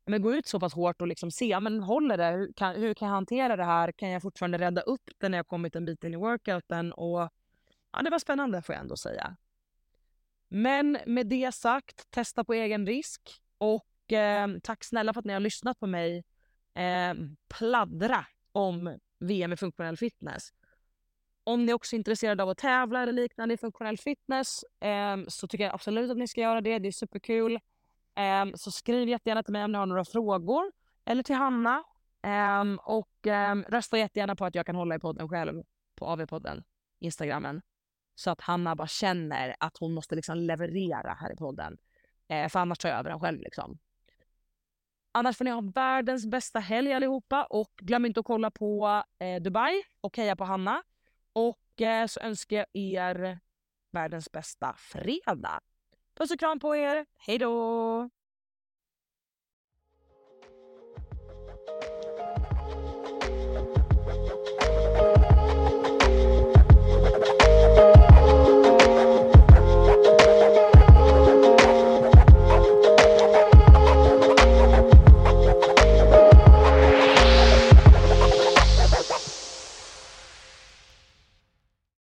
men 0.06 0.22
gå 0.22 0.34
ut 0.34 0.48
så 0.48 0.60
pass 0.60 0.74
hårt 0.74 1.02
och 1.02 1.08
liksom 1.08 1.32
se, 1.32 1.60
men 1.60 1.80
håller 1.80 2.18
det? 2.18 2.32
Hur 2.32 2.54
kan, 2.54 2.76
hur 2.76 2.94
kan 2.94 3.08
jag 3.08 3.16
hantera 3.16 3.56
det 3.56 3.64
här? 3.64 3.91
Kan 3.91 4.10
jag 4.10 4.22
fortfarande 4.22 4.58
rädda 4.58 4.82
upp 4.82 5.10
det 5.18 5.30
när 5.30 5.38
jag 5.38 5.48
kommit 5.48 5.76
en 5.76 5.86
bit 5.86 6.04
in 6.04 6.14
i 6.14 6.18
workouten? 6.18 6.94
Och 6.94 7.30
ja, 7.91 8.02
det 8.04 8.10
var 8.10 8.20
spännande 8.20 8.62
får 8.62 8.76
jag 8.76 8.82
ändå 8.82 8.98
säga. 8.98 9.36
Men 10.48 10.98
med 11.06 11.28
det 11.28 11.52
sagt, 11.52 12.12
testa 12.12 12.44
på 12.44 12.54
egen 12.54 12.88
risk. 12.88 13.41
Och 13.58 14.14
eh, 14.14 14.48
tack 14.64 14.84
snälla 14.84 15.14
för 15.14 15.20
att 15.20 15.26
ni 15.26 15.34
har 15.34 15.39
lyssnat 15.39 15.80
på 15.80 15.88
mig 15.88 16.24
eh, 16.74 17.14
pladdra 17.48 18.26
om 18.52 19.00
VM 19.20 19.54
i 19.54 19.58
funktionell 19.58 19.98
fitness. 19.98 20.54
Om 21.44 21.66
ni 21.66 21.74
också 21.74 21.96
är 21.96 21.98
intresserade 21.98 22.44
av 22.44 22.50
att 22.50 22.58
tävla 22.58 23.02
eller 23.02 23.14
liknande 23.14 23.54
i 23.54 23.58
funktionell 23.58 23.98
fitness 23.98 24.64
eh, 24.80 25.18
så 25.28 25.48
tycker 25.48 25.64
jag 25.64 25.74
absolut 25.74 26.12
att 26.12 26.18
ni 26.18 26.28
ska 26.28 26.41
göra 26.41 26.62
det. 26.62 26.80
Det 26.80 26.88
är 26.88 26.91
superkul. 26.91 27.60
Um, 28.16 28.53
så 28.55 28.72
skriv 28.72 29.09
jättegärna 29.09 29.43
till 29.43 29.53
mig 29.53 29.64
om 29.64 29.72
ni 29.72 29.78
har 29.78 29.86
några 29.86 30.05
frågor. 30.05 30.72
Eller 31.05 31.24
till 31.24 31.36
Hanna. 31.36 31.84
Um, 32.61 32.80
och 32.84 33.28
um, 33.51 33.64
rösta 33.64 33.97
jättegärna 33.97 34.36
på 34.36 34.45
att 34.45 34.55
jag 34.55 34.66
kan 34.66 34.76
hålla 34.76 34.95
i 34.95 34.99
podden 34.99 35.30
själv 35.30 35.64
på 35.95 36.05
AV-podden, 36.05 36.64
Instagrammen. 36.99 37.61
Så 38.16 38.32
att 38.32 38.41
Hanna 38.41 38.76
bara 38.76 38.88
känner 38.88 39.55
att 39.59 39.78
hon 39.78 39.93
måste 39.93 40.16
liksom 40.16 40.38
leverera 40.38 41.14
här 41.14 41.34
i 41.34 41.36
podden. 41.36 41.78
Uh, 42.34 42.47
för 42.47 42.59
annars 42.59 42.78
tar 42.78 42.89
jag 42.89 42.99
över 42.99 43.09
den 43.09 43.20
själv. 43.20 43.39
Liksom. 43.39 43.80
Annars 45.16 45.38
får 45.38 45.45
ni 45.45 45.51
ha 45.51 45.61
världens 45.61 46.26
bästa 46.26 46.59
helg 46.59 46.93
allihopa 46.93 47.43
och 47.43 47.72
glöm 47.78 48.05
inte 48.05 48.20
att 48.20 48.26
kolla 48.26 48.51
på 48.51 49.03
eh, 49.20 49.41
Dubai 49.41 49.84
och 50.01 50.18
heja 50.18 50.36
på 50.36 50.43
Hanna. 50.43 50.84
Och 51.34 51.82
eh, 51.82 52.07
så 52.07 52.20
önskar 52.20 52.57
jag 52.57 52.66
er 52.74 53.39
världens 53.91 54.32
bästa 54.32 54.74
fredag. 54.78 55.59
Puss 56.16 56.32
och 56.32 56.39
kram 56.39 56.59
på 56.59 56.76
er. 56.76 57.05
Hej 57.18 57.38
då! 57.38 58.09